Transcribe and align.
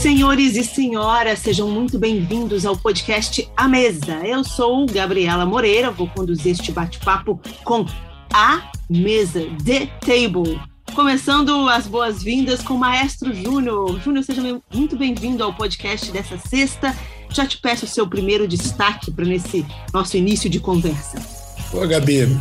Senhores 0.00 0.56
e 0.56 0.64
senhoras, 0.64 1.40
sejam 1.40 1.68
muito 1.70 1.98
bem-vindos 1.98 2.64
ao 2.64 2.74
podcast 2.74 3.46
A 3.54 3.68
Mesa. 3.68 4.14
Eu 4.24 4.42
sou 4.42 4.86
Gabriela 4.86 5.44
Moreira, 5.44 5.90
vou 5.90 6.08
conduzir 6.08 6.52
este 6.52 6.72
bate-papo 6.72 7.38
com 7.62 7.84
A 8.32 8.70
Mesa, 8.88 9.42
The 9.62 9.84
Table. 10.00 10.58
Começando 10.94 11.68
as 11.68 11.86
boas-vindas 11.86 12.62
com 12.62 12.74
o 12.74 12.78
Maestro 12.78 13.34
Júnior. 13.34 14.00
Júnior, 14.00 14.24
seja 14.24 14.40
muito 14.72 14.96
bem-vindo 14.96 15.44
ao 15.44 15.52
podcast 15.52 16.10
dessa 16.10 16.38
sexta. 16.38 16.96
Já 17.28 17.44
te 17.44 17.58
peço 17.58 17.84
o 17.84 17.88
seu 17.88 18.08
primeiro 18.08 18.48
destaque 18.48 19.10
para 19.10 19.26
nesse 19.26 19.66
nosso 19.92 20.16
início 20.16 20.48
de 20.48 20.60
conversa. 20.60 21.18
Oi, 21.74 21.86
Gabi. 21.86 22.38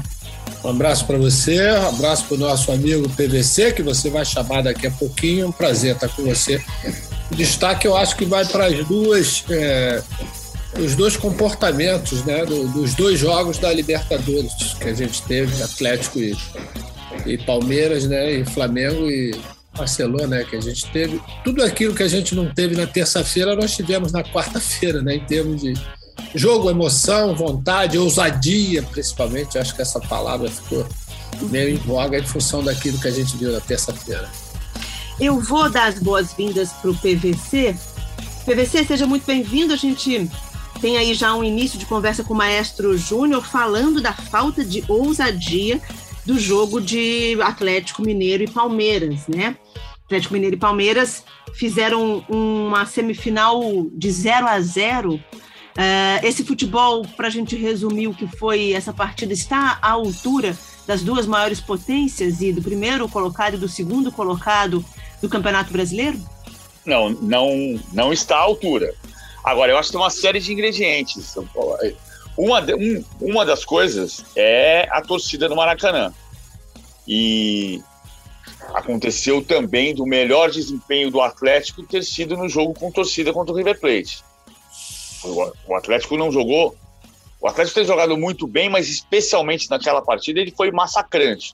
Um 0.63 0.69
abraço 0.69 1.05
para 1.05 1.17
você, 1.17 1.71
um 1.71 1.89
abraço 1.89 2.23
para 2.23 2.35
o 2.35 2.39
nosso 2.39 2.71
amigo 2.71 3.09
PVC, 3.09 3.73
que 3.73 3.83
você 3.83 4.09
vai 4.09 4.23
chamar 4.23 4.63
daqui 4.63 4.87
a 4.87 4.91
pouquinho. 4.91 5.49
Um 5.49 5.51
prazer 5.51 5.95
estar 5.95 6.07
com 6.07 6.23
você. 6.23 6.63
Destaque 7.31 7.87
eu 7.87 7.95
acho 7.95 8.15
que 8.15 8.25
vai 8.25 8.45
para 8.45 8.65
as 8.65 8.85
duas, 8.87 9.43
é, 9.49 10.01
os 10.79 10.95
dois 10.95 11.15
comportamentos 11.15 12.23
né, 12.25 12.45
dos 12.45 12.93
dois 12.95 13.19
jogos 13.19 13.57
da 13.57 13.71
Libertadores 13.71 14.51
que 14.79 14.89
a 14.89 14.93
gente 14.93 15.21
teve, 15.23 15.61
Atlético 15.61 16.19
e, 16.19 16.35
e 17.25 17.37
Palmeiras, 17.37 18.05
né, 18.05 18.31
e 18.31 18.45
Flamengo 18.45 19.09
e 19.09 19.39
Barcelona, 19.75 20.27
né, 20.27 20.43
que 20.43 20.55
a 20.55 20.61
gente 20.61 20.89
teve. 20.91 21.21
Tudo 21.43 21.63
aquilo 21.63 21.95
que 21.95 22.03
a 22.03 22.07
gente 22.07 22.35
não 22.35 22.53
teve 22.53 22.75
na 22.75 22.87
terça-feira, 22.87 23.55
nós 23.55 23.75
tivemos 23.75 24.11
na 24.11 24.23
quarta-feira, 24.23 25.01
né, 25.01 25.15
em 25.15 25.25
termos 25.25 25.61
de 25.61 25.73
jogo, 26.35 26.69
emoção, 26.69 27.35
vontade, 27.35 27.97
ousadia, 27.97 28.83
principalmente. 28.83 29.57
Acho 29.57 29.75
que 29.75 29.81
essa 29.81 29.99
palavra 29.99 30.49
ficou 30.49 30.85
meio 31.49 31.69
em 31.69 31.77
voga 31.77 32.17
em 32.17 32.25
função 32.25 32.63
daquilo 32.63 32.99
que 32.99 33.07
a 33.07 33.11
gente 33.11 33.37
viu 33.37 33.51
na 33.51 33.61
terça-feira. 33.61 34.29
Eu 35.19 35.37
vou 35.37 35.69
dar 35.69 35.87
as 35.87 35.99
boas-vindas 35.99 36.71
para 36.71 36.91
o 36.91 36.95
PVC. 36.95 37.75
PVC, 38.45 38.85
seja 38.85 39.05
muito 39.05 39.25
bem-vindo. 39.25 39.73
A 39.73 39.75
gente 39.75 40.29
tem 40.79 40.97
aí 40.97 41.13
já 41.13 41.35
um 41.35 41.43
início 41.43 41.77
de 41.77 41.85
conversa 41.85 42.23
com 42.23 42.33
o 42.33 42.37
maestro 42.37 42.97
Júnior 42.97 43.43
falando 43.43 43.99
da 43.99 44.13
falta 44.13 44.63
de 44.63 44.81
ousadia 44.87 45.81
do 46.25 46.39
jogo 46.39 46.79
de 46.79 47.37
Atlético 47.41 48.01
Mineiro 48.01 48.43
e 48.43 48.49
Palmeiras, 48.49 49.27
né? 49.27 49.57
Atlético 50.05 50.35
Mineiro 50.35 50.55
e 50.55 50.59
Palmeiras 50.59 51.25
fizeram 51.53 52.23
uma 52.29 52.85
semifinal 52.85 53.61
de 53.91 54.09
0 54.09 54.47
a 54.47 54.61
0. 54.61 55.15
Uh, 55.15 55.21
eh, 55.77 56.21
esse 56.23 56.45
futebol, 56.45 57.05
para 57.17 57.27
a 57.27 57.31
gente 57.31 57.57
resumir 57.57 58.07
o 58.07 58.13
que 58.13 58.25
foi 58.25 58.71
essa 58.71 58.93
partida, 58.93 59.33
está 59.33 59.79
à 59.81 59.91
altura 59.91 60.57
das 60.87 61.03
duas 61.03 61.27
maiores 61.27 61.59
potências 61.59 62.41
e 62.41 62.53
do 62.53 62.61
primeiro 62.61 63.07
colocado 63.09 63.55
e 63.55 63.59
do 63.59 63.67
segundo 63.67 64.11
colocado 64.11 64.83
do 65.21 65.29
Campeonato 65.29 65.71
Brasileiro? 65.71 66.19
Não, 66.85 67.09
não, 67.09 67.79
não 67.93 68.13
está 68.13 68.37
à 68.37 68.41
altura. 68.41 68.93
Agora, 69.43 69.71
eu 69.71 69.77
acho 69.77 69.89
que 69.89 69.93
tem 69.93 70.01
uma 70.01 70.09
série 70.09 70.39
de 70.39 70.51
ingredientes. 70.51 71.35
Uma, 72.37 72.61
de, 72.61 72.73
um, 72.73 73.03
uma 73.19 73.45
das 73.45 73.65
coisas 73.65 74.23
é 74.35 74.87
a 74.91 75.01
torcida 75.01 75.49
no 75.49 75.55
Maracanã. 75.55 76.13
E 77.07 77.81
aconteceu 78.73 79.43
também 79.43 79.93
do 79.93 80.05
melhor 80.05 80.49
desempenho 80.49 81.09
do 81.09 81.21
Atlético 81.21 81.83
ter 81.83 82.03
sido 82.03 82.37
no 82.37 82.47
jogo 82.47 82.73
com 82.73 82.91
torcida 82.91 83.33
contra 83.33 83.53
o 83.53 83.57
River 83.57 83.79
Plate. 83.79 84.23
O 85.67 85.75
Atlético 85.75 86.17
não 86.17 86.31
jogou. 86.31 86.75
O 87.41 87.47
Atlético 87.47 87.75
tem 87.75 87.85
jogado 87.85 88.17
muito 88.17 88.45
bem, 88.45 88.69
mas 88.69 88.89
especialmente 88.89 89.69
naquela 89.69 90.01
partida 90.01 90.39
ele 90.39 90.53
foi 90.55 90.71
massacrante. 90.71 91.53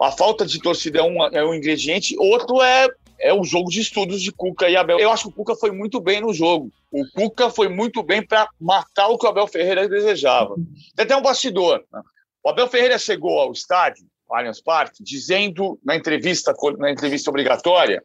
A 0.00 0.10
falta 0.10 0.44
de 0.44 0.60
torcida 0.60 0.98
é 0.98 1.02
um, 1.02 1.24
é 1.24 1.44
um 1.44 1.54
ingrediente, 1.54 2.16
outro 2.18 2.60
é 2.60 2.88
é 3.18 3.32
o 3.32 3.44
jogo 3.44 3.70
de 3.70 3.80
estudos 3.80 4.20
de 4.20 4.32
Cuca 4.32 4.68
e 4.68 4.76
Abel. 4.76 4.98
Eu 4.98 5.10
acho 5.10 5.24
que 5.24 5.28
o 5.28 5.32
Cuca 5.32 5.54
foi 5.54 5.70
muito 5.70 6.00
bem 6.00 6.20
no 6.20 6.34
jogo. 6.34 6.70
O 6.90 7.08
Cuca 7.12 7.48
foi 7.48 7.68
muito 7.68 8.02
bem 8.02 8.22
para 8.24 8.48
matar 8.60 9.08
o 9.08 9.16
que 9.16 9.26
o 9.26 9.28
Abel 9.28 9.46
Ferreira 9.46 9.88
desejava. 9.88 10.54
Tem 10.94 11.04
até 11.04 11.16
um 11.16 11.22
bastidor. 11.22 11.82
Né? 11.92 12.02
O 12.42 12.50
Abel 12.50 12.68
Ferreira 12.68 12.98
chegou 12.98 13.38
ao 13.38 13.52
estádio, 13.52 14.06
Allianz 14.30 14.60
Parque, 14.60 15.02
dizendo 15.02 15.78
na 15.84 15.96
entrevista, 15.96 16.52
na 16.78 16.90
entrevista 16.90 17.30
obrigatória 17.30 18.02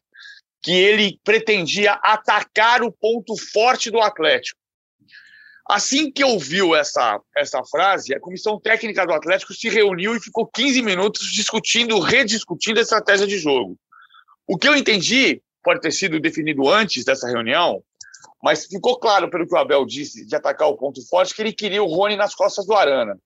que 0.62 0.72
ele 0.72 1.18
pretendia 1.24 1.92
atacar 2.02 2.82
o 2.82 2.92
ponto 2.92 3.34
forte 3.52 3.90
do 3.90 4.00
Atlético. 4.00 4.59
Assim 5.70 6.10
que 6.10 6.24
ouviu 6.24 6.74
essa, 6.74 7.20
essa 7.36 7.62
frase, 7.62 8.12
a 8.12 8.18
comissão 8.18 8.58
técnica 8.58 9.06
do 9.06 9.12
Atlético 9.12 9.54
se 9.54 9.68
reuniu 9.68 10.16
e 10.16 10.20
ficou 10.20 10.44
15 10.44 10.82
minutos 10.82 11.30
discutindo, 11.32 12.00
rediscutindo 12.00 12.80
a 12.80 12.82
estratégia 12.82 13.24
de 13.24 13.38
jogo. 13.38 13.76
O 14.48 14.58
que 14.58 14.66
eu 14.66 14.74
entendi, 14.74 15.40
pode 15.62 15.80
ter 15.80 15.92
sido 15.92 16.18
definido 16.18 16.68
antes 16.68 17.04
dessa 17.04 17.28
reunião, 17.28 17.84
mas 18.42 18.66
ficou 18.66 18.98
claro 18.98 19.30
pelo 19.30 19.46
que 19.46 19.54
o 19.54 19.58
Abel 19.58 19.86
disse 19.86 20.26
de 20.26 20.34
atacar 20.34 20.66
o 20.66 20.76
ponto 20.76 21.00
forte 21.06 21.32
que 21.32 21.40
ele 21.40 21.52
queria 21.52 21.80
o 21.84 21.86
Rony 21.86 22.16
nas 22.16 22.34
costas 22.34 22.66
do 22.66 22.74
Arana. 22.74 23.16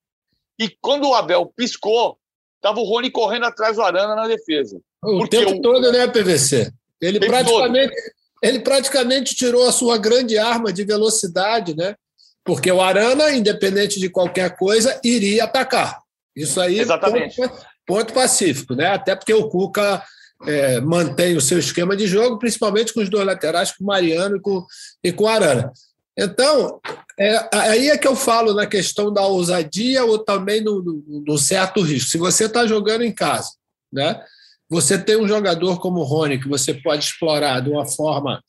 E 0.58 0.68
quando 0.82 1.08
o 1.08 1.14
Abel 1.14 1.50
piscou, 1.56 2.18
estava 2.56 2.78
o 2.78 2.84
Rony 2.84 3.10
correndo 3.10 3.46
atrás 3.46 3.76
do 3.76 3.82
Arana 3.82 4.14
na 4.14 4.28
defesa. 4.28 4.78
O 5.02 5.26
tempo 5.26 5.52
o... 5.52 5.62
todo, 5.62 5.90
né, 5.90 6.06
PVC? 6.08 6.70
Ele 7.00 7.20
praticamente, 7.20 7.94
ele 8.42 8.60
praticamente 8.60 9.34
tirou 9.34 9.66
a 9.66 9.72
sua 9.72 9.96
grande 9.96 10.36
arma 10.36 10.70
de 10.70 10.84
velocidade, 10.84 11.74
né? 11.74 11.96
Porque 12.44 12.70
o 12.70 12.80
Arana, 12.80 13.32
independente 13.32 13.98
de 13.98 14.08
qualquer 14.10 14.56
coisa, 14.56 15.00
iria 15.02 15.44
atacar. 15.44 16.00
Isso 16.36 16.60
aí, 16.60 16.80
Exatamente. 16.80 17.36
Ponto, 17.36 17.66
ponto 17.86 18.12
pacífico, 18.12 18.74
né? 18.74 18.88
Até 18.88 19.16
porque 19.16 19.32
o 19.32 19.48
Cuca 19.48 20.02
é, 20.46 20.80
mantém 20.80 21.36
o 21.36 21.40
seu 21.40 21.58
esquema 21.58 21.96
de 21.96 22.06
jogo, 22.06 22.38
principalmente 22.38 22.92
com 22.92 23.00
os 23.00 23.08
dois 23.08 23.24
laterais, 23.24 23.72
com 23.72 23.84
o 23.84 23.86
Mariano 23.86 24.36
e 24.36 24.40
com, 24.40 24.66
e 25.02 25.12
com 25.12 25.24
o 25.24 25.28
Arana. 25.28 25.72
Então, 26.16 26.80
é, 27.18 27.48
aí 27.52 27.90
é 27.90 27.98
que 27.98 28.06
eu 28.06 28.14
falo 28.14 28.54
na 28.54 28.66
questão 28.66 29.12
da 29.12 29.22
ousadia 29.22 30.04
ou 30.04 30.18
também 30.18 30.62
no 30.62 31.38
certo 31.38 31.80
risco. 31.80 32.10
Se 32.10 32.18
você 32.18 32.44
está 32.44 32.66
jogando 32.66 33.02
em 33.02 33.12
casa, 33.12 33.50
né, 33.92 34.22
você 34.68 34.96
tem 34.96 35.16
um 35.16 35.26
jogador 35.26 35.80
como 35.80 36.00
o 36.00 36.04
Rony, 36.04 36.40
que 36.40 36.48
você 36.48 36.74
pode 36.74 37.04
explorar 37.04 37.60
de 37.60 37.70
uma 37.70 37.86
forma 37.86 38.42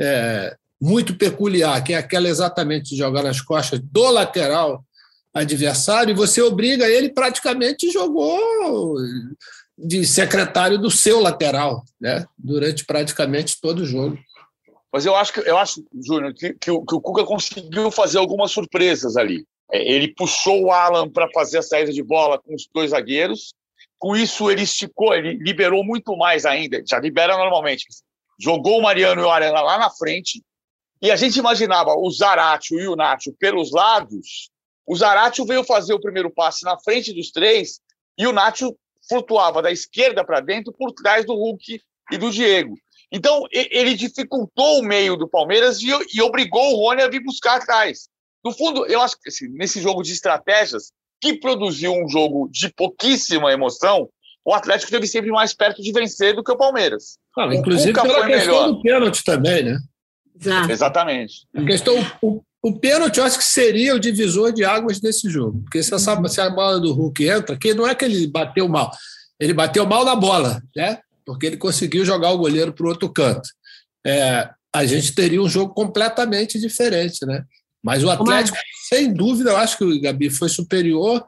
é, 0.00 0.56
muito 0.80 1.16
peculiar, 1.16 1.82
que 1.82 1.92
é 1.92 1.96
aquela 1.96 2.28
exatamente 2.28 2.90
de 2.90 2.96
jogar 2.96 3.22
nas 3.22 3.40
costas 3.40 3.80
do 3.80 4.10
lateral 4.10 4.84
adversário, 5.32 6.12
e 6.12 6.16
você 6.16 6.40
obriga 6.40 6.88
ele 6.88 7.08
praticamente 7.08 7.90
jogou 7.90 8.96
de 9.76 10.06
secretário 10.06 10.78
do 10.78 10.90
seu 10.90 11.20
lateral, 11.20 11.82
né? 12.00 12.24
Durante 12.38 12.84
praticamente 12.84 13.60
todo 13.60 13.80
o 13.80 13.86
jogo. 13.86 14.16
Mas 14.92 15.04
eu 15.04 15.16
acho 15.16 15.32
que 15.32 15.40
eu 15.40 15.58
acho, 15.58 15.84
Júnior, 15.92 16.32
que, 16.32 16.54
que, 16.54 16.70
o, 16.70 16.84
que 16.84 16.94
o 16.94 17.00
Cuca 17.00 17.24
conseguiu 17.24 17.90
fazer 17.90 18.18
algumas 18.18 18.52
surpresas 18.52 19.16
ali. 19.16 19.44
É, 19.72 19.92
ele 19.92 20.14
puxou 20.14 20.66
o 20.66 20.70
Alan 20.70 21.10
para 21.10 21.28
fazer 21.34 21.58
a 21.58 21.62
saída 21.62 21.92
de 21.92 22.02
bola 22.02 22.38
com 22.38 22.54
os 22.54 22.68
dois 22.72 22.92
zagueiros. 22.92 23.52
Com 23.98 24.14
isso, 24.14 24.48
ele 24.50 24.62
esticou, 24.62 25.12
ele 25.12 25.34
liberou 25.34 25.82
muito 25.82 26.16
mais 26.16 26.46
ainda. 26.46 26.80
Já 26.86 27.00
libera 27.00 27.36
normalmente. 27.36 27.86
Jogou 28.38 28.78
o 28.78 28.82
Mariano 28.82 29.20
e 29.20 29.24
o 29.24 29.30
Arana 29.30 29.60
lá 29.60 29.78
na 29.78 29.90
frente. 29.90 30.40
E 31.04 31.10
a 31.10 31.16
gente 31.16 31.38
imaginava 31.38 31.94
o 31.94 32.10
Zaratio 32.10 32.80
e 32.80 32.88
o 32.88 32.96
Nacho 32.96 33.30
pelos 33.38 33.70
lados. 33.72 34.48
O 34.86 34.96
Zaratio 34.96 35.44
veio 35.44 35.62
fazer 35.62 35.92
o 35.92 36.00
primeiro 36.00 36.30
passe 36.30 36.64
na 36.64 36.78
frente 36.78 37.12
dos 37.12 37.30
três 37.30 37.78
e 38.16 38.26
o 38.26 38.32
Nacho 38.32 38.74
flutuava 39.06 39.60
da 39.60 39.70
esquerda 39.70 40.24
para 40.24 40.40
dentro 40.40 40.72
por 40.72 40.92
trás 40.92 41.26
do 41.26 41.34
Hulk 41.34 41.78
e 42.10 42.16
do 42.16 42.30
Diego. 42.30 42.74
Então, 43.12 43.44
ele 43.52 43.92
dificultou 43.94 44.78
o 44.78 44.82
meio 44.82 45.14
do 45.14 45.28
Palmeiras 45.28 45.78
e, 45.82 45.88
e 46.14 46.22
obrigou 46.22 46.72
o 46.72 46.76
Rony 46.76 47.02
a 47.02 47.08
vir 47.08 47.22
buscar 47.22 47.56
atrás. 47.56 48.08
No 48.42 48.50
fundo, 48.50 48.86
eu 48.86 49.02
acho 49.02 49.20
que 49.20 49.28
assim, 49.28 49.46
nesse 49.50 49.82
jogo 49.82 50.02
de 50.02 50.10
estratégias, 50.10 50.90
que 51.20 51.34
produziu 51.34 51.92
um 51.92 52.08
jogo 52.08 52.48
de 52.50 52.72
pouquíssima 52.72 53.52
emoção, 53.52 54.08
o 54.42 54.54
Atlético 54.54 54.86
esteve 54.86 55.06
sempre 55.06 55.30
mais 55.30 55.52
perto 55.52 55.82
de 55.82 55.92
vencer 55.92 56.34
do 56.34 56.42
que 56.42 56.52
o 56.52 56.56
Palmeiras. 56.56 57.18
Ah, 57.36 57.54
inclusive 57.54 57.92
pela 57.92 58.26
questão 58.26 58.54
melhor. 58.54 58.72
do 58.72 58.80
pênalti 58.80 59.22
também, 59.22 59.64
né? 59.64 59.78
Exato. 60.40 60.72
Exatamente. 60.72 61.46
A 61.54 61.64
questão, 61.64 61.94
o, 62.22 62.42
o 62.62 62.78
pênalti, 62.78 63.18
eu 63.18 63.24
acho 63.24 63.38
que 63.38 63.44
seria 63.44 63.94
o 63.94 64.00
divisor 64.00 64.52
de 64.52 64.64
águas 64.64 65.00
desse 65.00 65.28
jogo. 65.28 65.60
Porque 65.62 65.82
se, 65.82 65.94
essa, 65.94 66.28
se 66.28 66.40
a 66.40 66.50
bola 66.50 66.80
do 66.80 66.92
Hulk 66.92 67.28
entra, 67.28 67.56
que 67.56 67.74
não 67.74 67.86
é 67.86 67.94
que 67.94 68.04
ele 68.04 68.26
bateu 68.26 68.68
mal, 68.68 68.90
ele 69.38 69.52
bateu 69.52 69.86
mal 69.86 70.04
na 70.04 70.16
bola, 70.16 70.62
né? 70.74 70.98
Porque 71.24 71.46
ele 71.46 71.56
conseguiu 71.56 72.04
jogar 72.04 72.30
o 72.30 72.38
goleiro 72.38 72.72
para 72.72 72.86
o 72.86 72.88
outro 72.88 73.08
canto. 73.12 73.48
É, 74.06 74.50
a 74.74 74.84
gente 74.84 75.14
teria 75.14 75.42
um 75.42 75.48
jogo 75.48 75.72
completamente 75.72 76.58
diferente, 76.58 77.24
né? 77.24 77.44
Mas 77.82 78.02
o 78.02 78.10
Atlético, 78.10 78.56
sem 78.88 79.12
dúvida, 79.12 79.50
eu 79.50 79.56
acho 79.58 79.76
que 79.76 79.84
o 79.84 80.00
Gabi 80.00 80.30
foi 80.30 80.48
superior, 80.48 81.22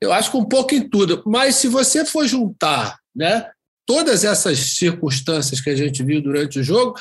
eu 0.00 0.12
acho 0.12 0.32
que 0.32 0.36
um 0.36 0.44
pouco 0.44 0.74
em 0.74 0.88
tudo. 0.88 1.22
Mas 1.24 1.54
se 1.56 1.68
você 1.68 2.04
for 2.04 2.26
juntar 2.26 2.98
né, 3.14 3.48
todas 3.86 4.24
essas 4.24 4.58
circunstâncias 4.58 5.60
que 5.60 5.70
a 5.70 5.76
gente 5.76 6.02
viu 6.02 6.20
durante 6.20 6.58
o 6.58 6.64
jogo, 6.64 6.94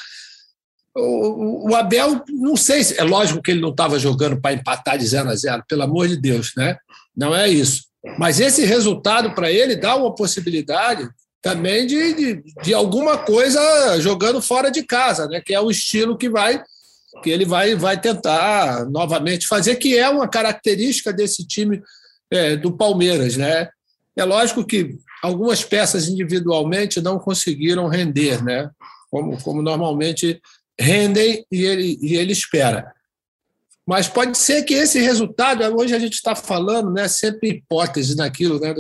o, 0.96 1.76
Abel, 1.76 2.24
não 2.30 2.58
sei, 2.58 2.84
se, 2.84 3.00
é 3.00 3.04
lógico 3.04 3.42
que 3.42 3.52
ele 3.52 3.62
não 3.62 3.70
estava 3.70 3.98
jogando 3.98 4.42
para 4.42 4.54
empatar 4.54 4.98
de 4.98 5.08
0 5.08 5.30
a 5.30 5.36
0, 5.36 5.64
pelo 5.68 5.84
amor 5.84 6.08
de 6.08 6.18
Deus, 6.18 6.52
né? 6.58 6.78
Não 7.16 7.36
é 7.36 7.48
isso. 7.48 7.86
Mas 8.18 8.40
esse 8.40 8.66
resultado 8.66 9.34
para 9.34 9.52
ele 9.52 9.76
dá 9.76 9.96
uma 9.96 10.14
possibilidade 10.14 11.08
também 11.42 11.88
de, 11.88 12.14
de, 12.14 12.44
de, 12.62 12.74
alguma 12.74 13.18
coisa 13.18 14.00
jogando 14.00 14.42
fora 14.42 14.70
de 14.70 14.84
casa, 14.84 15.28
né? 15.28 15.42
que 15.44 15.54
é 15.54 15.60
o 15.60 15.72
estilo 15.72 16.18
que 16.18 16.30
vai 16.30 16.62
que 17.22 17.30
ele 17.30 17.44
vai, 17.44 17.76
vai 17.76 18.00
tentar 18.00 18.86
novamente 18.90 19.46
fazer, 19.46 19.76
que 19.76 19.98
é 19.98 20.10
uma 20.10 20.30
característica 20.30 21.12
desse 21.12 21.46
time 21.46 21.82
é, 22.32 22.56
do 22.56 22.72
Palmeiras. 22.72 23.36
Né? 23.36 23.68
É 24.16 24.24
lógico 24.24 24.66
que 24.66 24.98
algumas 25.22 25.62
peças 25.62 26.08
individualmente 26.08 27.02
não 27.02 27.20
conseguiram 27.20 27.90
render, 27.90 28.42
né? 28.42 28.70
como, 29.10 29.38
como 29.44 29.62
normalmente 29.62 30.42
rendem 30.82 31.46
e 31.52 31.64
ele, 31.64 31.98
e 32.02 32.16
ele 32.16 32.34
espera. 32.34 32.92
Mas 33.86 34.08
pode 34.08 34.38
ser 34.38 34.64
que 34.64 34.74
esse 34.74 35.00
resultado, 35.00 35.64
hoje 35.76 35.94
a 35.96 36.00
gente 36.00 36.14
está 36.14 36.36
falando, 36.36 36.92
né, 36.92 37.08
sempre 37.08 37.50
hipótese 37.50 38.16
naquilo, 38.16 38.60
né, 38.60 38.74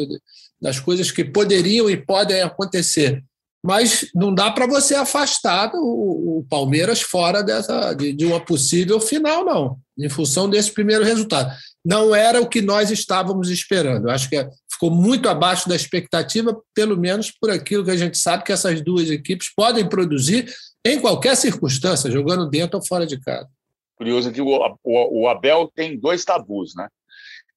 das 0.61 0.79
coisas 0.79 1.11
que 1.11 1.23
poderiam 1.23 1.89
e 1.89 1.97
podem 1.97 2.41
acontecer. 2.41 3.23
Mas 3.63 4.07
não 4.15 4.33
dá 4.33 4.49
para 4.49 4.65
você 4.65 4.95
afastar 4.95 5.71
o, 5.75 6.39
o, 6.39 6.45
Palmeiras 6.49 7.01
fora 7.01 7.43
dessa, 7.43 7.93
de, 7.93 8.11
de 8.11 8.25
uma 8.25 8.39
possível 8.39 8.99
final, 8.99 9.45
não, 9.45 9.77
em 9.97 10.09
função 10.09 10.49
desse 10.49 10.71
primeiro 10.71 11.03
resultado. 11.03 11.51
Não 11.85 12.15
era 12.15 12.41
o 12.41 12.47
que 12.47 12.61
nós 12.61 12.89
estávamos 12.89 13.49
esperando. 13.49 14.09
Acho 14.09 14.29
que 14.29 14.47
ficou 14.71 14.89
muito 14.89 15.29
abaixo 15.29 15.69
da 15.69 15.75
expectativa, 15.75 16.59
pelo 16.73 16.97
menos 16.97 17.31
por 17.31 17.51
aquilo 17.51 17.85
que 17.85 17.91
a 17.91 17.97
gente 17.97 18.17
sabe 18.17 18.43
que 18.43 18.51
essas 18.51 18.81
duas 18.81 19.11
equipes 19.11 19.51
podem 19.55 19.87
produzir 19.87 20.51
em 20.85 20.99
qualquer 20.99 21.35
circunstância, 21.35 22.11
jogando 22.11 22.49
dentro 22.49 22.77
ou 22.77 22.85
fora 22.85 23.05
de 23.05 23.19
casa. 23.19 23.49
Curioso 23.95 24.31
que 24.31 24.41
o, 24.41 24.77
o, 24.83 25.21
o 25.21 25.27
Abel 25.27 25.71
tem 25.75 25.99
dois 25.99 26.25
tabus, 26.25 26.73
né? 26.75 26.87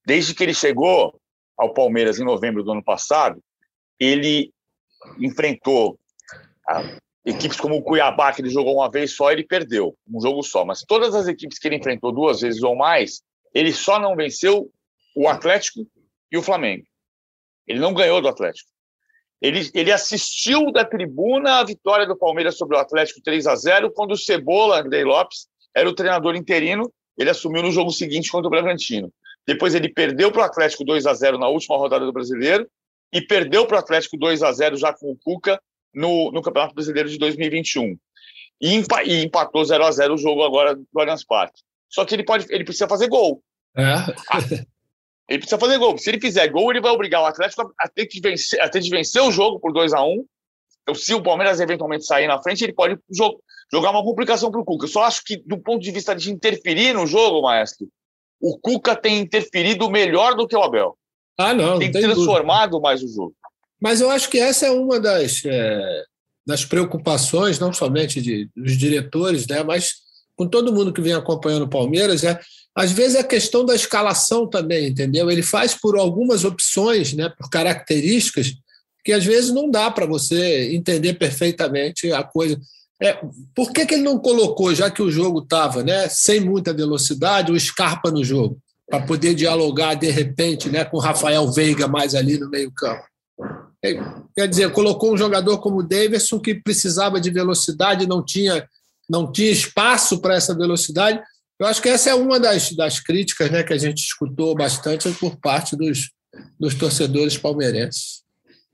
Desde 0.07 0.35
que 0.35 0.43
ele 0.43 0.53
chegou 0.53 1.19
ao 1.57 1.73
Palmeiras 1.73 2.19
em 2.19 2.25
novembro 2.25 2.63
do 2.63 2.73
ano 2.73 2.85
passado, 2.85 3.43
ele 3.99 4.53
enfrentou 5.19 5.99
ah, 6.69 6.99
equipes 7.25 7.59
como 7.59 7.77
o 7.77 7.83
Cuiabá, 7.83 8.33
que 8.33 8.43
ele 8.43 8.51
jogou 8.51 8.75
uma 8.75 8.91
vez 8.91 9.17
só, 9.17 9.33
ele 9.33 9.45
perdeu 9.45 9.97
um 10.07 10.21
jogo 10.21 10.43
só. 10.43 10.65
Mas 10.65 10.83
todas 10.83 11.15
as 11.15 11.27
equipes 11.27 11.59
que 11.59 11.67
ele 11.69 11.77
enfrentou 11.77 12.13
duas 12.13 12.41
vezes 12.41 12.63
ou 12.63 12.77
mais, 12.77 13.23
ele 13.55 13.73
só 13.73 13.99
não 13.99 14.15
venceu 14.15 14.71
o 15.17 15.29
Atlético 15.29 15.87
e 16.31 16.37
o 16.37 16.43
Flamengo. 16.43 16.85
Ele 17.67 17.79
não 17.79 17.95
ganhou 17.95 18.21
do 18.21 18.29
Atlético. 18.29 18.69
Ele, 19.45 19.71
ele 19.75 19.93
assistiu 19.93 20.73
da 20.73 20.87
tribuna 20.87 21.59
a 21.59 21.65
vitória 21.65 22.07
do 22.07 22.17
Palmeiras 22.17 22.57
sobre 22.57 22.79
o 22.79 22.81
Atlético 22.81 23.21
3 23.21 23.47
a 23.47 23.55
0 23.55 23.91
quando 23.91 24.13
o 24.13 24.17
Cebola, 24.17 24.81
Andrei 24.81 25.05
Lopes, 25.05 25.49
era 25.77 25.87
o 25.87 25.95
treinador 25.95 26.35
interino. 26.35 26.91
Ele 27.19 27.29
assumiu 27.29 27.63
no 27.63 27.71
jogo 27.71 27.91
seguinte 27.91 28.31
contra 28.31 28.47
o 28.47 28.51
Bragantino. 28.51 29.13
Depois 29.47 29.75
ele 29.75 29.91
perdeu 29.91 30.33
para 30.33 30.41
o 30.41 30.45
Atlético 30.47 30.83
2 30.83 31.05
a 31.05 31.13
0 31.13 31.37
na 31.37 31.47
última 31.47 31.77
rodada 31.77 32.07
do 32.07 32.13
Brasileiro 32.13 32.67
e 33.13 33.21
perdeu 33.21 33.67
para 33.67 33.77
o 33.77 33.81
Atlético 33.81 34.17
2 34.17 34.43
a 34.43 34.51
0 34.51 34.79
já 34.79 34.95
com 34.95 35.13
o 35.13 35.19
Cuca 35.23 35.61
no, 35.95 36.33
no 36.33 36.41
Campeonato 36.41 36.75
Brasileiro 36.75 37.11
de 37.11 37.19
2021. 37.19 37.99
E, 38.63 38.83
e 39.05 39.25
empatou 39.25 39.63
0 39.63 39.85
a 39.85 39.91
0 39.93 40.15
o 40.15 40.19
jogo 40.19 40.43
agora 40.43 40.75
do 40.75 40.87
Allianz 40.97 41.23
Parque. 41.23 41.61
Só 41.91 42.07
que 42.07 42.15
ele 42.15 42.25
pode, 42.25 42.47
ele 42.49 42.65
precisa 42.65 42.89
fazer 42.89 43.09
gol. 43.09 43.43
É. 43.77 44.65
Ele 45.29 45.39
precisa 45.39 45.59
fazer 45.59 45.79
gol. 45.79 45.97
Se 45.97 46.11
ele 46.11 46.21
fizer 46.21 46.47
gol, 46.49 46.71
ele 46.71 46.81
vai 46.81 46.93
obrigar 46.93 47.23
o 47.23 47.27
Atlético 47.27 47.73
a 47.79 47.89
ter 47.89 48.07
que 48.07 48.21
vencer, 48.21 48.61
a 48.61 48.69
ter 48.69 48.81
de 48.81 48.91
vencer 48.91 49.23
o 49.23 49.31
jogo 49.31 49.59
por 49.59 49.73
2 49.73 49.93
a 49.95 50.05
1 50.05 50.25
Então, 50.83 50.95
se 50.95 51.15
o 51.15 51.23
Palmeiras 51.23 51.61
eventualmente 51.61 52.05
sair 52.05 52.27
na 52.27 52.43
frente, 52.43 52.63
ele 52.63 52.75
pode 52.75 52.99
jogar 53.73 53.91
uma 53.91 54.05
complicação 54.05 54.51
para 54.51 54.61
o 54.61 54.65
Cuca. 54.65 54.85
Eu 54.85 54.91
só 54.91 55.05
acho 55.05 55.23
que, 55.25 55.37
do 55.37 55.59
ponto 55.59 55.83
de 55.83 55.91
vista 55.91 56.15
de 56.15 56.31
interferir 56.31 56.93
no 56.93 57.07
jogo, 57.07 57.43
maestro, 57.43 57.89
o 58.41 58.59
Cuca 58.59 58.95
tem 58.95 59.21
interferido 59.21 59.91
melhor 59.91 60.35
do 60.35 60.47
que 60.47 60.55
o 60.57 60.63
Abel. 60.63 60.97
Ah, 61.39 61.55
não. 61.55 61.79
Tem, 61.79 61.91
tem 61.91 62.03
transformado 62.03 62.73
dúvida. 62.73 62.89
mais 62.89 63.03
o 63.03 63.09
jogo. 63.09 63.35
Mas 63.81 64.01
eu 64.01 64.11
acho 64.11 64.29
que 64.29 64.39
essa 64.39 64.67
é 64.67 64.71
uma 64.71 65.01
das, 65.01 65.43
é, 65.45 66.05
das 66.47 66.65
preocupações, 66.65 67.59
não 67.59 67.73
somente 67.73 68.21
de, 68.21 68.49
dos 68.55 68.77
diretores, 68.77 69.47
né, 69.47 69.63
mas 69.63 70.05
com 70.37 70.49
todo 70.49 70.73
mundo 70.73 70.93
que 70.93 71.01
vem 71.01 71.15
acompanhando 71.15 71.63
o 71.63 71.71
Palmeiras, 71.71 72.25
é, 72.25 72.39
às 72.75 72.91
vezes 72.91 73.15
é 73.15 73.21
a 73.21 73.25
questão 73.25 73.65
da 73.65 73.75
escalação 73.75 74.49
também, 74.49 74.89
entendeu? 74.89 75.31
Ele 75.31 75.43
faz 75.43 75.75
por 75.75 75.97
algumas 75.97 76.45
opções, 76.45 77.13
né, 77.13 77.29
por 77.29 77.49
características, 77.49 78.55
que 79.05 79.13
às 79.13 79.25
vezes 79.25 79.53
não 79.53 79.71
dá 79.71 79.91
para 79.91 80.07
você 80.07 80.75
entender 80.75 81.15
perfeitamente 81.15 82.11
a 82.11 82.25
coisa. 82.25 82.59
É, 83.01 83.19
por 83.55 83.73
que, 83.73 83.87
que 83.87 83.95
ele 83.95 84.03
não 84.03 84.19
colocou, 84.19 84.75
já 84.75 84.91
que 84.91 85.03
o 85.03 85.11
jogo 85.11 85.41
estava 85.41 85.83
né, 85.85 86.09
sem 86.09 86.41
muita 86.41 86.73
velocidade, 86.73 87.53
o 87.53 87.61
Scarpa 87.61 88.11
no 88.11 88.25
jogo, 88.25 88.59
para 88.89 89.05
poder 89.05 89.35
dialogar 89.35 89.95
de 89.95 90.11
repente 90.11 90.69
né, 90.69 90.85
com 90.85 90.97
o 90.97 91.01
Rafael 91.01 91.51
Veiga 91.53 91.87
mais 91.87 92.15
ali 92.15 92.39
no 92.39 92.49
meio-campo? 92.49 93.05
É, 93.85 93.95
quer 94.35 94.49
dizer, 94.49 94.73
colocou 94.73 95.13
um 95.13 95.19
jogador 95.19 95.59
como 95.59 95.79
o 95.79 95.83
Davidson 95.83 96.41
que 96.41 96.55
precisava 96.55 97.21
de 97.21 97.31
velocidade, 97.31 98.07
não 98.07 98.25
tinha, 98.25 98.67
não 99.09 99.31
tinha 99.31 99.51
espaço 99.51 100.21
para 100.21 100.35
essa 100.35 100.55
velocidade. 100.55 101.21
Eu 101.59 101.67
acho 101.67 101.81
que 101.81 101.89
essa 101.89 102.11
é 102.11 102.15
uma 102.15 102.41
das, 102.41 102.73
das 102.73 103.01
críticas 103.01 103.51
né, 103.51 103.63
que 103.63 103.73
a 103.73 103.79
gente 103.79 103.99
escutou 103.99 104.55
bastante 104.55 105.11
por 105.13 105.37
parte 105.37 105.77
dos, 105.77 106.11
dos 106.59 106.75
torcedores 106.75 107.39
palmeirenses. 107.39 108.25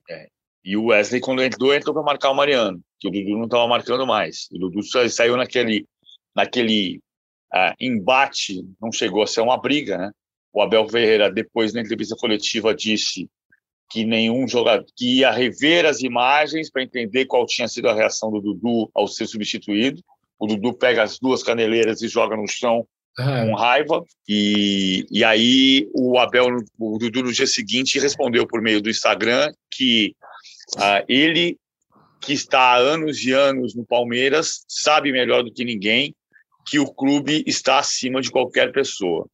É. 0.09 0.29
E 0.65 0.77
o 0.77 0.87
Wesley, 0.87 1.21
quando 1.21 1.43
entrou, 1.43 1.75
entrou 1.75 1.95
para 1.95 2.03
marcar 2.03 2.31
o 2.31 2.35
Mariano 2.35 2.83
que 3.01 3.09
o 3.09 3.11
Dudu 3.11 3.39
não 3.39 3.45
estava 3.45 3.67
marcando 3.67 4.07
mais. 4.07 4.47
O 4.53 4.59
Dudu 4.59 4.83
saiu 5.09 5.37
naquele, 5.37 5.87
naquele 6.37 7.01
uh, 7.53 7.75
embate, 7.81 8.63
não 8.81 8.93
chegou 8.93 9.23
a 9.23 9.27
ser 9.27 9.41
uma 9.41 9.57
briga, 9.57 9.97
né? 9.97 10.11
O 10.53 10.61
Abel 10.61 10.87
Ferreira, 10.89 11.33
depois 11.33 11.73
na 11.73 11.81
entrevista 11.81 12.15
coletiva, 12.17 12.75
disse 12.75 13.29
que 13.91 14.05
nenhum 14.05 14.47
jogador 14.47 14.85
que 14.97 15.19
ia 15.19 15.31
rever 15.31 15.87
as 15.87 16.01
imagens 16.01 16.71
para 16.71 16.83
entender 16.83 17.25
qual 17.25 17.47
tinha 17.47 17.67
sido 17.67 17.89
a 17.89 17.95
reação 17.95 18.31
do 18.31 18.41
Dudu 18.41 18.91
ao 18.95 19.09
ser 19.09 19.27
substituído. 19.27 20.03
O 20.41 20.47
Dudu 20.47 20.73
pega 20.73 21.03
as 21.03 21.19
duas 21.19 21.43
caneleiras 21.43 22.01
e 22.03 22.09
joga 22.09 22.37
no 22.37 22.49
chão 22.49 22.87
ah. 23.19 23.45
com 23.45 23.55
raiva. 23.55 24.03
E, 24.29 25.07
e 25.11 25.23
aí 25.23 25.89
o 25.95 26.19
Abel, 26.19 26.49
o 26.79 26.99
Dudu 26.99 27.25
no 27.25 27.33
dia 27.33 27.47
seguinte 27.47 27.99
respondeu 27.99 28.47
por 28.47 28.63
meio 28.63 28.81
do 28.81 28.91
Instagram 28.91 29.53
que 29.71 30.15
uh, 30.77 31.05
ele 31.07 31.59
que 32.21 32.33
está 32.35 32.61
há 32.61 32.77
anos 32.77 33.25
e 33.25 33.33
anos 33.33 33.75
no 33.75 33.85
Palmeiras, 33.85 34.63
sabe 34.69 35.11
melhor 35.11 35.43
do 35.43 35.53
que 35.53 35.65
ninguém 35.65 36.15
que 36.67 36.79
o 36.79 36.87
clube 36.87 37.43
está 37.47 37.79
acima 37.79 38.21
de 38.21 38.31
qualquer 38.31 38.71
pessoa 38.73 39.27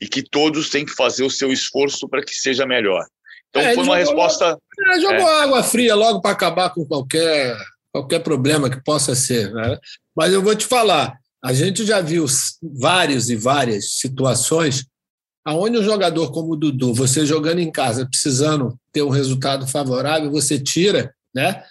e 0.00 0.06
que 0.06 0.22
todos 0.22 0.70
têm 0.70 0.84
que 0.84 0.94
fazer 0.94 1.24
o 1.24 1.30
seu 1.30 1.52
esforço 1.52 2.08
para 2.08 2.24
que 2.24 2.34
seja 2.34 2.64
melhor. 2.64 3.04
Então 3.50 3.62
é, 3.62 3.74
foi 3.74 3.84
uma 3.84 3.96
resposta. 3.96 4.56
É, 4.88 5.00
jogou 5.00 5.28
é. 5.28 5.42
água 5.42 5.62
fria 5.62 5.94
logo 5.94 6.22
para 6.22 6.30
acabar 6.30 6.70
com 6.70 6.86
qualquer, 6.86 7.54
qualquer 7.92 8.20
problema 8.20 8.70
que 8.70 8.82
possa 8.82 9.14
ser. 9.14 9.52
Né? 9.52 9.78
Mas 10.16 10.32
eu 10.32 10.42
vou 10.42 10.54
te 10.54 10.66
falar, 10.66 11.16
a 11.44 11.52
gente 11.52 11.84
já 11.84 12.00
viu 12.00 12.24
várias 12.62 13.28
e 13.28 13.36
várias 13.36 13.94
situações 13.94 14.86
aonde 15.44 15.78
um 15.78 15.82
jogador 15.82 16.30
como 16.30 16.52
o 16.52 16.56
Dudu, 16.56 16.94
você 16.94 17.26
jogando 17.26 17.58
em 17.58 17.70
casa, 17.70 18.06
precisando 18.06 18.78
ter 18.92 19.02
um 19.02 19.08
resultado 19.08 19.66
favorável, 19.66 20.30
você 20.30 20.58
tira, 20.58 21.12
né? 21.34 21.62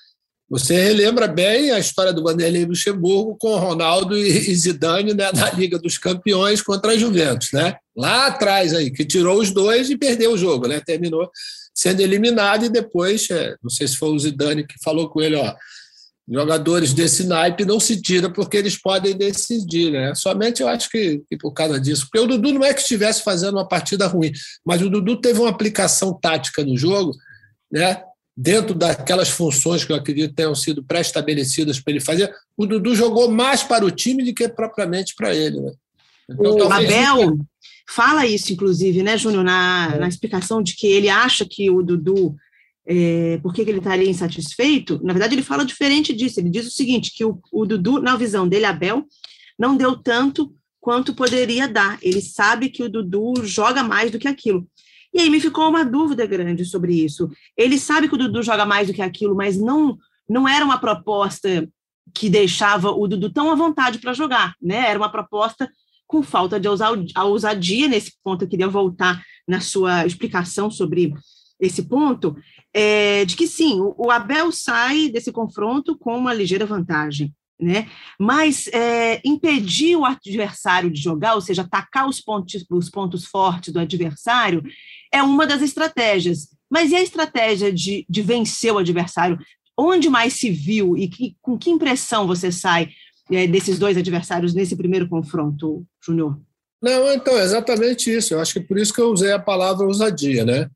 Você 0.50 0.75
relembra 0.84 1.30
bem 1.30 1.72
a 1.72 1.80
história 1.80 2.12
do 2.12 2.24
Vanderlei 2.24 2.66
Luxemburgo 2.66 3.38
com 3.40 3.56
Ronaldo 3.56 4.18
e 4.18 4.54
Zidane 4.54 5.13
né, 5.13 5.32
na 5.32 5.50
Liga 5.51 5.80
dos 5.80 5.98
Campeões 5.98 6.62
contra 6.62 6.92
a 6.92 6.98
Juventus, 6.98 7.54
né? 7.54 7.78
Lá 7.96 8.28
atrás 8.28 8.74
aí, 8.74 8.92
que 8.92 9.06
tirou 9.06 9.40
os 9.40 9.51
dois 9.51 9.90
e 9.90 9.98
perdeu 9.98 10.34
o 10.34 10.38
jogo, 10.38 10.68
né? 10.68 10.82
Terminou 10.82 11.30
sendo 11.74 12.01
eliminado 12.01 12.66
e 12.66 12.70
depois, 12.70 13.30
é, 13.30 13.56
não 13.63 13.70
sei 13.70 13.88
se 13.88 13.96
foi 13.96 14.10
o 14.10 14.20
Zidane 14.20 14.68
que 14.68 14.75
falou 14.84 15.10
com 15.10 15.22
ele, 15.22 15.38
ó, 15.38 15.56
jogadores 16.32 16.94
desse 16.94 17.26
naipe 17.26 17.66
não 17.66 17.80
se 17.80 18.02
tira 18.02 18.30
porque 18.30 18.56
eles 18.58 18.80
podem 18.80 19.18
decidir, 19.18 19.92
né? 19.92 20.16
Somente 20.16 20.62
eu 20.62 20.68
acho 20.68 20.90
que, 20.90 21.22
que, 21.30 21.38
por 21.38 21.52
causa 21.52 21.80
disso. 21.80 22.06
Porque 22.06 22.20
o 22.20 22.28
Dudu 22.28 22.54
não 22.54 22.64
é 22.64 22.74
que 22.74 22.82
estivesse 22.82 23.24
fazendo 23.24 23.56
uma 23.56 23.68
partida 23.68 24.08
ruim, 24.08 24.32
mas 24.66 24.82
o 24.82 24.90
Dudu 24.90 25.20
teve 25.20 25.40
uma 25.40 25.50
aplicação 25.50 26.14
tática 26.14 26.64
no 26.64 26.78
jogo, 26.78 27.14
né? 27.72 28.04
dentro 28.36 28.74
daquelas 28.74 29.30
funções 29.30 29.84
que 29.84 29.92
eu 29.92 29.96
acredito 29.96 30.34
tenham 30.34 30.56
sido 30.56 30.84
pré-estabelecidas 30.84 31.80
para 31.80 31.92
ele 31.92 32.00
fazer, 32.00 32.34
o 32.58 32.66
Dudu 32.66 32.96
jogou 32.96 33.30
mais 33.30 33.62
para 33.62 33.86
o 33.86 33.92
time 33.92 34.24
do 34.24 34.34
que 34.34 34.48
propriamente 34.48 35.14
para 35.16 35.36
ele. 35.36 35.60
Né? 35.60 35.72
Então, 36.30 36.56
o 36.56 36.72
Abel 36.72 37.38
fala 37.88 38.26
isso, 38.26 38.54
inclusive, 38.54 39.04
né, 39.04 39.18
Júnior, 39.18 39.44
na, 39.44 39.98
na 39.98 40.08
explicação 40.08 40.64
de 40.64 40.76
que 40.76 40.88
ele 40.88 41.10
acha 41.10 41.46
que 41.46 41.70
o 41.70 41.84
Dudu, 41.84 42.36
é, 42.86 43.40
por 43.44 43.54
que 43.54 43.62
ele 43.62 43.78
estaria 43.78 44.10
insatisfeito, 44.10 45.00
na 45.04 45.14
verdade 45.14 45.36
ele 45.36 45.44
fala 45.44 45.66
diferente 45.66 46.14
disso, 46.14 46.40
ele 46.40 46.50
diz 46.50 46.68
o 46.68 46.72
seguinte, 46.72 47.12
que 47.16 47.24
o, 47.24 47.40
o 47.52 47.66
Dudu, 47.66 48.02
na 48.02 48.16
visão 48.16 48.48
dele, 48.48 48.66
Abel, 48.66 49.06
não 49.58 49.78
deu 49.78 49.96
tanto 49.96 50.54
quanto 50.80 51.14
poderia 51.14 51.68
dar, 51.68 52.00
ele 52.02 52.22
sabe 52.22 52.70
que 52.70 52.82
o 52.82 52.90
Dudu 52.90 53.46
joga 53.46 53.84
mais 53.84 54.12
do 54.12 54.18
que 54.18 54.28
aquilo. 54.28 54.68
E 55.14 55.20
aí 55.20 55.30
me 55.30 55.40
ficou 55.40 55.70
uma 55.70 55.84
dúvida 55.84 56.26
grande 56.26 56.66
sobre 56.66 56.94
isso. 56.94 57.30
Ele 57.56 57.78
sabe 57.78 58.08
que 58.08 58.16
o 58.16 58.18
Dudu 58.18 58.42
joga 58.42 58.66
mais 58.66 58.88
do 58.88 58.94
que 58.94 59.02
aquilo, 59.02 59.36
mas 59.36 59.58
não, 59.58 59.98
não 60.28 60.48
era 60.48 60.64
uma 60.64 60.80
proposta 60.80 61.70
que 62.14 62.30
deixava 62.30 62.92
o 62.92 63.08
Dudu 63.08 63.30
tão 63.30 63.52
à 63.52 63.56
vontade 63.56 64.00
para 64.00 64.14
jogar, 64.14 64.56
né? 64.62 64.90
Era 64.90 64.98
uma 64.98 65.12
proposta 65.12 65.70
com 66.08 66.24
falta 66.24 66.60
de 66.60 66.68
ousadia. 66.68 67.88
Nesse 67.88 68.14
ponto, 68.24 68.44
eu 68.44 68.48
queria 68.48 68.68
voltar 68.68 69.22
na 69.48 69.60
sua 69.60 70.06
explicação 70.06 70.72
sobre 70.72 71.14
esse 71.60 71.84
ponto, 71.84 72.36
é, 72.74 73.25
de 73.25 73.36
que 73.36 73.48
sim, 73.48 73.80
o, 73.80 74.10
Abel 74.10 74.51
sai 74.51 75.10
desse 75.10 75.32
confronto 75.32 75.98
com 75.98 76.18
uma 76.18 76.34
ligeira 76.34 76.66
vantagem. 76.66 77.34
Né? 77.60 77.88
Mas 78.20 78.68
é, 78.70 79.22
impedir 79.24 79.96
o 79.96 80.04
adversário 80.04 80.90
de 80.90 81.00
jogar, 81.00 81.36
ou 81.36 81.42
seja, 81.42 81.62
atacar 81.62 82.10
os 82.10 82.20
pontos, 82.20 82.66
os 82.72 82.90
pontos 82.90 83.25
fortes 83.25 83.72
do 83.72 83.80
adversário, 83.80 84.63
é 85.13 85.22
uma 85.22 85.46
das 85.46 85.62
estratégias. 85.62 86.48
Mas 86.70 86.92
e 86.92 86.96
a 86.96 87.04
estratégia 87.04 87.72
de, 87.72 88.06
de 88.10 88.22
vencer 88.24 88.74
o 88.74 88.80
adversário? 88.80 89.38
Onde 89.78 90.10
mais 90.10 90.34
se 90.34 90.50
viu 90.50 90.98
e 90.98 91.08
que, 91.08 91.36
com 91.40 91.58
que 91.58 91.70
impressão 91.70 92.25
você 92.25 92.51
sai 92.51 92.90
é, 93.30 93.46
desses 93.46 93.78
dois 93.78 93.96
adversários 93.96 94.54
nesse 94.54 94.75
primeiro 94.75 95.08
confronto, 95.08 95.86
Júnior? 96.04 96.40
Não, 96.82 97.13
então, 97.13 97.38
é 97.38 97.44
exatamente 97.44 98.10
isso. 98.10 98.34
Eu 98.34 98.40
acho 98.40 98.54
que 98.54 98.60
por 98.60 98.78
isso 98.80 98.94
que 98.94 99.00
eu 99.00 99.12
usei 99.12 99.32
a 99.32 99.40
palavra 99.40 99.86
ousadia, 99.86 100.44
né? 100.44 100.68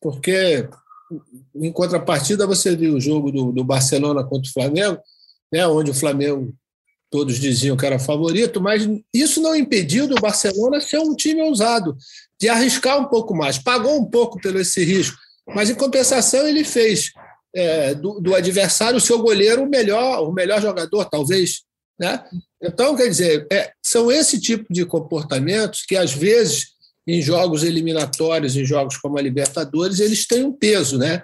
Porque, 0.00 0.68
em 1.54 1.72
contrapartida, 1.72 2.46
você 2.46 2.74
viu 2.74 2.94
o 2.94 3.00
jogo 3.00 3.30
do, 3.30 3.52
do 3.52 3.64
Barcelona 3.64 4.24
contra 4.24 4.48
o 4.48 4.52
Flamengo, 4.52 4.98
né, 5.52 5.66
onde 5.66 5.90
o 5.90 5.94
Flamengo 5.94 6.54
todos 7.10 7.38
diziam 7.38 7.76
que 7.76 7.86
era 7.86 7.98
favorito, 7.98 8.60
mas 8.60 8.88
isso 9.12 9.40
não 9.40 9.54
impediu 9.54 10.08
do 10.08 10.16
Barcelona 10.16 10.80
ser 10.80 10.98
um 10.98 11.14
time 11.14 11.42
ousado, 11.42 11.96
de 12.40 12.48
arriscar 12.48 13.00
um 13.00 13.04
pouco 13.04 13.34
mais. 13.34 13.56
Pagou 13.56 13.96
um 13.96 14.04
pouco 14.04 14.40
pelo 14.40 14.58
esse 14.58 14.82
risco, 14.84 15.16
mas 15.46 15.70
em 15.70 15.76
compensação 15.76 16.46
ele 16.46 16.64
fez 16.64 17.12
é, 17.54 17.94
do, 17.94 18.20
do, 18.20 18.34
adversário 18.34 18.96
o 18.96 19.00
seu 19.00 19.20
goleiro 19.20 19.62
o 19.62 19.68
melhor, 19.68 20.28
o 20.28 20.32
melhor 20.32 20.60
jogador, 20.60 21.04
talvez. 21.04 21.62
Né? 22.00 22.24
Então, 22.60 22.96
quer 22.96 23.08
dizer, 23.08 23.46
é, 23.52 23.70
são 23.80 24.10
esse 24.10 24.40
tipo 24.40 24.66
de 24.68 24.84
comportamentos 24.84 25.84
que, 25.86 25.96
às 25.96 26.12
vezes, 26.12 26.73
em 27.06 27.20
jogos 27.20 27.62
eliminatórios, 27.62 28.56
em 28.56 28.64
jogos 28.64 28.96
como 28.96 29.18
a 29.18 29.22
Libertadores, 29.22 30.00
eles 30.00 30.26
têm 30.26 30.44
um 30.44 30.52
peso, 30.52 30.98
né? 30.98 31.22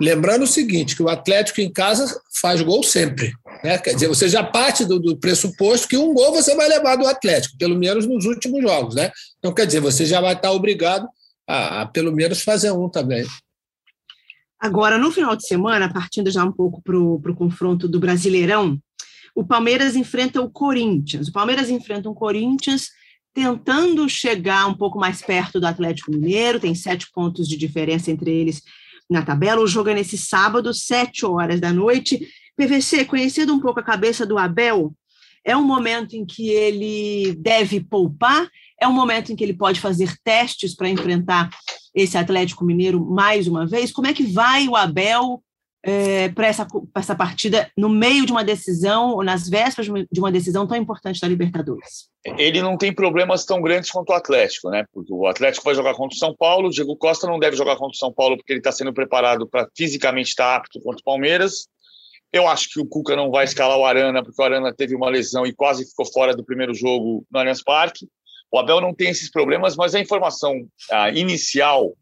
Lembrando 0.00 0.42
o 0.42 0.46
seguinte, 0.46 0.96
que 0.96 1.02
o 1.02 1.08
Atlético 1.08 1.60
em 1.60 1.72
casa 1.72 2.20
faz 2.40 2.60
gol 2.60 2.82
sempre. 2.82 3.32
Né? 3.62 3.78
Quer 3.78 3.94
dizer, 3.94 4.08
você 4.08 4.28
já 4.28 4.42
parte 4.42 4.84
do, 4.84 4.98
do, 4.98 5.16
pressuposto 5.16 5.86
que 5.86 5.96
um 5.96 6.12
gol 6.12 6.32
você 6.32 6.54
vai 6.56 6.68
levar 6.68 6.96
do 6.96 7.06
Atlético, 7.06 7.56
pelo 7.56 7.78
menos 7.78 8.04
nos 8.04 8.24
últimos 8.24 8.60
jogos. 8.60 8.96
Né? 8.96 9.12
Então, 9.38 9.54
quer 9.54 9.66
dizer, 9.66 9.80
você 9.80 10.04
já 10.04 10.20
vai 10.20 10.34
estar 10.34 10.50
obrigado 10.50 11.08
a, 11.48 11.82
a 11.82 11.86
pelo 11.86 12.12
menos 12.12 12.42
fazer 12.42 12.72
um 12.72 12.88
também. 12.88 13.24
Agora, 14.58 14.98
no 14.98 15.12
final 15.12 15.36
de 15.36 15.46
semana, 15.46 15.92
partindo 15.92 16.30
já 16.30 16.42
um 16.42 16.52
pouco 16.52 16.82
para 16.82 16.98
o 16.98 17.36
confronto 17.36 17.86
do 17.86 18.00
Brasileirão, 18.00 18.78
o 19.34 19.44
Palmeiras 19.44 19.94
enfrenta 19.94 20.40
o 20.40 20.50
Corinthians. 20.50 21.28
O 21.28 21.32
Palmeiras 21.32 21.70
enfrenta 21.70 22.08
o 22.08 22.14
Corinthians 22.14 22.88
tentando 23.34 24.08
chegar 24.08 24.66
um 24.66 24.74
pouco 24.74 24.98
mais 24.98 25.20
perto 25.20 25.58
do 25.58 25.66
Atlético 25.66 26.12
Mineiro, 26.12 26.60
tem 26.60 26.74
sete 26.74 27.10
pontos 27.12 27.48
de 27.48 27.56
diferença 27.56 28.10
entre 28.10 28.30
eles 28.30 28.62
na 29.10 29.22
tabela. 29.22 29.60
O 29.60 29.66
jogo 29.66 29.90
é 29.90 29.94
nesse 29.94 30.16
sábado, 30.16 30.72
sete 30.72 31.26
horas 31.26 31.60
da 31.60 31.72
noite. 31.72 32.28
PVC, 32.56 33.04
conhecendo 33.04 33.52
um 33.52 33.60
pouco 33.60 33.80
a 33.80 33.84
cabeça 33.84 34.24
do 34.24 34.38
Abel, 34.38 34.94
é 35.44 35.56
um 35.56 35.64
momento 35.64 36.14
em 36.14 36.24
que 36.24 36.48
ele 36.48 37.34
deve 37.34 37.80
poupar, 37.80 38.48
é 38.80 38.86
um 38.86 38.92
momento 38.92 39.32
em 39.32 39.36
que 39.36 39.42
ele 39.42 39.52
pode 39.52 39.80
fazer 39.80 40.16
testes 40.22 40.74
para 40.74 40.88
enfrentar 40.88 41.50
esse 41.92 42.16
Atlético 42.16 42.64
Mineiro 42.64 43.04
mais 43.04 43.48
uma 43.48 43.66
vez. 43.66 43.92
Como 43.92 44.06
é 44.06 44.14
que 44.14 44.22
vai 44.22 44.68
o 44.68 44.76
Abel 44.76 45.42
é, 45.86 46.30
para 46.30 46.46
essa, 46.46 46.66
essa 46.96 47.14
partida 47.14 47.70
no 47.76 47.90
meio 47.90 48.24
de 48.24 48.32
uma 48.32 48.42
decisão, 48.42 49.10
ou 49.10 49.22
nas 49.22 49.48
vésperas 49.48 50.06
de 50.10 50.18
uma 50.18 50.32
decisão 50.32 50.66
tão 50.66 50.76
importante 50.76 51.20
da 51.20 51.28
Libertadores? 51.28 52.08
Ele 52.38 52.62
não 52.62 52.78
tem 52.78 52.92
problemas 52.92 53.44
tão 53.44 53.60
grandes 53.60 53.90
quanto 53.90 54.08
o 54.08 54.14
Atlético, 54.14 54.70
né? 54.70 54.86
Porque 54.92 55.12
o 55.12 55.26
Atlético 55.26 55.64
vai 55.64 55.74
jogar 55.74 55.94
contra 55.94 56.16
o 56.16 56.18
São 56.18 56.34
Paulo, 56.34 56.68
o 56.68 56.70
Diego 56.70 56.96
Costa 56.96 57.26
não 57.26 57.38
deve 57.38 57.54
jogar 57.54 57.76
contra 57.76 57.94
o 57.94 57.98
São 57.98 58.10
Paulo 58.10 58.36
porque 58.36 58.52
ele 58.52 58.60
está 58.60 58.72
sendo 58.72 58.94
preparado 58.94 59.46
para 59.46 59.68
fisicamente 59.76 60.30
estar 60.30 60.56
apto 60.56 60.80
contra 60.80 61.00
o 61.00 61.04
Palmeiras. 61.04 61.68
Eu 62.32 62.48
acho 62.48 62.70
que 62.70 62.80
o 62.80 62.86
Cuca 62.86 63.14
não 63.14 63.30
vai 63.30 63.44
escalar 63.44 63.78
o 63.78 63.84
Arana, 63.84 64.24
porque 64.24 64.40
o 64.40 64.44
Arana 64.44 64.74
teve 64.74 64.96
uma 64.96 65.10
lesão 65.10 65.46
e 65.46 65.52
quase 65.52 65.84
ficou 65.84 66.06
fora 66.06 66.34
do 66.34 66.44
primeiro 66.44 66.74
jogo 66.74 67.24
no 67.30 67.38
Allianz 67.38 67.62
Parque. 67.62 68.08
O 68.50 68.58
Abel 68.58 68.80
não 68.80 68.94
tem 68.94 69.10
esses 69.10 69.30
problemas, 69.30 69.76
mas 69.76 69.94
a 69.94 70.00
informação 70.00 70.66
inicial 71.14 71.94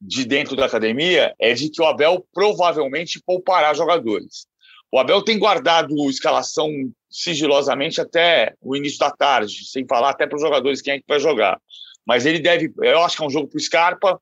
de 0.00 0.24
dentro 0.24 0.56
da 0.56 0.64
academia 0.64 1.34
é 1.38 1.52
de 1.52 1.68
que 1.68 1.82
o 1.82 1.86
Abel 1.86 2.26
provavelmente 2.32 3.20
poupará 3.24 3.74
jogadores. 3.74 4.46
O 4.90 4.98
Abel 4.98 5.22
tem 5.22 5.38
guardado 5.38 5.94
escalação 6.08 6.68
sigilosamente 7.08 8.00
até 8.00 8.54
o 8.60 8.76
início 8.76 8.98
da 8.98 9.10
tarde, 9.10 9.64
sem 9.66 9.86
falar 9.86 10.10
até 10.10 10.26
para 10.26 10.36
os 10.36 10.42
jogadores 10.42 10.80
quem 10.80 10.94
é 10.94 10.98
que 10.98 11.04
vai 11.06 11.20
jogar. 11.20 11.60
Mas 12.06 12.24
ele 12.24 12.40
deve, 12.40 12.72
eu 12.82 13.02
acho 13.02 13.16
que 13.16 13.22
é 13.22 13.26
um 13.26 13.30
jogo 13.30 13.48
para 13.48 13.58
o 13.58 13.60
Scarpa. 13.60 14.20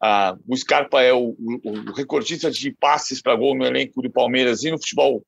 Ah, 0.00 0.36
o 0.48 0.56
Scarpa 0.56 1.02
é 1.02 1.12
o, 1.12 1.36
o, 1.38 1.60
o 1.64 1.92
recordista 1.92 2.50
de 2.50 2.72
passes 2.72 3.20
para 3.20 3.36
gol 3.36 3.54
no 3.54 3.66
elenco 3.66 4.00
do 4.00 4.10
Palmeiras 4.10 4.64
e 4.64 4.70
no 4.70 4.78
futebol 4.78 5.22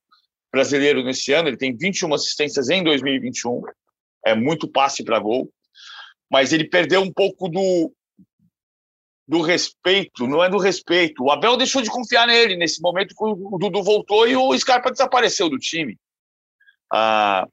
brasileiro 0.50 1.04
nesse 1.04 1.32
ano. 1.32 1.48
Ele 1.48 1.56
tem 1.56 1.76
21 1.76 2.12
assistências 2.14 2.70
em 2.70 2.82
2021. 2.82 3.62
É 4.24 4.34
muito 4.34 4.68
passe 4.68 5.04
para 5.04 5.18
gol. 5.18 5.48
Mas 6.30 6.52
ele 6.52 6.64
perdeu 6.64 7.02
um 7.02 7.12
pouco 7.12 7.48
do, 7.48 7.92
do 9.30 9.42
respeito, 9.42 10.26
não 10.26 10.42
é 10.42 10.50
do 10.50 10.58
respeito. 10.58 11.22
O 11.22 11.30
Abel 11.30 11.56
deixou 11.56 11.80
de 11.80 11.88
confiar 11.88 12.26
nele 12.26 12.56
nesse 12.56 12.82
momento 12.82 13.14
que 13.14 13.24
o 13.24 13.58
Dudu 13.58 13.80
voltou 13.80 14.26
e 14.26 14.34
o 14.34 14.58
Scarpa 14.58 14.90
desapareceu 14.90 15.48
do 15.48 15.56
time. 15.56 15.96
Ah, 16.92 17.46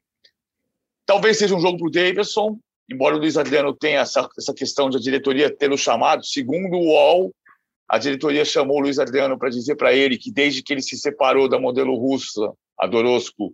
talvez 1.06 1.38
seja 1.38 1.56
um 1.56 1.60
jogo 1.60 1.78
para 1.78 1.88
o 1.88 1.92
Davidson, 1.92 2.58
embora 2.92 3.16
o 3.16 3.20
Luiz 3.20 3.38
Adriano 3.38 3.76
tenha 3.76 4.00
essa, 4.00 4.28
essa 4.36 4.56
questão 4.56 4.90
de 4.90 4.98
a 4.98 5.00
diretoria 5.00 5.56
tê-lo 5.56 5.78
chamado. 5.78 6.26
Segundo 6.26 6.78
o 6.78 6.88
UOL, 6.88 7.32
a 7.88 8.00
diretoria 8.00 8.44
chamou 8.44 8.78
o 8.78 8.82
Luiz 8.82 8.98
Adriano 8.98 9.38
para 9.38 9.52
dizer 9.52 9.76
para 9.76 9.94
ele 9.94 10.18
que 10.18 10.32
desde 10.32 10.64
que 10.64 10.74
ele 10.74 10.82
se 10.82 10.98
separou 10.98 11.48
da 11.48 11.60
modelo 11.60 11.96
russa, 11.96 12.52
a 12.80 12.88
Dorosco, 12.88 13.54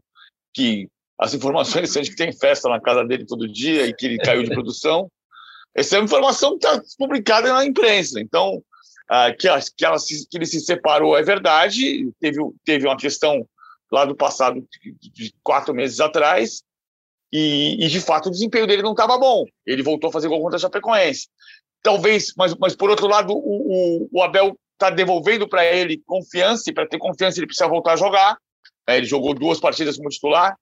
que 0.53 0.88
as 1.20 1.34
informações 1.34 1.92
são 1.92 2.01
de 2.01 2.10
que 2.10 2.15
tem 2.15 2.32
festa 2.32 2.70
na 2.70 2.80
casa 2.80 3.03
dele 3.03 3.25
todo 3.25 3.51
dia 3.51 3.86
e 3.86 3.94
que 3.94 4.06
ele 4.06 4.18
caiu 4.18 4.44
de 4.44 4.50
produção. 4.50 5.12
Essa 5.75 5.96
é 5.96 6.00
uma 6.00 6.06
informação 6.06 6.58
que 6.58 6.65
está 6.68 6.82
publicada 6.98 7.51
na 7.51 7.65
imprensa. 7.65 8.20
Então, 8.20 8.58
uh, 8.58 9.38
que, 9.38 9.48
que, 9.75 9.86
ela 9.86 9.98
se, 9.98 10.27
que 10.30 10.38
ele 10.38 10.46
se 10.46 10.60
separou 10.60 11.18
é 11.18 11.24
verdade. 11.24 12.12
Teve, 12.20 12.39
teve 12.63 12.88
uma 12.88 12.98
questão 12.98 13.48
lá 13.92 14.06
do 14.06 14.15
passado, 14.15 14.65
de, 15.00 15.34
quatro 15.44 15.74
meses 15.74 16.00
atrás, 16.00 16.63
e, 17.32 17.77
e, 17.84 17.88
de 17.88 18.00
fato 18.00 18.27
o 18.27 18.32
desempenho 18.32 18.65
dele 18.65 18.82
não 18.82 18.92
estava 18.92 19.18
bom. 19.18 19.46
Ele 19.65 19.84
voltou 19.84 20.10
a 20.10 20.13
fazer 20.13 20.27
gol 20.27 20.42
contra 20.42 20.58
a 20.58 20.60
Chapecoense. 20.60 21.27
Talvez, 21.82 22.34
mas, 22.36 22.56
mas 22.56 22.75
por 22.75 22.89
outro 22.89 23.08
lado, 23.08 23.34
o, 23.34 23.38
o, 23.38 24.10
o 24.12 24.24
Abel 24.24 24.58
está 24.74 24.89
devolvendo 24.89 25.48
para 25.48 25.65
ele 25.65 26.01
confiança, 26.06 26.70
e 26.70 26.74
para 26.74 26.88
ter 26.88 26.98
confiança 26.98 27.39
ele 27.39 27.46
precisa 27.46 27.70
voltar 27.70 27.94
a 27.94 27.98
jogar. 27.98 28.38
É, 28.88 28.98
ele 28.98 29.06
jogou 29.06 29.34
duas 29.34 29.60
partidas 29.60 29.96
como 29.96 30.10
titular, 30.10 30.58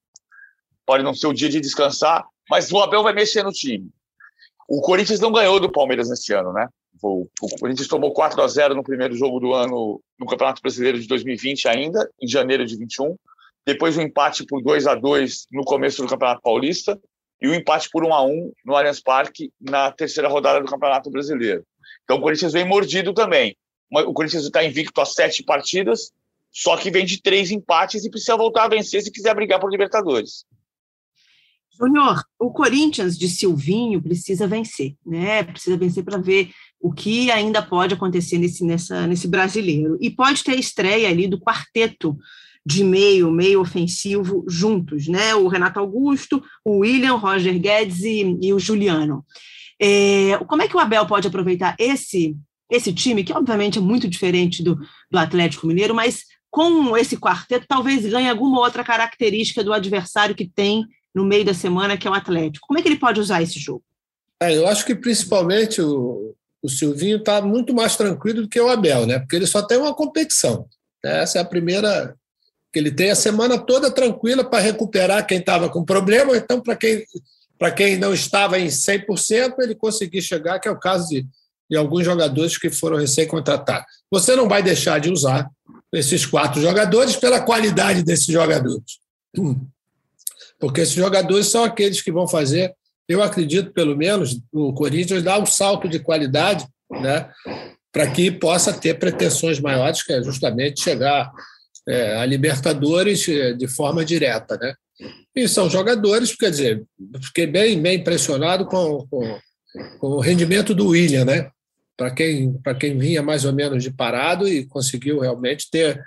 pode 0.86 1.04
não 1.04 1.14
ser 1.14 1.28
o 1.28 1.34
dia 1.34 1.50
de 1.50 1.60
descansar, 1.60 2.26
mas 2.50 2.72
o 2.72 2.80
Abel 2.80 3.02
vai 3.02 3.14
mexer 3.14 3.44
no 3.44 3.52
time. 3.52 3.90
O 4.74 4.80
Corinthians 4.80 5.20
não 5.20 5.34
ganhou 5.34 5.60
do 5.60 5.70
Palmeiras 5.70 6.10
nesse 6.10 6.34
ano, 6.34 6.54
né? 6.54 6.66
O, 7.04 7.28
o 7.42 7.60
Corinthians 7.60 7.90
tomou 7.90 8.14
4 8.14 8.42
a 8.42 8.48
0 8.48 8.74
no 8.74 8.82
primeiro 8.82 9.14
jogo 9.14 9.38
do 9.38 9.54
ano 9.54 10.02
no 10.18 10.26
Campeonato 10.26 10.62
Brasileiro 10.62 10.98
de 10.98 11.10
2020 11.10 11.68
ainda, 11.68 12.10
em 12.22 12.26
janeiro 12.26 12.66
de 12.66 12.78
21. 12.78 13.18
Depois 13.66 13.98
um 13.98 14.02
empate 14.02 14.46
por 14.46 14.64
2 14.64 14.88
a 14.88 14.96
2 14.96 15.48
no 15.52 15.66
começo 15.66 16.02
do 16.02 16.08
Campeonato 16.08 16.42
Paulista 16.42 16.98
e 17.42 17.50
um 17.50 17.54
empate 17.54 17.90
por 17.92 18.06
1 18.06 18.14
a 18.14 18.24
1 18.24 18.54
no 18.64 18.74
Allianz 18.74 19.02
Parque 19.02 19.52
na 19.60 19.92
terceira 19.92 20.30
rodada 20.30 20.62
do 20.62 20.72
Campeonato 20.72 21.12
Brasileiro. 21.12 21.66
Então 22.06 22.16
o 22.16 22.22
Corinthians 22.22 22.54
vem 22.54 22.66
mordido 22.66 23.14
também. 23.14 23.58
O 23.92 24.14
Corinthians 24.14 24.46
está 24.46 24.64
invicto 24.64 25.02
a 25.02 25.06
sete 25.06 25.44
partidas, 25.44 26.14
só 26.50 26.78
que 26.78 26.90
vem 26.90 27.04
de 27.06 27.22
três 27.22 27.52
empates 27.52 28.06
e 28.06 28.10
precisa 28.10 28.38
voltar 28.38 28.64
a 28.64 28.70
vencer 28.70 29.02
se 29.02 29.12
quiser 29.12 29.36
brigar 29.36 29.60
por 29.60 29.70
Libertadores. 29.70 30.46
Júnior, 31.78 32.24
o 32.40 32.52
Corinthians 32.52 33.18
de 33.18 33.28
Silvinho 33.28 34.02
precisa 34.02 34.48
vencer, 34.48 34.96
né? 35.06 35.44
Precisa 35.44 35.78
vencer 35.78 36.04
para 36.04 36.18
ver 36.18 36.52
o 36.80 36.92
que 36.92 37.32
ainda 37.32 37.62
pode 37.62 37.94
acontecer 37.94 38.38
nesse, 38.38 38.64
nessa, 38.64 39.08
nesse 39.08 39.28
brasileiro. 39.28 39.98
E 40.00 40.10
pode 40.10 40.44
ter 40.44 40.52
a 40.52 40.60
estreia 40.60 41.10
ali 41.10 41.28
do 41.28 41.40
quarteto 41.40 42.18
de 42.66 42.84
meio, 42.84 43.32
meio 43.32 43.62
ofensivo 43.62 44.46
juntos, 44.48 45.08
né? 45.08 45.34
O 45.36 45.48
Renato 45.48 45.80
Augusto, 45.80 46.44
o 46.64 46.80
William, 46.80 47.16
Roger 47.16 47.60
Guedes 47.60 48.02
e, 48.04 48.38
e 48.42 48.54
o 48.54 48.60
Juliano. 48.60 49.26
É, 49.80 50.38
como 50.48 50.62
é 50.62 50.68
que 50.68 50.76
o 50.76 50.80
Abel 50.80 51.08
pode 51.08 51.28
aproveitar 51.28 51.76
esse, 51.80 52.38
esse 52.70 52.94
time, 52.94 53.24
que 53.24 53.34
obviamente 53.34 53.80
é 53.80 53.82
muito 53.82 54.08
diferente 54.08 54.64
do, 54.64 54.78
do 55.10 55.18
Atlético 55.18 55.66
Mineiro, 55.66 55.96
mas 55.96 56.26
com 56.52 56.96
esse 56.96 57.18
quarteto 57.18 57.66
talvez 57.68 58.06
ganhe 58.06 58.30
alguma 58.30 58.60
outra 58.60 58.84
característica 58.84 59.64
do 59.64 59.74
adversário 59.74 60.36
que 60.36 60.48
tem 60.48 60.86
no 61.14 61.26
meio 61.26 61.46
da 61.46 61.54
semana, 61.54 61.98
que 61.98 62.08
é 62.08 62.12
o 62.12 62.14
Atlético. 62.14 62.68
Como 62.68 62.80
é 62.80 62.82
que 62.82 62.88
ele 62.88 63.00
pode 63.00 63.20
usar 63.20 63.42
esse 63.42 63.60
jogo? 63.60 63.84
É, 64.42 64.56
eu 64.56 64.68
acho 64.68 64.86
que 64.86 64.96
principalmente 64.96 65.82
o, 65.82 66.34
o 66.62 66.70
Silvinho 66.70 67.18
está 67.18 67.42
muito 67.42 67.74
mais 67.74 67.96
tranquilo 67.96 68.44
do 68.44 68.50
que 68.50 68.60
o 68.60 68.70
Abel, 68.70 69.06
né? 69.06 69.20
Porque 69.20 69.36
ele 69.36 69.48
só 69.48 69.62
tem 69.62 69.78
uma 69.78 69.94
competição. 69.94 70.66
Né? 71.04 71.22
Essa 71.22 71.38
é 71.38 71.42
a 71.42 71.46
primeira 71.46 72.16
que 72.72 72.80
ele 72.80 72.92
tem 72.92 73.12
a 73.12 73.16
semana 73.16 73.58
toda 73.58 73.92
tranquila 73.92 74.44
para 74.44 74.64
recuperar 74.64 75.28
quem 75.28 75.40
estava 75.40 75.70
com 75.70 75.84
problema, 75.84 76.36
então 76.38 76.62
para 76.62 76.76
quem 76.76 77.06
para 77.60 77.70
quem 77.70 77.96
não 77.96 78.12
estava 78.12 78.58
em 78.58 78.66
100%, 78.66 79.54
ele 79.60 79.76
conseguir 79.76 80.20
chegar, 80.24 80.58
que 80.58 80.68
é 80.68 80.72
o 80.72 80.80
caso 80.80 81.10
de, 81.10 81.28
e 81.70 81.78
alguns 81.78 82.04
jogadores 82.04 82.58
que 82.58 82.72
foram 82.72 82.98
recém-contratados. 82.98 83.86
Você 84.10 84.36
não 84.36 84.50
vai 84.50 84.64
deixar 84.64 85.00
de 85.00 85.12
usar 85.12 85.48
esses 85.94 86.26
quatro 86.26 86.60
jogadores 86.60 87.16
pela 87.16 87.40
qualidade 87.40 88.02
desses 88.02 88.26
jogadores. 88.26 89.00
Porque 90.62 90.82
esses 90.82 90.94
jogadores 90.94 91.48
são 91.48 91.64
aqueles 91.64 92.02
que 92.02 92.12
vão 92.12 92.28
fazer, 92.28 92.74
eu 93.10 93.22
acredito, 93.22 93.74
pelo 93.74 93.98
menos, 93.98 94.40
o 94.54 94.72
Corinthians 94.74 95.24
dar 95.24 95.40
um 95.40 95.46
salto 95.46 95.90
de 95.90 96.00
qualidade 96.00 96.66
né, 96.90 97.30
para 97.92 98.10
que 98.10 98.32
possa 98.32 98.72
ter 98.72 98.98
pretensões 99.00 99.60
maiores, 99.60 100.04
que 100.04 100.14
é 100.14 100.24
justamente 100.24 100.82
chegar 100.82 101.30
é, 101.88 102.18
a 102.18 102.26
Libertadores 102.26 103.28
é, 103.28 103.54
de 103.54 103.68
forma 103.68 104.06
direta. 104.06 104.58
Né? 104.58 104.74
E 105.36 105.48
são 105.48 105.70
jogadores, 105.70 106.36
quer 106.36 106.52
dizer, 106.52 106.84
fiquei 107.24 107.48
bem, 107.48 107.82
bem 107.82 107.98
impressionado 107.98 108.66
com, 108.66 109.06
com, 109.10 109.40
com 110.00 110.08
o 110.08 110.20
rendimento 110.20 110.74
do 110.74 110.90
William, 110.90 111.26
né? 111.26 111.50
Para 111.98 112.12
quem, 112.12 112.60
quem 112.80 112.98
vinha 112.98 113.22
mais 113.22 113.46
ou 113.46 113.54
menos 113.54 113.84
de 113.84 113.92
parado 113.92 114.48
e 114.48 114.66
conseguiu 114.66 115.20
realmente 115.20 115.70
ter, 115.70 116.02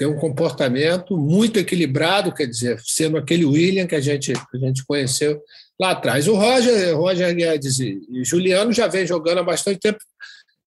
ter 0.00 0.06
um 0.06 0.16
comportamento 0.16 1.14
muito 1.14 1.58
equilibrado, 1.58 2.32
quer 2.32 2.46
dizer, 2.46 2.80
sendo 2.82 3.18
aquele 3.18 3.44
William 3.44 3.86
que 3.86 3.94
a 3.94 4.00
gente, 4.00 4.32
a 4.32 4.56
gente 4.56 4.82
conheceu 4.86 5.42
lá 5.78 5.90
atrás. 5.90 6.26
O 6.26 6.36
Roger, 6.36 6.96
Roger 6.96 7.36
Guedes 7.36 7.78
e 7.80 8.00
Juliano 8.24 8.72
já 8.72 8.86
vem 8.86 9.06
jogando 9.06 9.40
há 9.40 9.42
bastante 9.42 9.78
tempo. 9.78 9.98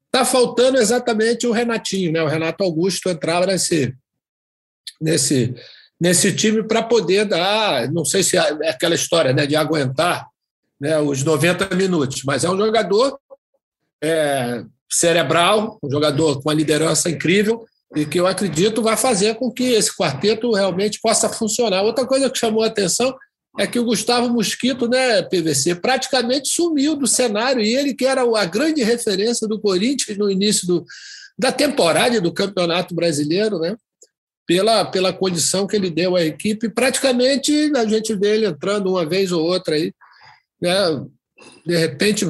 Está 0.06 0.24
faltando 0.24 0.78
exatamente 0.78 1.48
o 1.48 1.52
Renatinho, 1.52 2.12
né? 2.12 2.22
O 2.22 2.28
Renato 2.28 2.64
Augusto 2.64 3.10
entrava 3.10 3.48
nesse, 3.48 3.92
nesse, 5.02 5.56
nesse 6.00 6.32
time 6.36 6.62
para 6.62 6.84
poder 6.84 7.26
dar, 7.26 7.92
não 7.92 8.06
sei 8.06 8.22
se 8.22 8.38
é 8.38 8.70
aquela 8.70 8.94
história 8.94 9.34
né, 9.34 9.48
de 9.48 9.56
aguentar 9.56 10.28
né, 10.80 11.00
os 11.00 11.24
90 11.24 11.76
minutos, 11.76 12.22
mas 12.24 12.44
é 12.44 12.52
um 12.52 12.58
jogador 12.58 13.18
é, 14.00 14.64
cerebral, 14.88 15.80
um 15.82 15.90
jogador 15.90 16.36
com 16.36 16.50
uma 16.50 16.54
liderança 16.54 17.10
incrível 17.10 17.66
e 17.96 18.06
que 18.06 18.20
eu 18.20 18.28
acredito 18.28 18.82
vai 18.82 18.98
fazer 18.98 19.36
com 19.36 19.52
que 19.52 19.64
esse 19.64 19.96
quarteto 19.96 20.52
realmente 20.52 21.00
possa 21.02 21.30
funcionar. 21.30 21.84
Outra 21.84 22.06
coisa 22.06 22.30
que 22.30 22.38
chamou 22.38 22.64
a 22.64 22.68
atenção 22.68 23.16
é 23.60 23.68
que 23.68 23.80
o 23.80 23.86
Gustavo 23.86 24.30
Mosquito, 24.30 24.88
né, 24.88 25.22
PVC, 25.22 25.76
praticamente 25.76 26.50
sumiu 26.50 26.96
do 26.96 27.06
cenário 27.06 27.62
e 27.62 27.76
ele 27.76 27.94
que 27.94 28.06
era 28.06 28.22
a 28.22 28.46
grande 28.46 28.82
referência 28.84 29.48
do 29.48 29.60
Corinthians 29.60 30.18
no 30.18 30.30
início 30.30 30.66
do, 30.66 30.84
da 31.38 31.52
temporada 31.52 32.20
do 32.20 32.34
Campeonato 32.34 32.96
Brasileiro, 32.96 33.60
né? 33.60 33.76
Pela, 34.46 34.84
pela 34.84 35.14
condição 35.14 35.66
que 35.66 35.76
ele 35.76 35.90
deu 35.90 36.18
à 36.18 36.24
equipe, 36.24 36.68
praticamente 36.68 37.72
a 37.78 37.86
gente 37.86 38.14
vê 38.16 38.36
ele 38.36 38.46
entrando 38.46 38.90
uma 38.90 39.06
vez 39.06 39.32
ou 39.32 39.42
outra 39.42 39.76
aí, 39.76 39.94
né? 40.62 40.74
De 41.66 41.78
repente 41.78 42.26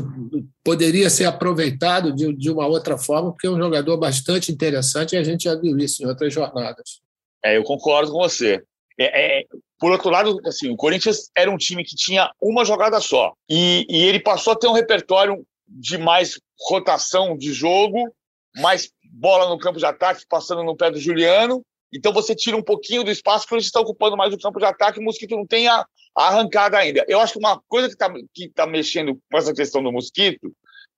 poderia 0.63 1.09
ser 1.09 1.25
aproveitado 1.25 2.13
de, 2.13 2.33
de 2.33 2.51
uma 2.51 2.67
outra 2.67 2.97
forma, 2.97 3.31
porque 3.31 3.47
é 3.47 3.49
um 3.49 3.57
jogador 3.57 3.97
bastante 3.97 4.51
interessante 4.51 5.13
e 5.13 5.17
a 5.17 5.23
gente 5.23 5.45
já 5.45 5.55
viu 5.55 5.77
isso 5.77 6.03
em 6.03 6.07
outras 6.07 6.33
jornadas. 6.33 7.01
É, 7.43 7.57
eu 7.57 7.63
concordo 7.63 8.11
com 8.11 8.19
você. 8.19 8.61
É, 8.99 9.39
é, 9.39 9.43
por 9.79 9.91
outro 9.91 10.09
lado, 10.09 10.39
assim, 10.45 10.69
o 10.69 10.77
Corinthians 10.77 11.29
era 11.35 11.51
um 11.51 11.57
time 11.57 11.83
que 11.83 11.95
tinha 11.95 12.31
uma 12.41 12.63
jogada 12.63 13.01
só. 13.01 13.33
E, 13.49 13.85
e 13.89 14.03
ele 14.03 14.19
passou 14.19 14.53
a 14.53 14.55
ter 14.55 14.67
um 14.67 14.73
repertório 14.73 15.45
de 15.67 15.97
mais 15.97 16.39
rotação 16.69 17.35
de 17.35 17.51
jogo, 17.51 18.13
mais 18.55 18.89
bola 19.11 19.49
no 19.49 19.57
campo 19.57 19.79
de 19.79 19.85
ataque, 19.85 20.25
passando 20.29 20.63
no 20.63 20.77
pé 20.77 20.91
do 20.91 20.99
Juliano. 20.99 21.63
Então 21.93 22.11
você 22.11 22.35
tira 22.35 22.57
um 22.57 22.63
pouquinho 22.63 23.03
do 23.03 23.11
espaço 23.11 23.47
que 23.47 23.53
ele 23.53 23.61
está 23.61 23.79
ocupando 23.79 24.17
mais 24.17 24.33
o 24.33 24.37
campo 24.37 24.59
de 24.59 24.65
ataque 24.65 24.99
o 24.99 25.03
Mosquito 25.03 25.35
não 25.35 25.45
tem 25.45 25.67
a, 25.67 25.85
a 26.17 26.27
arrancada 26.27 26.77
ainda. 26.77 27.05
Eu 27.07 27.19
acho 27.19 27.33
que 27.33 27.39
uma 27.39 27.61
coisa 27.67 27.87
que 27.87 27.93
está 27.93 28.11
que 28.33 28.49
tá 28.49 28.65
mexendo 28.65 29.19
com 29.31 29.37
essa 29.37 29.53
questão 29.53 29.83
do 29.83 29.91
Mosquito, 29.91 30.51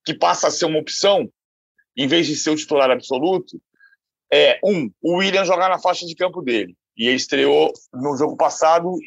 que 0.06 0.14
passa 0.14 0.48
a 0.48 0.52
ser 0.52 0.66
uma 0.66 0.80
opção, 0.80 1.30
em 1.98 2.08
vez 2.08 2.28
de 2.28 2.36
ser 2.36 2.52
o 2.52 2.56
titular 2.56 2.90
absoluto, 2.92 3.60
é, 4.32 4.60
um, 4.64 4.90
o 5.02 5.18
William 5.18 5.46
jogar 5.46 5.70
na 5.70 5.80
faixa 5.80 6.06
de 6.06 6.16
campo 6.16 6.42
dele 6.42 6.75
e 6.98 7.08
ele 7.08 7.18
estreou 7.18 7.72
no 7.94 8.16
jogo 8.18 8.38
passado 8.38 8.98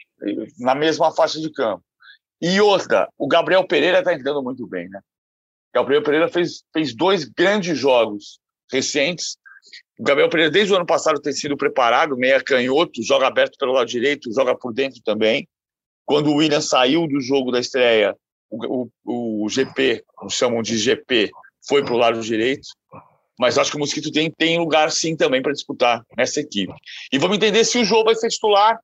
na 0.59 0.75
mesma 0.75 1.13
faixa 1.15 1.41
de 1.41 1.51
campo. 1.51 1.83
E 2.41 2.61
outra, 2.61 3.09
o 3.19 3.27
Gabriel 3.27 3.67
Pereira 3.67 3.99
está 3.99 4.15
entrando 4.15 4.43
muito 4.43 4.67
bem, 4.67 4.89
né? 4.89 5.01
Gabriel 5.75 6.03
Pereira 6.03 6.29
fez, 6.29 6.63
fez 6.73 6.95
dois 6.95 7.25
grandes 7.25 7.77
jogos 7.77 8.41
recentes. 8.71 9.37
O 9.99 10.05
Gabriel 10.05 10.31
Pereira, 10.31 10.51
desde 10.51 10.73
o 10.73 10.77
ano 10.77 10.87
passado, 10.87 11.21
tem 11.21 11.33
sido 11.33 11.57
preparado, 11.57 12.17
meia 12.17 12.43
canhoto, 12.43 13.03
joga 13.03 13.27
aberto 13.27 13.59
pelo 13.59 13.73
lado 13.73 13.89
direito, 13.89 14.33
joga 14.33 14.57
por 14.57 14.73
dentro 14.73 15.01
também. 15.05 15.47
Quando 16.05 16.31
o 16.31 16.37
William 16.37 16.61
saiu 16.61 17.07
do 17.09 17.21
jogo 17.21 17.51
da 17.51 17.59
estreia, 17.59 18.17
o, 18.49 18.89
o, 19.05 19.45
o 19.45 19.49
GP, 19.49 20.05
chamam 20.31 20.63
de 20.63 20.79
GP, 20.79 21.31
foi 21.67 21.85
para 21.85 21.95
o 21.95 21.99
lado 21.99 22.21
direito 22.21 22.69
mas 23.39 23.57
acho 23.57 23.71
que 23.71 23.77
o 23.77 23.81
Mosquito 23.81 24.11
tem, 24.11 24.31
tem 24.31 24.59
lugar 24.59 24.91
sim 24.91 25.17
também 25.17 25.41
para 25.41 25.53
disputar 25.53 26.05
nessa 26.17 26.41
equipe. 26.41 26.75
E 27.13 27.19
vamos 27.19 27.37
entender 27.37 27.65
se 27.65 27.79
o 27.79 27.85
jogo 27.85 28.07
vai 28.07 28.17
ser 28.17 28.29
titular 28.29 28.79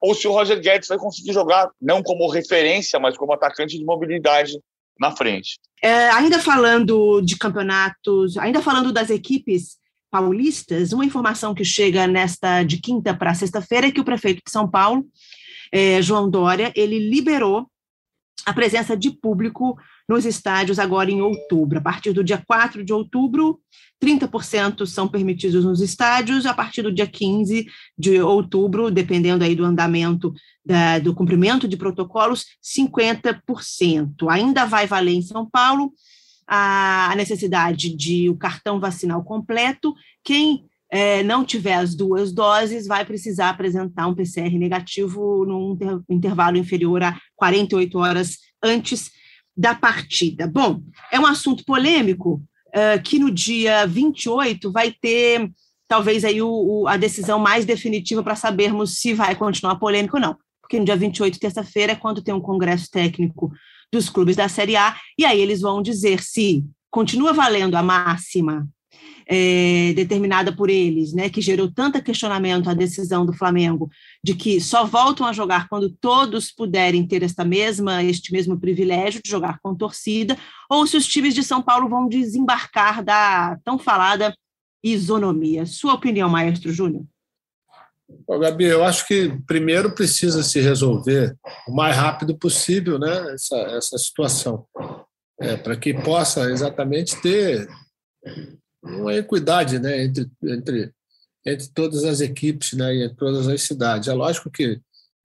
ou 0.00 0.14
se 0.14 0.28
o 0.28 0.32
Roger 0.32 0.60
Guedes 0.60 0.88
vai 0.88 0.96
conseguir 0.96 1.32
jogar 1.32 1.68
não 1.82 2.00
como 2.02 2.30
referência, 2.30 3.00
mas 3.00 3.16
como 3.16 3.32
atacante 3.32 3.76
de 3.76 3.84
mobilidade 3.84 4.52
na 5.00 5.14
frente. 5.14 5.58
É, 5.82 6.08
ainda 6.10 6.38
falando 6.38 7.20
de 7.20 7.36
campeonatos, 7.36 8.36
ainda 8.38 8.62
falando 8.62 8.92
das 8.92 9.10
equipes 9.10 9.76
paulistas, 10.10 10.92
uma 10.92 11.04
informação 11.04 11.54
que 11.54 11.64
chega 11.64 12.06
nesta 12.06 12.62
de 12.62 12.78
quinta 12.78 13.14
para 13.14 13.34
sexta-feira 13.34 13.88
é 13.88 13.90
que 13.90 14.00
o 14.00 14.04
prefeito 14.04 14.42
de 14.44 14.50
São 14.50 14.68
Paulo, 14.68 15.06
é, 15.72 16.00
João 16.00 16.30
Dória, 16.30 16.72
ele 16.74 16.98
liberou 17.10 17.68
a 18.46 18.52
presença 18.52 18.96
de 18.96 19.10
público 19.10 19.76
nos 20.08 20.24
estádios 20.24 20.78
agora 20.78 21.10
em 21.10 21.20
outubro. 21.20 21.78
A 21.78 21.82
partir 21.82 22.12
do 22.12 22.24
dia 22.24 22.42
4 22.46 22.82
de 22.82 22.92
outubro, 22.94 23.60
30% 24.02 24.86
são 24.86 25.06
permitidos 25.06 25.64
nos 25.64 25.82
estádios, 25.82 26.46
a 26.46 26.54
partir 26.54 26.82
do 26.82 26.92
dia 26.92 27.06
15 27.06 27.66
de 27.98 28.20
outubro, 28.20 28.90
dependendo 28.90 29.44
aí 29.44 29.54
do 29.54 29.64
andamento 29.64 30.32
da, 30.64 30.98
do 30.98 31.14
cumprimento 31.14 31.68
de 31.68 31.76
protocolos, 31.76 32.46
50%. 32.64 34.30
Ainda 34.30 34.64
vai 34.64 34.86
valer 34.86 35.12
em 35.12 35.22
São 35.22 35.48
Paulo 35.50 35.92
a, 36.48 37.14
necessidade 37.14 37.94
de 37.94 38.30
o 38.30 38.36
cartão 38.36 38.80
vacinal 38.80 39.22
completo. 39.22 39.94
Quem 40.24 40.64
é, 40.90 41.22
não 41.22 41.44
tiver 41.44 41.74
as 41.74 41.94
duas 41.94 42.32
doses, 42.32 42.86
vai 42.86 43.04
precisar 43.04 43.50
apresentar 43.50 44.06
um 44.06 44.14
PCR 44.14 44.58
negativo 44.58 45.44
num 45.44 45.72
inter, 45.72 46.00
intervalo 46.08 46.56
inferior 46.56 47.02
a 47.02 47.20
48 47.36 47.98
horas 47.98 48.38
antes 48.62 49.10
da 49.54 49.74
partida. 49.74 50.46
Bom, 50.46 50.80
é 51.12 51.20
um 51.20 51.26
assunto 51.26 51.64
polêmico 51.64 52.42
uh, 52.68 53.02
que 53.04 53.18
no 53.18 53.30
dia 53.30 53.86
28 53.86 54.72
vai 54.72 54.92
ter 54.92 55.50
talvez 55.86 56.24
aí 56.24 56.40
o, 56.40 56.48
o, 56.48 56.88
a 56.88 56.96
decisão 56.96 57.38
mais 57.38 57.64
definitiva 57.64 58.22
para 58.22 58.36
sabermos 58.36 58.98
se 58.98 59.12
vai 59.12 59.34
continuar 59.34 59.76
polêmico 59.76 60.16
ou 60.16 60.22
não. 60.22 60.36
Porque 60.60 60.78
no 60.78 60.84
dia 60.84 60.96
28, 60.96 61.40
terça-feira, 61.40 61.92
é 61.92 61.96
quando 61.96 62.22
tem 62.22 62.34
um 62.34 62.40
congresso 62.40 62.90
técnico 62.90 63.50
dos 63.92 64.08
clubes 64.08 64.36
da 64.36 64.48
Série 64.48 64.76
A, 64.76 64.96
e 65.18 65.24
aí 65.24 65.40
eles 65.40 65.60
vão 65.60 65.82
dizer 65.82 66.22
se 66.22 66.64
continua 66.90 67.32
valendo 67.32 67.74
a 67.74 67.82
máxima 67.82 68.68
é, 69.28 69.92
determinada 69.94 70.50
por 70.54 70.70
eles, 70.70 71.12
né, 71.12 71.28
que 71.28 71.42
gerou 71.42 71.70
tanto 71.70 72.02
questionamento 72.02 72.70
à 72.70 72.74
decisão 72.74 73.26
do 73.26 73.32
Flamengo 73.34 73.90
de 74.24 74.34
que 74.34 74.58
só 74.58 74.86
voltam 74.86 75.26
a 75.26 75.32
jogar 75.34 75.68
quando 75.68 75.90
todos 75.90 76.50
puderem 76.50 77.06
ter 77.06 77.22
esta 77.22 77.44
mesma, 77.44 78.02
este 78.02 78.32
mesmo 78.32 78.58
privilégio 78.58 79.20
de 79.22 79.30
jogar 79.30 79.58
com 79.62 79.74
torcida, 79.74 80.36
ou 80.70 80.86
se 80.86 80.96
os 80.96 81.06
times 81.06 81.34
de 81.34 81.42
São 81.42 81.60
Paulo 81.60 81.88
vão 81.88 82.08
desembarcar 82.08 83.04
da 83.04 83.58
tão 83.62 83.78
falada 83.78 84.34
isonomia. 84.82 85.66
Sua 85.66 85.92
opinião, 85.92 86.30
Maestro 86.30 86.72
Júnior? 86.72 87.04
Bom, 88.26 88.38
Gabi, 88.38 88.64
eu 88.64 88.84
acho 88.84 89.06
que 89.06 89.38
primeiro 89.46 89.94
precisa 89.94 90.42
se 90.42 90.60
resolver 90.60 91.36
o 91.66 91.74
mais 91.74 91.94
rápido 91.94 92.36
possível 92.36 92.98
né, 92.98 93.34
essa, 93.34 93.56
essa 93.56 93.98
situação, 93.98 94.66
é, 95.40 95.56
para 95.56 95.76
que 95.76 95.92
possa 95.92 96.50
exatamente 96.50 97.20
ter 97.20 97.68
uma 98.82 99.14
equidade 99.14 99.78
né, 99.78 100.04
entre, 100.04 100.30
entre, 100.42 100.92
entre 101.46 101.68
todas 101.68 102.04
as 102.04 102.20
equipes 102.20 102.72
né, 102.72 102.94
e 102.94 103.14
todas 103.14 103.46
as 103.46 103.62
cidades. 103.62 104.08
É 104.08 104.14
lógico 104.14 104.50
que 104.50 104.80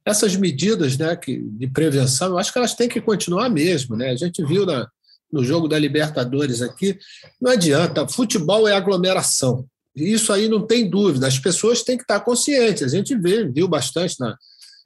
essas 0.05 0.35
medidas 0.35 0.97
né, 0.97 1.15
que, 1.15 1.39
de 1.39 1.67
prevenção, 1.67 2.29
eu 2.29 2.37
acho 2.37 2.51
que 2.51 2.57
elas 2.57 2.75
têm 2.75 2.89
que 2.89 2.99
continuar 2.99 3.49
mesmo. 3.49 3.95
Né? 3.95 4.09
A 4.09 4.15
gente 4.15 4.43
viu 4.43 4.65
na, 4.65 4.89
no 5.31 5.43
jogo 5.43 5.69
da 5.69 5.79
Libertadores 5.79 6.61
aqui, 6.61 6.99
não 7.41 7.51
adianta, 7.51 8.07
futebol 8.07 8.67
é 8.67 8.73
aglomeração. 8.73 9.65
Isso 9.95 10.33
aí 10.33 10.49
não 10.49 10.65
tem 10.65 10.89
dúvida, 10.89 11.27
as 11.27 11.37
pessoas 11.37 11.83
têm 11.83 11.97
que 11.97 12.03
estar 12.03 12.19
conscientes. 12.21 12.83
A 12.83 12.87
gente 12.87 13.15
vê, 13.15 13.47
viu 13.47 13.67
bastante 13.67 14.19
na, 14.19 14.37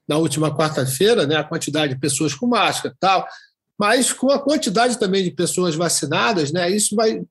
na 0.07 0.17
última 0.17 0.55
quarta-feira 0.55 1.25
né, 1.25 1.35
a 1.35 1.43
quantidade 1.43 1.93
de 1.93 1.99
pessoas 1.99 2.33
com 2.33 2.47
máscara 2.47 2.93
e 2.93 2.99
tal, 2.99 3.27
mas 3.77 4.11
com 4.11 4.31
a 4.31 4.39
quantidade 4.39 4.99
também 4.99 5.23
de 5.23 5.31
pessoas 5.31 5.75
vacinadas, 5.75 6.51
né, 6.51 6.69
isso 6.69 6.95
vai 6.95 7.21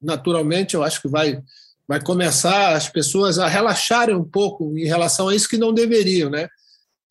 naturalmente, 0.00 0.74
eu 0.74 0.82
acho 0.82 1.02
que 1.02 1.08
vai, 1.08 1.40
vai 1.86 2.00
começar 2.02 2.74
as 2.74 2.88
pessoas 2.88 3.38
a 3.38 3.48
relaxarem 3.48 4.14
um 4.14 4.24
pouco 4.24 4.76
em 4.78 4.86
relação 4.86 5.28
a 5.28 5.34
isso 5.34 5.48
que 5.48 5.58
não 5.58 5.74
deveriam, 5.74 6.30
né? 6.30 6.48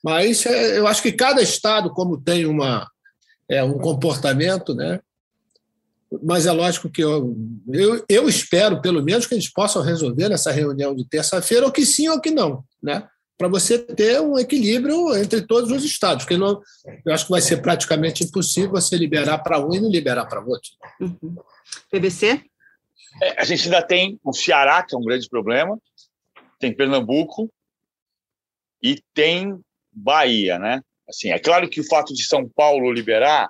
Mas 0.04 0.46
é, 0.46 0.78
eu 0.78 0.88
acho 0.88 1.02
que 1.02 1.12
cada 1.12 1.42
estado, 1.42 1.90
como 1.90 2.20
tem 2.20 2.46
uma, 2.46 2.90
é, 3.50 3.64
um 3.64 3.78
comportamento, 3.78 4.74
né? 4.74 5.00
Mas 6.24 6.46
é 6.46 6.52
lógico 6.52 6.90
que 6.90 7.04
eu, 7.04 7.36
eu, 7.72 8.06
eu 8.08 8.30
espero, 8.30 8.82
pelo 8.82 9.04
menos, 9.04 9.26
que 9.26 9.34
eles 9.34 9.52
possam 9.52 9.82
resolver 9.82 10.30
nessa 10.30 10.52
reunião 10.52 10.96
de 10.96 11.08
terça-feira, 11.08 11.66
ou 11.66 11.72
que 11.72 11.86
sim 11.86 12.08
ou 12.08 12.22
que 12.22 12.32
não, 12.32 12.64
né? 12.82 13.08
para 13.38 13.48
você 13.48 13.78
ter 13.78 14.20
um 14.20 14.38
equilíbrio 14.38 15.16
entre 15.16 15.46
todos 15.46 15.70
os 15.72 15.86
estados, 15.86 16.24
porque 16.24 16.38
não, 16.38 16.60
eu 17.06 17.14
acho 17.14 17.26
que 17.26 17.32
vai 17.32 17.42
ser 17.42 17.62
praticamente 17.62 18.24
impossível 18.24 18.72
você 18.72 18.98
liberar 18.98 19.38
para 19.40 19.60
um 19.60 19.74
e 19.74 19.80
não 19.80 19.92
liberar 19.92 20.26
para 20.26 20.44
outro. 20.44 20.72
Uhum. 21.00 21.36
PVC? 21.92 22.44
É, 23.22 23.40
a 23.40 23.46
gente 23.46 23.66
ainda 23.66 23.82
tem 23.84 24.20
o 24.24 24.34
Ceará, 24.34 24.82
que 24.82 24.96
é 24.96 24.98
um 24.98 25.04
grande 25.04 25.30
problema, 25.30 25.80
tem 26.60 26.76
Pernambuco 26.76 27.52
e 28.82 29.00
tem 29.14 29.60
Bahia, 29.92 30.58
né? 30.58 30.82
Assim, 31.08 31.30
é 31.30 31.40
claro 31.40 31.70
que 31.70 31.80
o 31.80 31.88
fato 31.88 32.14
de 32.14 32.24
São 32.24 32.50
Paulo 32.50 32.92
liberar 32.92 33.50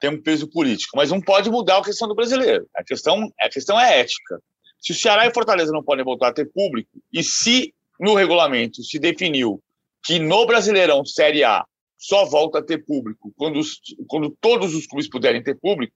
tem 0.00 0.10
um 0.10 0.20
peso 0.20 0.48
político, 0.48 0.96
mas 0.96 1.10
não 1.10 1.20
pode 1.20 1.50
mudar 1.50 1.78
a 1.78 1.84
questão 1.84 2.08
do 2.08 2.14
brasileiro. 2.14 2.66
A 2.74 2.82
questão, 2.82 3.30
a 3.38 3.48
questão 3.48 3.78
é 3.78 4.00
ética. 4.00 4.40
Se 4.80 4.92
o 4.92 4.94
Ceará 4.94 5.26
e 5.26 5.34
Fortaleza 5.34 5.72
não 5.72 5.84
podem 5.84 6.04
voltar 6.04 6.28
a 6.28 6.32
ter 6.32 6.50
público, 6.50 6.90
e 7.12 7.22
se 7.22 7.74
no 8.00 8.14
regulamento 8.14 8.82
se 8.82 8.98
definiu 8.98 9.62
que 10.02 10.18
no 10.18 10.46
Brasileirão 10.46 11.04
Série 11.04 11.44
A 11.44 11.64
só 11.98 12.24
volta 12.24 12.60
a 12.60 12.62
ter 12.62 12.78
público 12.78 13.30
quando, 13.36 13.58
os, 13.58 13.78
quando 14.08 14.34
todos 14.40 14.74
os 14.74 14.86
clubes 14.86 15.08
puderem 15.08 15.42
ter 15.42 15.54
público, 15.54 15.94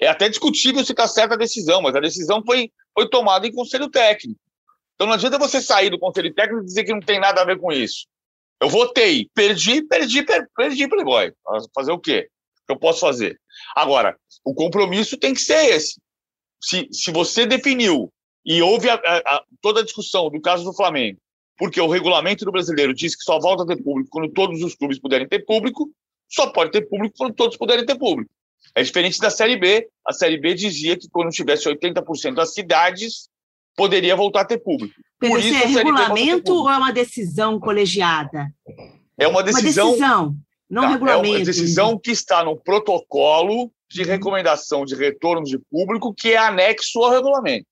é 0.00 0.08
até 0.08 0.28
discutível 0.28 0.84
se 0.84 0.92
está 0.92 1.06
certa 1.06 1.34
a 1.34 1.38
decisão, 1.38 1.80
mas 1.80 1.94
a 1.94 2.00
decisão 2.00 2.42
foi, 2.44 2.70
foi 2.92 3.08
tomada 3.08 3.46
em 3.46 3.52
conselho 3.52 3.88
técnico. 3.88 4.40
Então 4.94 5.06
não 5.06 5.14
adianta 5.14 5.38
você 5.38 5.60
sair 5.60 5.88
do 5.88 5.98
conselho 5.98 6.34
técnico 6.34 6.62
e 6.62 6.66
dizer 6.66 6.82
que 6.82 6.92
não 6.92 7.00
tem 7.00 7.20
nada 7.20 7.42
a 7.42 7.44
ver 7.44 7.58
com 7.58 7.70
isso. 7.70 8.08
Eu 8.60 8.68
votei, 8.68 9.28
perdi, 9.32 9.82
perdi, 9.82 10.22
perdi, 10.24 10.48
perdi 10.56 10.88
Playboy. 10.88 11.32
Fazer 11.74 11.92
o 11.92 11.98
quê? 11.98 12.28
Que 12.66 12.72
eu 12.72 12.78
posso 12.78 13.00
fazer? 13.00 13.38
Agora, 13.74 14.16
o 14.44 14.54
compromisso 14.54 15.16
tem 15.16 15.34
que 15.34 15.40
ser 15.40 15.74
esse. 15.74 16.00
Se, 16.60 16.88
se 16.90 17.10
você 17.10 17.46
definiu 17.46 18.12
e 18.44 18.60
houve 18.62 18.88
a, 18.88 18.94
a, 18.94 19.18
a, 19.18 19.44
toda 19.60 19.80
a 19.80 19.84
discussão 19.84 20.30
do 20.30 20.40
caso 20.40 20.64
do 20.64 20.74
Flamengo, 20.74 21.18
porque 21.58 21.80
o 21.80 21.88
regulamento 21.88 22.44
do 22.44 22.52
brasileiro 22.52 22.94
diz 22.94 23.16
que 23.16 23.22
só 23.22 23.38
volta 23.38 23.62
a 23.62 23.66
ter 23.66 23.82
público 23.82 24.10
quando 24.10 24.32
todos 24.32 24.62
os 24.62 24.74
clubes 24.74 24.98
puderem 24.98 25.28
ter 25.28 25.44
público, 25.44 25.90
só 26.28 26.48
pode 26.48 26.70
ter 26.70 26.82
público 26.82 27.14
quando 27.16 27.34
todos 27.34 27.56
puderem 27.56 27.84
ter 27.84 27.96
público. 27.96 28.30
É 28.74 28.82
diferente 28.82 29.18
da 29.18 29.30
Série 29.30 29.56
B. 29.56 29.88
A 30.06 30.12
Série 30.12 30.38
B 30.38 30.54
dizia 30.54 30.96
que 30.96 31.08
quando 31.08 31.30
tivesse 31.30 31.68
80% 31.68 32.34
das 32.34 32.52
cidades, 32.52 33.28
poderia 33.74 34.16
voltar 34.16 34.42
a 34.42 34.44
ter 34.44 34.58
público. 34.58 34.94
Por 35.18 35.38
isso, 35.38 35.54
é 35.54 35.66
regulamento 35.66 36.54
ou 36.54 36.70
é 36.70 36.76
uma 36.76 36.92
decisão 36.92 37.58
colegiada? 37.58 38.52
É 39.18 39.26
uma 39.26 39.42
decisão. 39.42 39.88
Uma 39.88 39.92
decisão, 39.92 40.36
não 40.68 40.82
tá, 40.82 40.88
regulamento. 40.88 41.26
É 41.26 41.38
uma 41.38 41.44
decisão 41.44 41.98
que 41.98 42.10
está 42.10 42.44
no 42.44 42.56
protocolo 42.56 43.72
de 43.88 44.02
uhum. 44.02 44.08
recomendação 44.08 44.84
de 44.84 44.94
retorno 44.94 45.44
de 45.44 45.58
público, 45.70 46.14
que 46.14 46.32
é 46.32 46.36
anexo 46.36 47.02
ao 47.02 47.10
regulamento. 47.10 47.66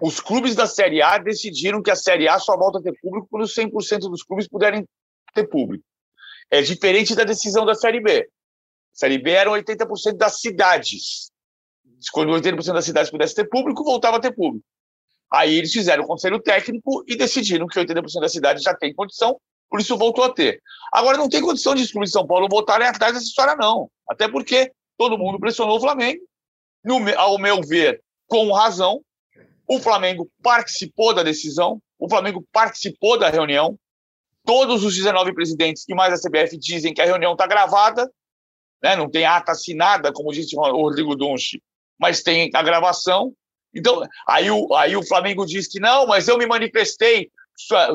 Os 0.00 0.18
clubes 0.18 0.54
da 0.54 0.66
Série 0.66 1.02
A 1.02 1.18
decidiram 1.18 1.82
que 1.82 1.90
a 1.90 1.96
Série 1.96 2.28
A 2.28 2.38
só 2.38 2.56
volta 2.56 2.78
a 2.78 2.82
ter 2.82 2.98
público 3.00 3.28
quando 3.30 3.46
100% 3.46 4.00
dos 4.10 4.22
clubes 4.22 4.48
puderem 4.48 4.84
ter 5.34 5.46
público. 5.46 5.84
É 6.50 6.62
diferente 6.62 7.14
da 7.14 7.24
decisão 7.24 7.64
da 7.64 7.74
Série 7.74 8.00
B. 8.00 8.20
A 8.20 8.24
Série 8.92 9.18
B 9.18 9.30
eram 9.30 9.52
80% 9.52 10.16
das 10.16 10.40
cidades. 10.40 11.30
Quando 12.12 12.32
80% 12.32 12.72
das 12.72 12.84
cidades 12.84 13.10
pudessem 13.10 13.36
ter 13.36 13.48
público, 13.48 13.84
voltava 13.84 14.16
a 14.16 14.20
ter 14.20 14.34
público. 14.34 14.64
Aí 15.30 15.54
eles 15.56 15.72
fizeram 15.72 16.04
o 16.04 16.06
conselho 16.06 16.40
técnico 16.40 17.04
e 17.06 17.14
decidiram 17.14 17.66
que 17.66 17.78
80% 17.78 18.20
das 18.20 18.32
cidades 18.32 18.62
já 18.62 18.74
tem 18.74 18.94
condição, 18.94 19.38
por 19.70 19.80
isso 19.80 19.96
voltou 19.96 20.24
a 20.24 20.32
ter. 20.32 20.60
Agora 20.92 21.18
não 21.18 21.28
tem 21.28 21.42
condição 21.42 21.74
de 21.74 21.82
os 21.82 21.92
clubes 21.92 22.10
de 22.10 22.14
São 22.14 22.26
Paulo 22.26 22.48
voltarem 22.50 22.86
atrás 22.86 23.12
dessa 23.12 23.26
história, 23.26 23.54
não. 23.56 23.90
Até 24.08 24.28
porque 24.28 24.72
todo 24.96 25.18
mundo 25.18 25.38
pressionou 25.38 25.76
o 25.76 25.80
Flamengo, 25.80 26.20
no, 26.84 26.98
ao 27.16 27.38
meu 27.38 27.60
ver, 27.62 28.02
com 28.26 28.52
razão, 28.52 29.02
o 29.66 29.78
Flamengo 29.78 30.30
participou 30.42 31.12
da 31.12 31.22
decisão, 31.22 31.80
o 31.98 32.08
Flamengo 32.08 32.44
participou 32.52 33.18
da 33.18 33.28
reunião. 33.28 33.78
Todos 34.44 34.82
os 34.82 34.96
19 34.96 35.34
presidentes 35.34 35.84
e 35.88 35.94
mais 35.94 36.14
a 36.14 36.28
CBF 36.28 36.56
dizem 36.56 36.94
que 36.94 37.02
a 37.02 37.04
reunião 37.04 37.32
está 37.32 37.46
gravada, 37.46 38.10
né? 38.82 38.96
não 38.96 39.10
tem 39.10 39.26
ata 39.26 39.52
assinada, 39.52 40.12
como 40.12 40.32
disse 40.32 40.56
o 40.56 40.60
Rodrigo 40.60 41.14
Dunchi, 41.14 41.62
mas 41.98 42.22
tem 42.22 42.50
a 42.54 42.62
gravação. 42.62 43.34
Então, 43.74 44.02
aí 44.26 44.50
o, 44.50 44.74
aí 44.74 44.96
o 44.96 45.06
Flamengo 45.06 45.44
diz 45.44 45.68
que 45.68 45.78
não, 45.78 46.06
mas 46.06 46.28
eu 46.28 46.38
me 46.38 46.46
manifestei 46.46 47.30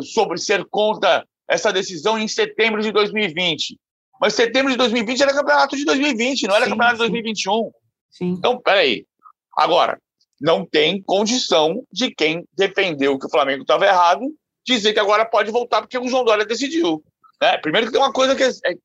sobre 0.04 0.38
ser 0.38 0.66
contra 0.66 1.26
essa 1.48 1.72
decisão 1.72 2.18
em 2.18 2.28
setembro 2.28 2.82
de 2.82 2.92
2020. 2.92 3.78
Mas 4.20 4.34
setembro 4.34 4.72
de 4.72 4.78
2020 4.78 5.22
era 5.22 5.34
campeonato 5.34 5.76
de 5.76 5.86
2020, 5.86 6.48
não 6.48 6.56
era 6.56 6.66
sim, 6.66 6.72
campeonato 6.72 6.98
sim. 6.98 7.04
de 7.04 7.12
2021. 7.12 7.72
Sim. 8.10 8.30
Então, 8.38 8.60
peraí. 8.62 9.06
Agora, 9.58 10.00
não 10.40 10.66
tem 10.66 11.02
condição 11.02 11.84
de 11.92 12.14
quem 12.14 12.48
defendeu 12.54 13.18
que 13.18 13.26
o 13.26 13.30
Flamengo 13.30 13.64
estava 13.64 13.86
errado 13.86 14.26
dizer 14.66 14.94
que 14.94 15.00
agora 15.00 15.26
pode 15.26 15.52
voltar 15.52 15.82
porque 15.82 15.98
o 15.98 16.08
João 16.08 16.24
Dória 16.24 16.46
decidiu. 16.46 17.04
Né? 17.42 17.58
Primeiro 17.58 17.88
que 17.88 17.94
tem 17.94 18.02
uma 18.02 18.14
coisa 18.14 18.36
que 18.36 18.44
é, 18.44 18.48
é, 18.48 18.76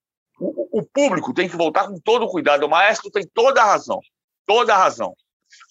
o, 0.40 0.81
o, 0.81 0.83
público 0.83 1.33
tem 1.33 1.49
que 1.49 1.57
voltar 1.57 1.87
com 1.87 1.99
todo 2.01 2.29
cuidado. 2.29 2.64
O 2.64 2.68
maestro 2.68 3.11
tem 3.11 3.27
toda 3.33 3.62
a 3.62 3.64
razão. 3.64 4.01
Toda 4.47 4.75
a 4.75 4.79
razão. 4.79 5.14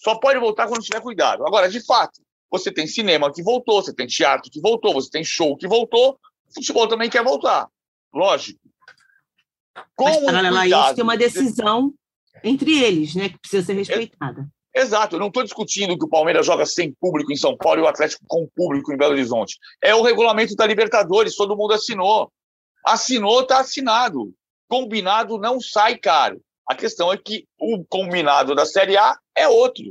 Só 0.02 0.18
pode 0.18 0.38
voltar 0.38 0.66
quando 0.66 0.82
tiver 0.82 1.00
cuidado. 1.00 1.46
Agora, 1.46 1.68
de 1.68 1.84
fato, 1.84 2.20
você 2.50 2.72
tem 2.72 2.86
cinema 2.86 3.32
que 3.32 3.42
voltou, 3.42 3.82
você 3.82 3.94
tem 3.94 4.06
teatro 4.06 4.50
que 4.50 4.60
voltou, 4.60 4.94
você 4.94 5.10
tem 5.10 5.22
show 5.22 5.56
que 5.56 5.68
voltou, 5.68 6.18
o 6.50 6.54
futebol 6.54 6.88
também 6.88 7.10
quer 7.10 7.22
voltar. 7.22 7.68
Lógico. 8.12 8.60
Com 9.94 10.04
Mas, 10.04 10.24
paralelo 10.24 10.56
a 10.56 10.66
isso, 10.66 10.94
tem 10.94 11.04
uma 11.04 11.16
decisão 11.16 11.94
entre 12.42 12.82
eles, 12.82 13.14
né, 13.14 13.28
que 13.28 13.38
precisa 13.38 13.66
ser 13.66 13.74
respeitada. 13.74 14.48
Exato, 14.74 15.16
eu 15.16 15.20
não 15.20 15.28
estou 15.28 15.42
discutindo 15.42 15.98
que 15.98 16.04
o 16.04 16.08
Palmeiras 16.08 16.46
joga 16.46 16.64
sem 16.64 16.92
público 17.00 17.32
em 17.32 17.36
São 17.36 17.56
Paulo 17.56 17.80
e 17.80 17.82
o 17.82 17.88
Atlético 17.88 18.24
com 18.28 18.48
público 18.54 18.92
em 18.92 18.96
Belo 18.96 19.12
Horizonte. 19.12 19.58
É 19.82 19.94
o 19.94 20.02
regulamento 20.02 20.54
da 20.54 20.66
Libertadores, 20.66 21.34
todo 21.34 21.56
mundo 21.56 21.72
assinou. 21.72 22.30
Assinou, 22.86 23.40
está 23.40 23.60
assinado. 23.60 24.32
Combinado 24.68 25.38
não 25.38 25.60
sai 25.60 25.96
caro. 25.96 26.40
A 26.68 26.74
questão 26.74 27.12
é 27.12 27.16
que 27.16 27.46
o 27.58 27.82
combinado 27.88 28.54
da 28.54 28.66
Série 28.66 28.96
A 28.96 29.16
é 29.34 29.48
outro. 29.48 29.84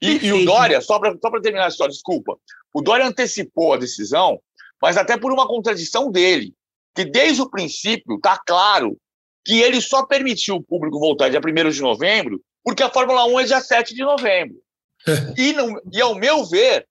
E, 0.00 0.26
e 0.26 0.32
o 0.32 0.44
Dória, 0.44 0.80
só 0.80 0.98
para 0.98 1.40
terminar 1.42 1.66
a 1.66 1.68
história, 1.68 1.92
desculpa, 1.92 2.38
o 2.72 2.80
Dória 2.80 3.06
antecipou 3.06 3.72
a 3.74 3.76
decisão, 3.78 4.40
mas 4.84 4.98
até 4.98 5.16
por 5.16 5.32
uma 5.32 5.48
contradição 5.48 6.10
dele, 6.10 6.52
que 6.94 7.06
desde 7.06 7.40
o 7.40 7.48
princípio 7.48 8.16
está 8.16 8.38
claro 8.46 8.98
que 9.42 9.62
ele 9.62 9.80
só 9.80 10.04
permitiu 10.04 10.56
o 10.56 10.62
público 10.62 11.00
voltar 11.00 11.30
dia 11.30 11.40
1 11.40 11.70
de 11.70 11.80
novembro 11.80 12.38
porque 12.62 12.82
a 12.82 12.90
Fórmula 12.90 13.24
1 13.24 13.40
é 13.40 13.44
dia 13.44 13.62
7 13.62 13.94
de 13.94 14.02
novembro. 14.02 14.56
e, 15.38 15.54
não, 15.54 15.80
e, 15.90 16.02
ao 16.02 16.14
meu 16.14 16.44
ver, 16.44 16.86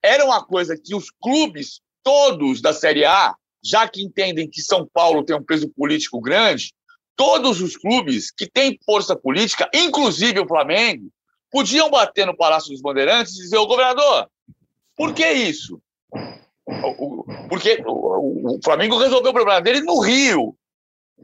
era 0.00 0.24
uma 0.24 0.44
coisa 0.44 0.80
que 0.80 0.94
os 0.94 1.10
clubes 1.10 1.80
todos 2.04 2.62
da 2.62 2.72
Série 2.72 3.04
A, 3.04 3.34
já 3.64 3.88
que 3.88 4.00
entendem 4.00 4.48
que 4.48 4.62
São 4.62 4.88
Paulo 4.94 5.24
tem 5.24 5.34
um 5.34 5.42
peso 5.42 5.68
político 5.70 6.20
grande, 6.20 6.72
todos 7.16 7.60
os 7.60 7.76
clubes 7.76 8.30
que 8.30 8.48
têm 8.48 8.78
força 8.86 9.16
política, 9.16 9.68
inclusive 9.74 10.38
o 10.38 10.46
Flamengo, 10.46 11.10
podiam 11.50 11.90
bater 11.90 12.26
no 12.26 12.36
Palácio 12.36 12.70
dos 12.70 12.80
Bandeirantes 12.80 13.34
e 13.34 13.42
dizer: 13.42 13.56
Ô 13.56 13.66
governador, 13.66 14.30
por 14.96 15.12
que 15.12 15.28
isso? 15.28 15.82
Porque 17.48 17.82
o 17.86 18.58
Flamengo 18.64 18.98
resolveu 18.98 19.30
o 19.30 19.34
problema 19.34 19.60
dele 19.60 19.80
no 19.80 20.00
Rio, 20.00 20.56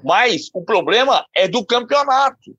mas 0.05 0.51
o 0.55 0.63
problema 0.63 1.25
é 1.35 1.49
do 1.49 1.65
campeonato. 1.65 2.57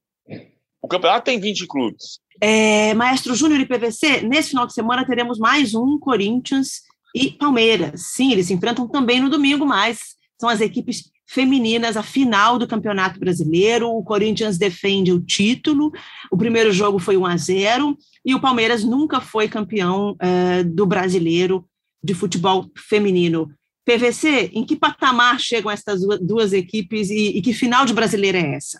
O 0.81 0.87
campeonato 0.87 1.25
tem 1.25 1.39
20 1.39 1.67
clubes. 1.67 2.19
É, 2.39 2.93
Maestro 2.95 3.35
Júnior 3.35 3.59
e 3.59 3.65
PVC, 3.67 4.21
nesse 4.21 4.49
final 4.49 4.65
de 4.65 4.73
semana 4.73 5.05
teremos 5.05 5.37
mais 5.37 5.75
um 5.75 5.99
Corinthians 5.99 6.81
e 7.15 7.29
Palmeiras. 7.29 8.13
Sim, 8.13 8.31
eles 8.31 8.47
se 8.47 8.53
enfrentam 8.53 8.87
também 8.87 9.19
no 9.21 9.29
domingo, 9.29 9.63
mas 9.63 9.99
são 10.39 10.49
as 10.49 10.59
equipes 10.59 11.11
femininas, 11.27 11.95
a 11.95 12.03
final 12.03 12.57
do 12.57 12.67
Campeonato 12.67 13.19
Brasileiro. 13.19 13.89
O 13.89 14.03
Corinthians 14.03 14.57
defende 14.57 15.11
o 15.13 15.21
título. 15.21 15.91
O 16.31 16.37
primeiro 16.37 16.71
jogo 16.71 16.97
foi 16.97 17.15
1 17.15 17.25
a 17.25 17.37
0 17.37 17.97
e 18.25 18.33
o 18.33 18.41
Palmeiras 18.41 18.83
nunca 18.83 19.21
foi 19.21 19.47
campeão 19.47 20.11
uh, 20.13 20.63
do 20.65 20.85
brasileiro 20.85 21.65
de 22.03 22.13
futebol 22.13 22.69
feminino. 22.75 23.51
PVC, 23.85 24.51
em 24.53 24.63
que 24.65 24.75
patamar 24.75 25.39
chegam 25.39 25.71
essas 25.71 26.01
duas 26.21 26.53
equipes 26.53 27.09
e, 27.09 27.37
e 27.37 27.41
que 27.41 27.53
final 27.53 27.85
de 27.85 27.93
brasileiro 27.93 28.37
é 28.37 28.55
essa? 28.55 28.79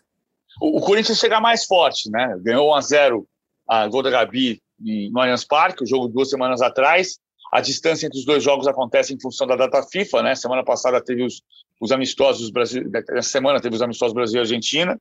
o, 0.61 0.77
o 0.77 0.81
Corinthians 0.81 1.19
chega 1.19 1.39
mais 1.39 1.65
forte, 1.65 2.09
né? 2.09 2.37
Ganhou 2.41 2.69
1 2.71 2.75
a 2.75 2.81
0 2.81 3.27
a 3.67 3.87
gol 3.87 4.03
da 4.03 4.09
Gabi 4.09 4.61
no 4.79 5.19
Allianz 5.19 5.43
Parque, 5.43 5.83
o 5.83 5.87
jogo 5.87 6.07
duas 6.07 6.29
semanas 6.29 6.61
atrás. 6.61 7.19
A 7.53 7.59
distância 7.59 8.05
entre 8.05 8.17
os 8.17 8.25
dois 8.25 8.41
jogos 8.41 8.67
acontece 8.67 9.13
em 9.13 9.19
função 9.19 9.45
da 9.45 9.55
data 9.55 9.83
FIFA, 9.83 10.23
né? 10.23 10.35
Semana 10.35 10.63
passada 10.63 11.03
teve 11.03 11.23
os, 11.23 11.41
os 11.79 11.91
amistosos 11.91 12.49
Brasil, 12.49 12.83
essa 13.09 13.29
semana 13.29 13.59
teve 13.59 13.75
os 13.75 13.81
amistosos 13.81 14.13
Brasil 14.13 14.37
e 14.37 14.39
Argentina. 14.39 14.99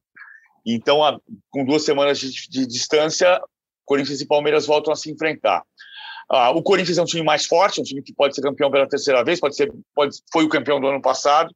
Então, 0.67 1.03
a, 1.03 1.19
com 1.51 1.65
duas 1.65 1.85
semanas 1.85 2.19
de, 2.19 2.31
de, 2.49 2.67
distância, 2.67 3.41
Corinthians 3.85 4.21
e 4.21 4.27
Palmeiras 4.27 4.67
voltam 4.67 4.93
a 4.93 4.97
se 4.97 5.11
enfrentar. 5.11 5.63
Ah, 6.31 6.51
o 6.51 6.63
Corinthians 6.63 6.97
é 6.97 7.03
um 7.03 7.07
time 7.07 7.25
mais 7.25 7.45
forte, 7.45 7.81
um 7.81 7.85
time 7.85 8.03
que 8.03 8.15
pode 8.15 8.37
ser 8.37 8.41
campeão 8.41 8.71
pela 8.71 8.89
terceira 8.89 9.25
vez, 9.25 9.41
pode 9.41 9.57
ser, 9.57 9.73
pode, 9.93 10.17
foi 10.33 10.45
o 10.45 10.49
campeão 10.49 10.81
do 10.81 10.87
ano 10.87 11.03
passado. 11.03 11.53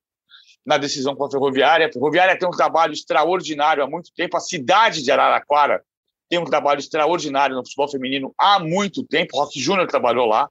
na 0.67 0.79
decisão 0.79 1.15
com 1.15 1.25
a 1.25 1.31
Ferroviária. 1.31 1.87
A 1.87 1.93
Ferroviária 1.93 2.39
tem 2.39 2.49
um 2.49 2.51
trabalho 2.51 2.93
extraordinário 2.95 3.85
há 3.85 3.87
muito 3.87 4.11
tempo. 4.17 4.37
A 4.37 4.41
cidade 4.41 5.03
de 5.03 5.11
Araraquara 5.11 5.85
tem 6.29 6.39
um 6.39 6.45
trabalho 6.45 6.81
extraordinário 6.81 7.55
no 7.55 7.63
futebol 7.63 7.89
feminino 7.89 8.35
há 8.39 8.59
muito 8.59 9.05
tempo. 9.05 9.37
Rock 9.37 9.61
Júnior 9.61 9.87
trabalhou 9.87 10.27
lá. 10.27 10.49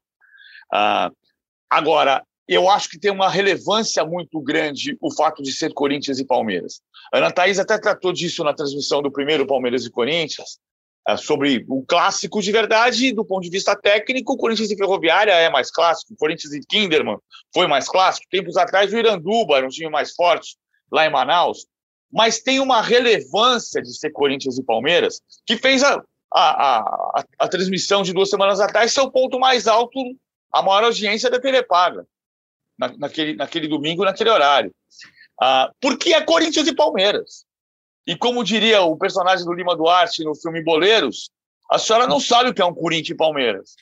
Uh, 0.72 1.16
agora, 1.70 2.24
eu 2.48 2.70
acho 2.70 2.90
que 2.90 3.00
tem 3.00 3.12
uma 3.12 3.30
relevância 3.30 4.06
muito 4.06 4.40
grande 4.40 4.96
o 5.02 5.12
fato 5.14 5.42
de 5.42 5.52
ser 5.52 5.74
Corinthians 5.74 6.20
e 6.20 6.26
Palmeiras. 6.26 6.82
A 7.12 7.18
Ana 7.18 7.32
Thaís 7.32 7.58
até 7.58 7.78
tratou 7.80 8.14
disso 8.14 8.44
na 8.44 8.54
transmissão 8.54 9.02
do 9.02 9.12
primeiro 9.12 9.48
Palmeiras 9.48 9.86
e 9.86 9.90
Corinthians, 9.90 10.60
sobre 11.18 11.66
o 11.68 11.84
clássico 11.86 12.42
de 12.42 12.52
verdade, 12.52 13.14
do 13.14 13.26
ponto 13.26 13.44
de 13.44 13.50
vista 13.50 13.76
técnico, 13.76 14.38
Corinthians 14.38 14.72
e 14.72 14.78
Ferroviária 14.78 15.32
é 15.32 15.50
mais 15.50 15.70
clássico, 15.70 16.16
Corinthians 16.18 16.54
e 16.54 16.62
Kinderman 16.62 17.18
foi 17.54 17.68
mais 17.68 17.88
clássico. 17.90 18.26
Tempos 18.30 18.58
atrás, 18.58 18.94
o 18.94 18.98
Iranduba 18.98 19.58
era 19.58 19.66
um 19.66 19.70
time 19.70 19.90
mais 19.90 20.14
forte 20.14 20.56
lá 20.92 21.06
em 21.06 21.12
Manaus 21.12 21.66
mas 22.14 22.40
tem 22.40 22.60
uma 22.60 22.80
relevância 22.80 23.82
de 23.82 23.98
ser 23.98 24.12
Corinthians 24.12 24.60
e 24.60 24.64
Palmeiras, 24.64 25.20
que 25.48 25.58
fez 25.58 25.82
a, 25.84 25.96
a, 26.32 26.80
a, 26.80 27.24
a 27.40 27.48
transmissão 27.48 28.04
de 28.04 28.14
duas 28.14 28.30
semanas 28.30 28.60
atrás 28.60 28.94
ser 28.94 29.02
o 29.02 29.12
ponto 29.12 29.40
mais 29.40 29.68
alto, 29.68 30.00
a 30.54 30.62
maior 30.62 30.84
audiência 30.84 31.28
da 31.28 31.40
TV 31.40 31.64
Paga, 31.64 32.06
na, 32.78 32.96
naquele, 33.00 33.36
naquele 33.36 33.68
domingo, 33.68 34.06
naquele 34.06 34.30
horário. 34.30 34.72
Ah, 35.42 35.72
porque 35.82 36.14
é 36.14 36.22
Corinthians 36.22 36.68
e 36.68 36.76
Palmeiras. 36.76 37.46
E 38.06 38.16
como 38.16 38.44
diria 38.44 38.82
o 38.82 38.98
personagem 38.98 39.46
do 39.46 39.54
Lima 39.54 39.76
Duarte 39.76 40.24
no 40.24 40.36
filme 40.36 40.64
Boleiros, 40.64 41.30
a 41.72 41.80
senhora 41.80 42.06
não 42.06 42.20
sabe 42.20 42.50
o 42.50 42.54
que 42.54 42.62
é 42.62 42.66
um 42.66 42.74
Corinthians 42.74 43.16
e 43.16 43.18
Palmeiras. 43.18 43.76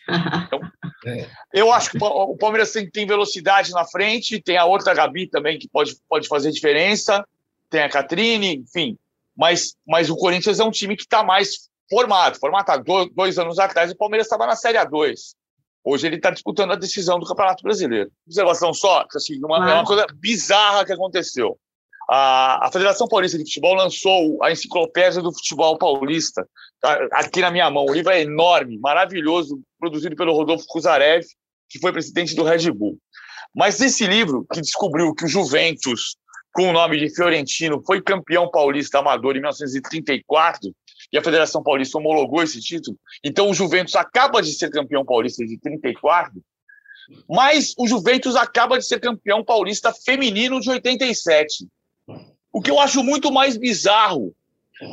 Então, 0.45 0.59
é. 1.05 1.27
Eu 1.51 1.71
acho 1.71 1.91
que 1.91 1.97
o 1.99 2.37
Palmeiras 2.37 2.71
tem, 2.71 2.89
tem, 2.89 3.05
velocidade 3.05 3.71
na 3.71 3.85
frente, 3.85 4.41
tem 4.41 4.57
a 4.57 4.65
outra 4.65 4.93
Gabi 4.93 5.27
também 5.27 5.57
que 5.57 5.67
pode, 5.67 5.97
pode 6.07 6.27
fazer 6.27 6.51
diferença 6.51 7.25
tem 7.71 7.81
a 7.81 7.89
Catrine, 7.89 8.57
enfim. 8.57 8.97
Mas, 9.35 9.75
mas 9.87 10.09
o 10.09 10.17
Corinthians 10.17 10.59
é 10.59 10.63
um 10.63 10.69
time 10.69 10.95
que 10.95 11.03
está 11.03 11.23
mais 11.23 11.69
formado. 11.89 12.37
Formatado. 12.37 12.83
Dois, 12.83 13.09
dois 13.15 13.39
anos 13.39 13.57
atrás, 13.57 13.89
o 13.89 13.97
Palmeiras 13.97 14.27
estava 14.27 14.45
na 14.45 14.55
Série 14.55 14.77
A2. 14.77 15.33
Hoje 15.83 16.05
ele 16.05 16.17
está 16.17 16.29
disputando 16.29 16.71
a 16.71 16.75
decisão 16.75 17.17
do 17.17 17.25
Campeonato 17.25 17.63
Brasileiro. 17.63 18.11
Observação 18.27 18.71
só, 18.71 19.03
assim, 19.15 19.43
uma, 19.43 19.71
é 19.71 19.73
uma 19.73 19.85
coisa 19.85 20.05
bizarra 20.13 20.85
que 20.85 20.93
aconteceu. 20.93 21.57
A, 22.13 22.67
a, 22.67 22.71
Federação 22.71 23.07
Paulista 23.07 23.37
de 23.37 23.45
Futebol 23.45 23.73
lançou 23.73 24.43
a 24.43 24.51
Enciclopédia 24.51 25.21
do 25.21 25.33
Futebol 25.33 25.77
Paulista, 25.77 26.45
aqui 27.13 27.39
na 27.39 27.49
minha 27.49 27.69
mão. 27.69 27.85
O 27.85 27.93
livro 27.93 28.11
é 28.11 28.21
enorme, 28.21 28.77
maravilhoso, 28.79 29.61
produzido 29.79 30.15
pelo 30.15 30.33
Rodolfo 30.33 30.65
Kuzarev, 30.67 31.25
que 31.69 31.79
foi 31.79 31.93
presidente 31.93 32.35
do 32.35 32.43
Red 32.43 32.69
Bull. 32.71 32.97
Mas 33.55 33.79
esse 33.79 34.05
livro, 34.05 34.45
que 34.51 34.59
descobriu 34.59 35.13
que 35.13 35.23
o 35.23 35.27
Juventus 35.27 36.17
com 36.53 36.69
o 36.69 36.73
nome 36.73 36.99
de 36.99 37.13
Fiorentino, 37.13 37.81
foi 37.85 38.01
campeão 38.01 38.49
paulista 38.49 38.99
amador 38.99 39.35
em 39.35 39.39
1934 39.39 40.73
e 41.11 41.17
a 41.17 41.23
Federação 41.23 41.63
Paulista 41.63 41.97
homologou 41.97 42.43
esse 42.43 42.59
título. 42.59 42.97
Então 43.23 43.49
o 43.49 43.53
Juventus 43.53 43.95
acaba 43.95 44.41
de 44.41 44.53
ser 44.53 44.69
campeão 44.69 45.05
paulista 45.05 45.45
de 45.45 45.57
34, 45.57 46.33
mas 47.29 47.73
o 47.77 47.87
Juventus 47.87 48.35
acaba 48.35 48.77
de 48.77 48.85
ser 48.85 48.99
campeão 48.99 49.43
paulista 49.43 49.93
feminino 49.93 50.59
de 50.59 50.69
87. 50.69 51.67
O 52.51 52.61
que 52.61 52.69
eu 52.69 52.79
acho 52.79 53.03
muito 53.03 53.31
mais 53.31 53.57
bizarro, 53.57 54.33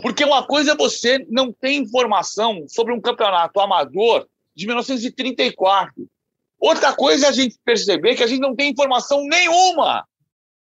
porque 0.03 0.25
uma 0.25 0.47
coisa 0.47 0.73
é 0.73 0.77
você 0.77 1.25
não 1.29 1.53
ter 1.53 1.73
informação 1.73 2.65
sobre 2.69 2.93
um 2.93 3.01
campeonato 3.01 3.61
amador 3.61 4.29
de 4.55 4.67
1934. 4.67 6.07
Outra 6.61 6.93
coisa 6.93 7.27
é 7.27 7.29
a 7.29 7.33
gente 7.33 7.57
perceber 7.65 8.17
que 8.17 8.23
a 8.23 8.27
gente 8.27 8.41
não 8.41 8.55
tem 8.55 8.71
informação 8.71 9.23
nenhuma 9.25 10.07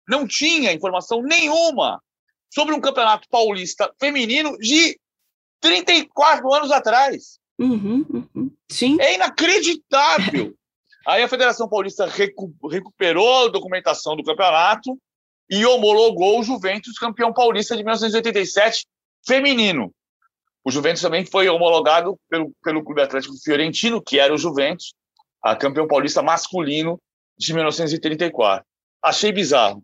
não 0.08 0.28
tinha 0.28 0.74
informação 0.74 1.22
nenhuma 1.22 2.02
sobre 2.50 2.76
um 2.76 2.82
campeonato 2.82 3.28
paulista 3.30 3.92
feminino 4.00 4.58
de 4.58 5.00
34 5.60 6.54
anos 6.54 6.72
atrás. 6.72 7.40
Uhum, 7.58 8.06
uhum. 8.10 8.52
Sim. 8.70 8.98
É 9.00 9.16
inacreditável. 9.16 10.54
Aí 11.06 11.22
a 11.22 11.28
Federação 11.28 11.68
Paulista 11.68 12.06
recu 12.06 12.54
recuperou 12.70 13.46
a 13.46 13.50
documentação 13.50 14.16
do 14.16 14.24
campeonato 14.24 14.98
e 15.50 15.66
homologou 15.66 16.40
o 16.40 16.44
Juventus 16.44 16.98
campeão 16.98 17.34
paulista 17.34 17.76
de 17.76 17.84
1987 17.84 18.86
feminino. 19.26 19.94
O 20.66 20.72
Juventus 20.72 21.02
também 21.02 21.26
foi 21.26 21.50
homologado 21.50 22.18
pelo, 22.30 22.52
pelo 22.64 22.84
Clube 22.84 23.02
Atlético 23.02 23.36
Fiorentino, 23.44 24.02
que 24.02 24.20
era 24.20 24.34
o 24.34 24.38
Juventus, 24.38 24.94
a 25.44 25.56
campeão 25.56 25.88
paulista 25.88 26.22
masculino 26.22 27.00
de 27.38 27.54
1934. 27.54 28.66
Achei 29.04 29.32
bizarro. 29.32 29.82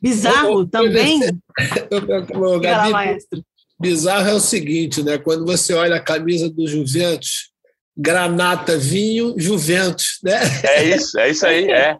Bizarro 0.00 0.66
também? 0.66 1.20
Gabi, 2.62 2.90
maestro. 2.90 3.44
Bizarro 3.80 4.28
é 4.28 4.34
o 4.34 4.40
seguinte, 4.40 5.02
né? 5.02 5.18
Quando 5.18 5.44
você 5.44 5.74
olha 5.74 5.96
a 5.96 6.00
camisa 6.00 6.48
do 6.48 6.68
Juventus, 6.68 7.50
granata, 7.96 8.78
vinho, 8.78 9.34
Juventus, 9.36 10.20
né? 10.22 10.38
É 10.62 10.84
isso, 10.84 11.18
é 11.18 11.30
isso 11.30 11.44
aí, 11.44 11.68
é. 11.68 11.98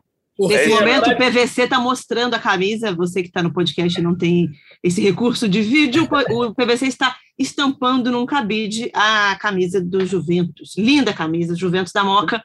Nesse 0.49 0.73
é 0.73 0.75
momento, 0.75 1.11
o 1.11 1.17
PVC 1.17 1.63
está 1.63 1.79
mostrando 1.79 2.35
a 2.35 2.39
camisa. 2.39 2.95
Você 2.95 3.23
que 3.23 3.29
está 3.29 3.43
no 3.43 3.53
podcast 3.53 4.01
não 4.01 4.17
tem 4.17 4.51
esse 4.83 5.01
recurso 5.01 5.49
de 5.49 5.63
vídeo. 5.63 6.09
O 6.31 6.55
PVC 6.55 6.87
está 6.87 7.17
estampando 7.39 8.11
num 8.11 8.27
cabide 8.27 8.91
a 8.95 9.37
camisa 9.41 9.81
do 9.81 10.05
Juventus. 10.05 10.75
Linda 10.77 11.13
camisa, 11.13 11.55
Juventus 11.55 11.93
da 11.93 12.05
Moca. 12.05 12.43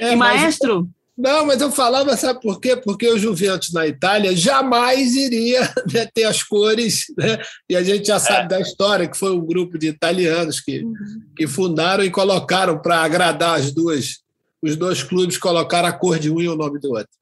É, 0.00 0.12
e, 0.12 0.16
maestro, 0.16 0.88
não, 1.18 1.44
mas 1.44 1.60
eu 1.60 1.72
falava, 1.72 2.16
sabe 2.16 2.40
por 2.40 2.60
quê? 2.60 2.76
Porque 2.76 3.08
o 3.08 3.18
Juventus 3.18 3.72
na 3.72 3.88
Itália 3.88 4.36
jamais 4.36 5.16
iria 5.16 5.62
né, 5.92 6.06
ter 6.14 6.22
as 6.22 6.44
cores, 6.44 7.06
né? 7.18 7.38
e 7.68 7.74
a 7.74 7.82
gente 7.82 8.06
já 8.06 8.20
sabe 8.20 8.44
é. 8.44 8.48
da 8.48 8.60
história, 8.60 9.08
que 9.08 9.18
foi 9.18 9.32
um 9.32 9.44
grupo 9.44 9.76
de 9.76 9.88
italianos 9.88 10.60
que, 10.60 10.84
uhum. 10.84 10.94
que 11.36 11.48
fundaram 11.48 12.04
e 12.04 12.10
colocaram 12.10 12.80
para 12.80 13.02
agradar 13.02 13.58
as 13.58 13.72
duas, 13.72 14.20
os 14.62 14.76
dois 14.76 15.02
clubes, 15.02 15.36
colocaram 15.36 15.88
a 15.88 15.92
cor 15.92 16.20
de 16.20 16.30
um 16.30 16.40
e 16.40 16.48
o 16.48 16.54
nome 16.54 16.78
do 16.78 16.90
outro. 16.90 17.17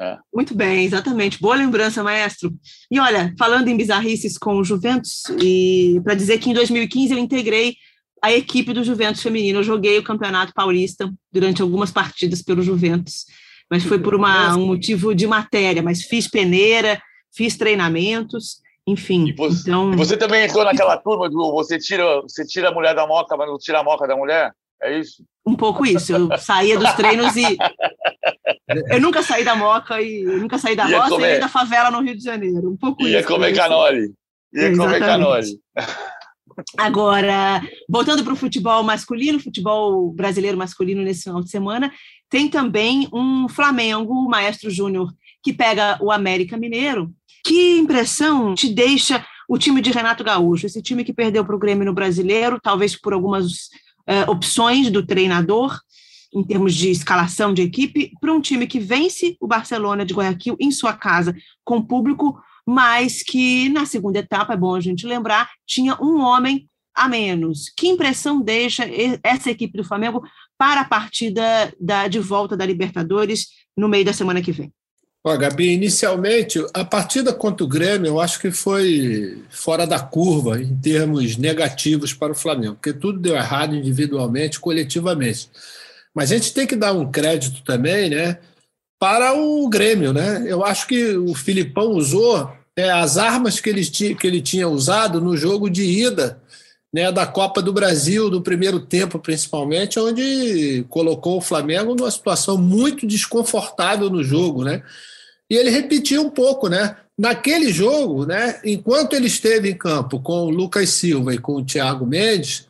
É. 0.00 0.16
Muito 0.34 0.54
bem, 0.54 0.86
exatamente. 0.86 1.38
Boa 1.38 1.54
lembrança, 1.54 2.02
maestro. 2.02 2.50
E 2.90 2.98
olha, 2.98 3.34
falando 3.38 3.68
em 3.68 3.76
bizarrices 3.76 4.38
com 4.38 4.56
o 4.56 4.64
Juventus, 4.64 5.24
e 5.42 6.00
para 6.02 6.14
dizer 6.14 6.38
que 6.38 6.48
em 6.48 6.54
2015 6.54 7.12
eu 7.12 7.18
integrei 7.18 7.76
a 8.22 8.32
equipe 8.32 8.72
do 8.72 8.82
Juventus 8.82 9.22
feminino. 9.22 9.58
Eu 9.58 9.64
joguei 9.64 9.98
o 9.98 10.02
Campeonato 10.02 10.54
Paulista 10.54 11.12
durante 11.30 11.60
algumas 11.60 11.90
partidas 11.90 12.40
pelo 12.40 12.62
Juventus, 12.62 13.26
mas 13.70 13.84
foi 13.84 13.98
por 13.98 14.14
uma, 14.14 14.56
um 14.56 14.66
motivo 14.66 15.14
de 15.14 15.26
matéria, 15.26 15.82
mas 15.82 16.02
fiz 16.02 16.26
peneira, 16.26 17.00
fiz 17.30 17.58
treinamentos, 17.58 18.60
enfim. 18.86 19.34
Você, 19.36 19.68
então... 19.68 19.92
você 19.92 20.16
também 20.16 20.44
entrou 20.44 20.64
naquela 20.64 20.96
turma 20.96 21.28
do 21.28 21.52
você 21.52 21.78
tira, 21.78 22.22
você 22.22 22.46
tira 22.46 22.70
a 22.70 22.74
mulher 22.74 22.94
da 22.94 23.06
moca, 23.06 23.36
mas 23.36 23.48
não 23.48 23.58
tira 23.58 23.80
a 23.80 23.84
moca 23.84 24.06
da 24.06 24.16
mulher? 24.16 24.52
É 24.82 24.98
isso? 24.98 25.24
Um 25.46 25.54
pouco 25.54 25.84
isso. 25.84 26.12
Eu 26.12 26.38
saía 26.38 26.78
dos 26.78 26.92
treinos 26.92 27.36
e. 27.36 27.56
Eu 28.90 29.00
nunca 29.00 29.22
saí 29.22 29.44
da 29.44 29.54
moca 29.54 30.00
e 30.00 30.22
nunca 30.22 30.58
saí 30.58 30.74
da 30.74 30.84
roça 30.84 31.10
comer... 31.10 31.36
e 31.36 31.40
da 31.40 31.48
favela 31.48 31.90
no 31.90 32.00
Rio 32.00 32.16
de 32.16 32.22
Janeiro. 32.22 32.70
Um 32.70 32.76
pouco 32.76 33.02
Ia 33.02 33.20
isso. 33.20 33.28
Comer 33.28 33.54
canole. 33.54 34.12
Ia 34.54 34.76
comer 34.76 35.00
canole. 35.00 35.60
Agora, 36.76 37.62
voltando 37.88 38.22
para 38.22 38.32
o 38.32 38.36
futebol 38.36 38.82
masculino, 38.82 39.40
futebol 39.40 40.12
brasileiro 40.12 40.58
masculino 40.58 41.02
nesse 41.02 41.24
final 41.24 41.42
de 41.42 41.50
semana, 41.50 41.92
tem 42.28 42.48
também 42.48 43.08
um 43.12 43.48
Flamengo, 43.48 44.12
o 44.12 44.28
Maestro 44.28 44.70
Júnior, 44.70 45.12
que 45.42 45.52
pega 45.52 45.98
o 46.00 46.10
América 46.10 46.56
Mineiro. 46.56 47.10
Que 47.44 47.78
impressão 47.78 48.54
te 48.54 48.68
deixa 48.68 49.24
o 49.48 49.58
time 49.58 49.80
de 49.80 49.90
Renato 49.90 50.22
Gaúcho, 50.22 50.66
esse 50.66 50.82
time 50.82 51.02
que 51.02 51.12
perdeu 51.12 51.44
para 51.44 51.56
o 51.56 51.58
Grêmio 51.58 51.84
no 51.84 51.94
brasileiro, 51.94 52.60
talvez 52.62 52.94
por 52.94 53.12
algumas 53.12 53.68
uh, 54.10 54.30
opções 54.30 54.90
do 54.90 55.04
treinador, 55.04 55.78
em 56.34 56.42
termos 56.44 56.74
de 56.74 56.90
escalação 56.90 57.54
de 57.54 57.62
equipe, 57.62 58.12
para 58.20 58.32
um 58.32 58.40
time 58.40 58.66
que 58.66 58.78
vence 58.78 59.36
o 59.40 59.46
Barcelona 59.46 60.04
de 60.04 60.14
Guayaquil 60.14 60.56
em 60.60 60.70
sua 60.70 60.92
casa, 60.92 61.34
com 61.64 61.82
público 61.82 62.40
mas 62.66 63.22
que 63.22 63.68
na 63.68 63.84
segunda 63.84 64.20
etapa, 64.20 64.54
é 64.54 64.56
bom 64.56 64.76
a 64.76 64.80
gente 64.80 65.06
lembrar, 65.06 65.50
tinha 65.66 65.96
um 66.00 66.20
homem 66.20 66.68
a 66.94 67.08
menos. 67.08 67.68
Que 67.76 67.88
impressão 67.88 68.40
deixa 68.40 68.84
essa 69.22 69.50
equipe 69.50 69.76
do 69.76 69.84
Flamengo 69.84 70.22
para 70.56 70.82
a 70.82 70.84
partida 70.84 71.42
da, 71.80 72.06
de 72.06 72.18
volta 72.20 72.56
da 72.56 72.66
Libertadores 72.66 73.48
no 73.76 73.88
meio 73.88 74.04
da 74.04 74.12
semana 74.12 74.42
que 74.42 74.52
vem? 74.52 74.72
Ó, 75.22 75.36
Gabi, 75.36 75.72
inicialmente, 75.72 76.64
a 76.72 76.82
partida 76.82 77.32
contra 77.32 77.62
o 77.62 77.68
Grêmio, 77.68 78.08
eu 78.08 78.20
acho 78.20 78.40
que 78.40 78.50
foi 78.50 79.42
fora 79.50 79.86
da 79.86 80.00
curva 80.00 80.62
em 80.62 80.74
termos 80.76 81.36
negativos 81.36 82.14
para 82.14 82.32
o 82.32 82.34
Flamengo, 82.36 82.76
porque 82.76 82.92
tudo 82.92 83.18
deu 83.18 83.36
errado 83.36 83.74
individualmente, 83.74 84.58
coletivamente. 84.58 85.50
Mas 86.14 86.32
a 86.32 86.36
gente 86.36 86.54
tem 86.54 86.66
que 86.66 86.74
dar 86.74 86.94
um 86.94 87.10
crédito 87.10 87.62
também, 87.62 88.08
né, 88.08 88.38
para 88.98 89.34
o 89.34 89.68
Grêmio, 89.68 90.12
né? 90.12 90.44
Eu 90.46 90.64
acho 90.64 90.86
que 90.86 91.16
o 91.16 91.34
Filipão 91.34 91.90
usou 91.90 92.50
é, 92.76 92.90
as 92.90 93.18
armas 93.18 93.60
que 93.60 93.68
ele, 93.68 93.84
que 93.84 94.26
ele 94.26 94.40
tinha 94.40 94.68
usado 94.68 95.20
no 95.20 95.36
jogo 95.36 95.68
de 95.68 95.82
ida 95.82 96.40
né, 96.92 97.12
da 97.12 97.26
Copa 97.26 97.62
do 97.62 97.72
Brasil, 97.72 98.28
do 98.28 98.42
primeiro 98.42 98.80
tempo 98.80 99.18
principalmente, 99.18 99.98
onde 99.98 100.84
colocou 100.88 101.38
o 101.38 101.42
Flamengo 101.42 101.94
numa 101.94 102.10
situação 102.10 102.58
muito 102.58 103.06
desconfortável 103.06 104.10
no 104.10 104.24
jogo, 104.24 104.64
né? 104.64 104.82
E 105.50 105.56
ele 105.56 105.70
repetiu 105.70 106.22
um 106.22 106.30
pouco, 106.30 106.68
né? 106.68 106.96
naquele 107.20 107.70
jogo, 107.70 108.24
né, 108.24 108.58
enquanto 108.64 109.12
ele 109.12 109.26
esteve 109.26 109.68
em 109.68 109.76
campo 109.76 110.18
com 110.20 110.46
o 110.46 110.48
Lucas 110.48 110.88
Silva 110.88 111.34
e 111.34 111.38
com 111.38 111.56
o 111.56 111.62
Thiago 111.62 112.06
Mendes, 112.06 112.66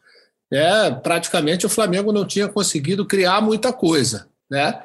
é, 0.53 0.91
praticamente 0.91 1.65
o 1.65 1.69
Flamengo 1.69 2.11
não 2.11 2.27
tinha 2.27 2.49
conseguido 2.49 3.07
criar 3.07 3.41
muita 3.41 3.73
coisa. 3.73 4.27
Né? 4.51 4.77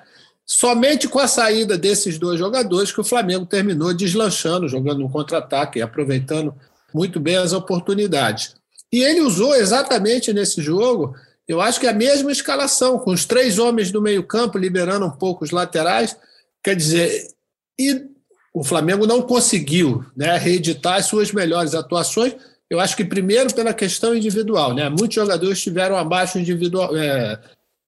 Somente 0.45 1.07
com 1.07 1.17
a 1.17 1.27
saída 1.27 1.79
desses 1.79 2.19
dois 2.19 2.37
jogadores 2.37 2.91
que 2.91 3.01
o 3.01 3.03
Flamengo 3.03 3.47
terminou 3.47 3.91
deslanchando, 3.91 4.67
jogando 4.67 5.03
um 5.03 5.09
contra-ataque, 5.09 5.81
aproveitando 5.81 6.53
muito 6.93 7.19
bem 7.19 7.37
as 7.37 7.51
oportunidades. 7.51 8.53
E 8.93 9.01
ele 9.01 9.21
usou 9.21 9.55
exatamente 9.55 10.31
nesse 10.31 10.61
jogo, 10.61 11.15
eu 11.47 11.59
acho 11.59 11.79
que 11.79 11.87
a 11.87 11.93
mesma 11.93 12.31
escalação, 12.31 12.99
com 12.99 13.09
os 13.09 13.25
três 13.25 13.57
homens 13.57 13.91
do 13.91 13.99
meio-campo, 13.99 14.59
liberando 14.59 15.07
um 15.07 15.11
pouco 15.11 15.43
os 15.43 15.49
laterais. 15.49 16.15
Quer 16.63 16.75
dizer, 16.75 17.34
e 17.79 18.05
o 18.53 18.63
Flamengo 18.63 19.05
não 19.05 19.21
conseguiu 19.21 20.05
né, 20.15 20.37
reeditar 20.37 20.95
as 20.95 21.07
suas 21.07 21.31
melhores 21.31 21.75
atuações. 21.75 22.35
Eu 22.69 22.79
acho 22.79 22.95
que 22.95 23.03
primeiro 23.03 23.53
pela 23.53 23.73
questão 23.73 24.15
individual, 24.15 24.73
né? 24.73 24.89
Muitos 24.89 25.15
jogadores 25.15 25.57
estiveram 25.57 25.97
abaixo 25.97 26.39
individual, 26.39 26.95
é, 26.95 27.39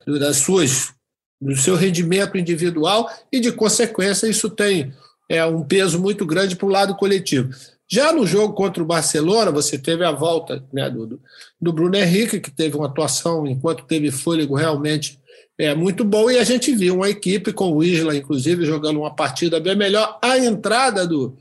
das 0.05 0.37
suas 0.37 0.93
do 1.39 1.55
seu 1.55 1.75
rendimento 1.75 2.37
individual 2.37 3.09
e, 3.31 3.39
de 3.39 3.51
consequência, 3.51 4.27
isso 4.27 4.49
tem 4.49 4.91
é, 5.29 5.45
um 5.45 5.63
peso 5.63 5.99
muito 5.99 6.25
grande 6.25 6.55
para 6.55 6.65
o 6.65 6.71
lado 6.71 6.95
coletivo. 6.95 7.53
Já 7.89 8.11
no 8.11 8.25
jogo 8.25 8.53
contra 8.53 8.83
o 8.83 8.85
Barcelona, 8.85 9.51
você 9.51 9.77
teve 9.77 10.03
a 10.03 10.11
volta 10.11 10.65
né, 10.73 10.89
do, 10.89 11.21
do 11.61 11.71
Bruno 11.73 11.95
Henrique, 11.95 12.39
que 12.39 12.51
teve 12.51 12.75
uma 12.75 12.87
atuação, 12.87 13.47
enquanto 13.47 13.85
teve 13.85 14.11
fôlego, 14.11 14.55
realmente 14.55 15.19
é, 15.59 15.73
muito 15.73 16.03
bom, 16.03 16.29
e 16.29 16.37
a 16.37 16.43
gente 16.43 16.73
viu 16.75 16.95
uma 16.95 17.09
equipe 17.09 17.51
com 17.51 17.71
o 17.71 17.83
Isla, 17.83 18.15
inclusive, 18.15 18.63
jogando 18.63 18.99
uma 18.99 19.15
partida 19.15 19.59
bem 19.59 19.75
melhor. 19.75 20.19
A 20.21 20.37
entrada 20.37 21.07
do, 21.07 21.35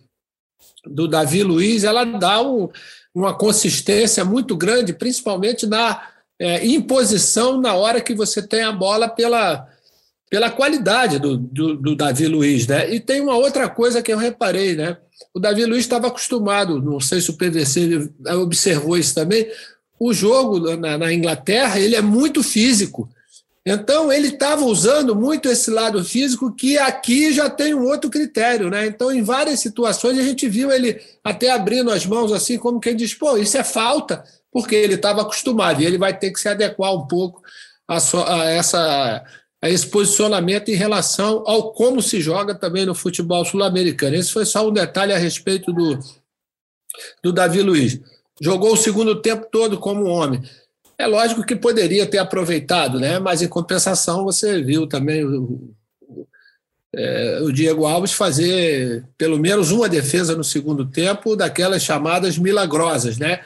do 0.87 1.07
Davi 1.07 1.42
Luiz, 1.42 1.85
ela 1.85 2.05
dá 2.05 2.40
um, 2.40 2.68
uma 3.14 3.35
consistência 3.37 4.24
muito 4.24 4.57
grande, 4.57 4.94
principalmente 4.94 5.66
na 5.66 6.09
é, 6.38 6.66
imposição 6.66 7.61
na 7.61 7.74
hora 7.74 8.00
que 8.00 8.14
você 8.14 8.42
tem 8.42 8.62
a 8.62 8.72
bola 8.72 9.07
pela, 9.07 9.68
pela 10.31 10.50
qualidade 10.50 11.18
do, 11.18 11.37
do, 11.37 11.76
do, 11.76 11.94
Davi 11.94 12.26
Luiz, 12.26 12.66
né? 12.66 12.92
E 12.92 13.00
tem 13.00 13.20
uma 13.20 13.37
outra 13.37 13.68
coisa 13.68 14.02
que 14.02 14.12
eu 14.12 14.18
reparei, 14.18 14.76
né? 14.76 14.96
O 15.35 15.38
Davi 15.38 15.64
Luiz 15.66 15.81
estava 15.85 16.07
acostumado, 16.07 16.81
não 16.81 17.00
sei 17.00 17.20
se 17.20 17.31
o 17.31 17.37
PVC 17.37 18.11
observou 18.42 18.96
isso 18.96 19.14
também. 19.14 19.46
O 19.98 20.12
jogo 20.12 20.76
na, 20.76 20.96
na 20.96 21.12
Inglaterra 21.12 21.79
ele 21.79 21.96
é 21.96 22.02
muito 22.02 22.42
físico. 22.42 23.09
Então 23.68 24.12
ele 24.12 24.29
estava 24.29 24.64
usando 24.64 25.16
muito 25.16 25.48
esse 25.48 25.72
lado 25.72 26.05
físico 26.05 26.55
que 26.55 26.79
aqui 26.79 27.33
já 27.33 27.50
tem 27.50 27.74
um 27.74 27.85
outro 27.85 28.09
critério, 28.09 28.70
né? 28.70 28.87
Então 28.87 29.11
em 29.11 29.24
várias 29.24 29.59
situações 29.59 30.16
a 30.16 30.22
gente 30.22 30.48
viu 30.48 30.70
ele 30.70 31.00
até 31.24 31.50
abrindo 31.50 31.90
as 31.90 32.07
mãos 32.07 32.31
assim 32.31 32.59
como 32.59 32.79
quem 32.79 32.94
diz, 32.94 33.12
pô, 33.12 33.37
isso 33.37 33.59
é 33.59 33.64
falta, 33.64 34.22
porque 34.52 34.76
ele 34.76 34.94
estava 34.94 35.22
acostumado 35.22 35.83
e 35.83 35.85
ele 35.85 35.98
vai 35.98 36.16
ter 36.16 36.31
que 36.31 36.38
se 36.38 36.48
adequar 36.48 36.94
um 36.94 37.09
pouco 37.09 37.42
a, 37.88 37.98
so, 37.98 38.18
a 38.18 38.44
essa 38.44 39.24
a 39.61 39.68
esse 39.68 39.88
posicionamento 39.88 40.68
em 40.68 40.74
relação 40.74 41.42
ao 41.44 41.72
como 41.72 42.00
se 42.00 42.20
joga 42.20 42.55
também 42.55 42.87
no 42.87 42.94
futebol 42.94 43.44
sul-americano. 43.44 44.14
Esse 44.14 44.31
foi 44.31 44.44
só 44.44 44.68
um 44.68 44.72
detalhe 44.72 45.12
a 45.12 45.18
respeito 45.18 45.72
do, 45.72 45.98
do 47.20 47.33
Davi 47.33 47.62
Luiz. 47.62 47.98
Jogou 48.40 48.74
o 48.74 48.76
segundo 48.76 49.20
tempo 49.20 49.48
todo 49.50 49.79
como 49.79 50.05
homem. 50.05 50.40
É 50.98 51.06
lógico 51.06 51.44
que 51.44 51.54
poderia 51.54 52.06
ter 52.06 52.18
aproveitado, 52.18 52.98
né? 52.98 53.18
mas 53.18 53.42
em 53.42 53.48
compensação 53.48 54.24
você 54.24 54.62
viu 54.62 54.87
também 54.87 55.24
o, 55.24 55.74
é, 56.94 57.40
o 57.42 57.52
Diego 57.52 57.87
Alves 57.87 58.12
fazer 58.12 59.04
pelo 59.18 59.38
menos 59.38 59.70
uma 59.70 59.88
defesa 59.88 60.35
no 60.35 60.44
segundo 60.44 60.87
tempo 60.87 61.37
daquelas 61.37 61.82
chamadas 61.82 62.38
milagrosas. 62.38 63.18
Né? 63.18 63.40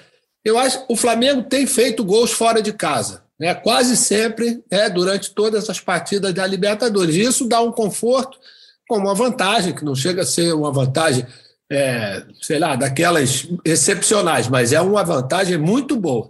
Eu 0.45 0.59
acho 0.59 0.87
que 0.87 0.93
o 0.93 0.97
Flamengo 0.97 1.43
tem 1.43 1.67
feito 1.67 2.05
gols 2.05 2.31
fora 2.31 2.63
de 2.63 2.73
casa 2.73 3.23
né, 3.41 3.55
quase 3.55 3.97
sempre 3.97 4.63
é, 4.71 4.91
durante 4.91 5.31
todas 5.31 5.71
as 5.71 5.81
partidas 5.81 6.35
da 6.35 6.47
Libertadores. 6.47 7.17
Isso 7.17 7.49
dá 7.49 7.63
um 7.63 7.73
conforto 7.73 8.39
com 8.87 8.99
uma 8.99 9.15
vantagem, 9.15 9.75
que 9.75 9.83
não 9.83 9.95
chega 9.95 10.23
a 10.23 10.27
ser 10.27 10.53
uma 10.53 10.71
vantagem, 10.71 11.27
é, 11.73 12.23
sei 12.43 12.59
lá, 12.59 12.77
daquelas 12.77 13.49
excepcionais, 13.65 14.47
mas 14.47 14.75
é 14.75 14.81
uma 14.81 15.03
vantagem 15.03 15.57
muito 15.57 15.97
boa. 15.97 16.29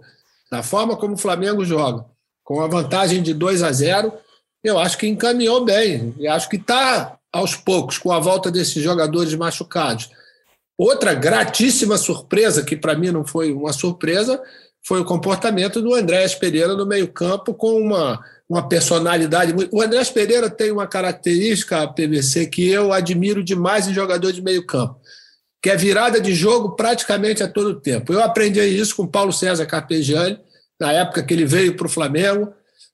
Da 0.51 0.61
forma 0.61 0.97
como 0.97 1.13
o 1.13 1.17
Flamengo 1.17 1.63
joga, 1.63 2.05
com 2.43 2.61
a 2.61 2.67
vantagem 2.67 3.23
de 3.23 3.33
2 3.33 3.63
a 3.63 3.71
0, 3.71 4.13
eu 4.63 4.77
acho 4.77 4.97
que 4.97 5.07
encaminhou 5.07 5.63
bem. 5.63 6.13
E 6.19 6.27
acho 6.27 6.49
que 6.49 6.57
está, 6.57 7.17
aos 7.31 7.55
poucos, 7.55 7.97
com 7.97 8.11
a 8.11 8.19
volta 8.19 8.51
desses 8.51 8.83
jogadores 8.83 9.33
machucados. 9.33 10.09
Outra 10.77 11.13
gratíssima 11.13 11.97
surpresa, 11.97 12.63
que 12.63 12.75
para 12.75 12.95
mim 12.95 13.11
não 13.11 13.25
foi 13.25 13.53
uma 13.53 13.71
surpresa, 13.71 14.41
foi 14.83 14.99
o 14.99 15.05
comportamento 15.05 15.81
do 15.81 15.93
Andrés 15.93 16.35
Pereira 16.35 16.75
no 16.75 16.85
meio-campo 16.85 17.53
com 17.53 17.79
uma, 17.79 18.19
uma 18.49 18.67
personalidade. 18.67 19.53
O 19.71 19.81
Andrés 19.81 20.09
Pereira 20.09 20.49
tem 20.49 20.71
uma 20.71 20.87
característica, 20.87 21.87
PVC, 21.87 22.47
que 22.47 22.67
eu 22.67 22.91
admiro 22.91 23.43
demais 23.43 23.87
em 23.87 23.93
jogador 23.93 24.33
de 24.33 24.41
meio-campo, 24.41 24.99
que 25.61 25.69
é 25.69 25.75
virada 25.75 26.19
de 26.19 26.33
jogo 26.33 26.75
praticamente 26.75 27.43
a 27.43 27.47
todo 27.47 27.79
tempo. 27.79 28.11
Eu 28.11 28.23
aprendi 28.23 28.59
isso 28.61 28.95
com 28.95 29.05
Paulo 29.05 29.31
César 29.31 29.65
Carpegiani, 29.65 30.39
na 30.79 30.91
época 30.91 31.21
que 31.21 31.33
ele 31.33 31.45
veio 31.45 31.75
para 31.77 31.85
o 31.85 31.89
Flamengo, 31.89 32.51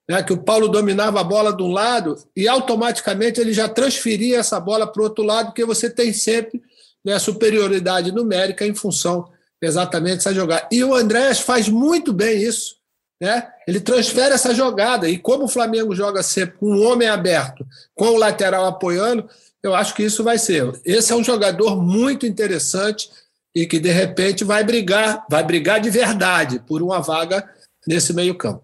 né, 0.09 0.21
que 0.21 0.33
o 0.33 0.43
Paulo 0.43 0.67
dominava 0.67 1.21
a 1.21 1.23
bola 1.23 1.55
de 1.55 1.63
um 1.63 1.71
lado 1.71 2.17
e 2.35 2.47
automaticamente 2.47 3.39
ele 3.39 3.53
já 3.53 3.69
transferia 3.69 4.39
essa 4.39 4.59
bola 4.59 4.85
para 4.85 5.01
o 5.01 5.05
outro 5.05 5.23
lado, 5.23 5.47
porque 5.47 5.63
você 5.63 5.89
tem 5.89 6.11
sempre 6.11 6.61
né, 7.03 7.17
superioridade 7.19 8.11
numérica 8.11 8.65
em 8.65 8.75
função 8.75 9.29
exatamente 9.61 10.19
essa 10.19 10.33
jogada. 10.33 10.67
E 10.71 10.83
o 10.83 10.93
Andrés 10.93 11.39
faz 11.39 11.69
muito 11.69 12.11
bem 12.11 12.41
isso. 12.41 12.75
Né? 13.19 13.47
Ele 13.67 13.79
transfere 13.79 14.33
essa 14.33 14.53
jogada. 14.53 15.09
E 15.09 15.17
como 15.17 15.45
o 15.45 15.49
Flamengo 15.49 15.95
joga 15.95 16.21
sempre 16.21 16.57
com 16.57 16.67
um 16.67 16.85
homem 16.85 17.07
aberto, 17.07 17.65
com 17.95 18.09
o 18.09 18.17
lateral 18.17 18.65
apoiando, 18.65 19.27
eu 19.67 19.75
acho 19.75 19.93
que 19.93 20.03
isso 20.03 20.23
vai 20.23 20.37
ser. 20.37 20.79
Esse 20.85 21.11
é 21.11 21.15
um 21.15 21.23
jogador 21.23 21.81
muito 21.81 22.25
interessante 22.25 23.09
e 23.55 23.65
que, 23.65 23.79
de 23.79 23.89
repente, 23.89 24.43
vai 24.43 24.63
brigar, 24.63 25.25
vai 25.29 25.43
brigar 25.43 25.79
de 25.79 25.89
verdade 25.89 26.59
por 26.59 26.81
uma 26.81 26.99
vaga 26.99 27.47
nesse 27.87 28.13
meio-campo. 28.13 28.63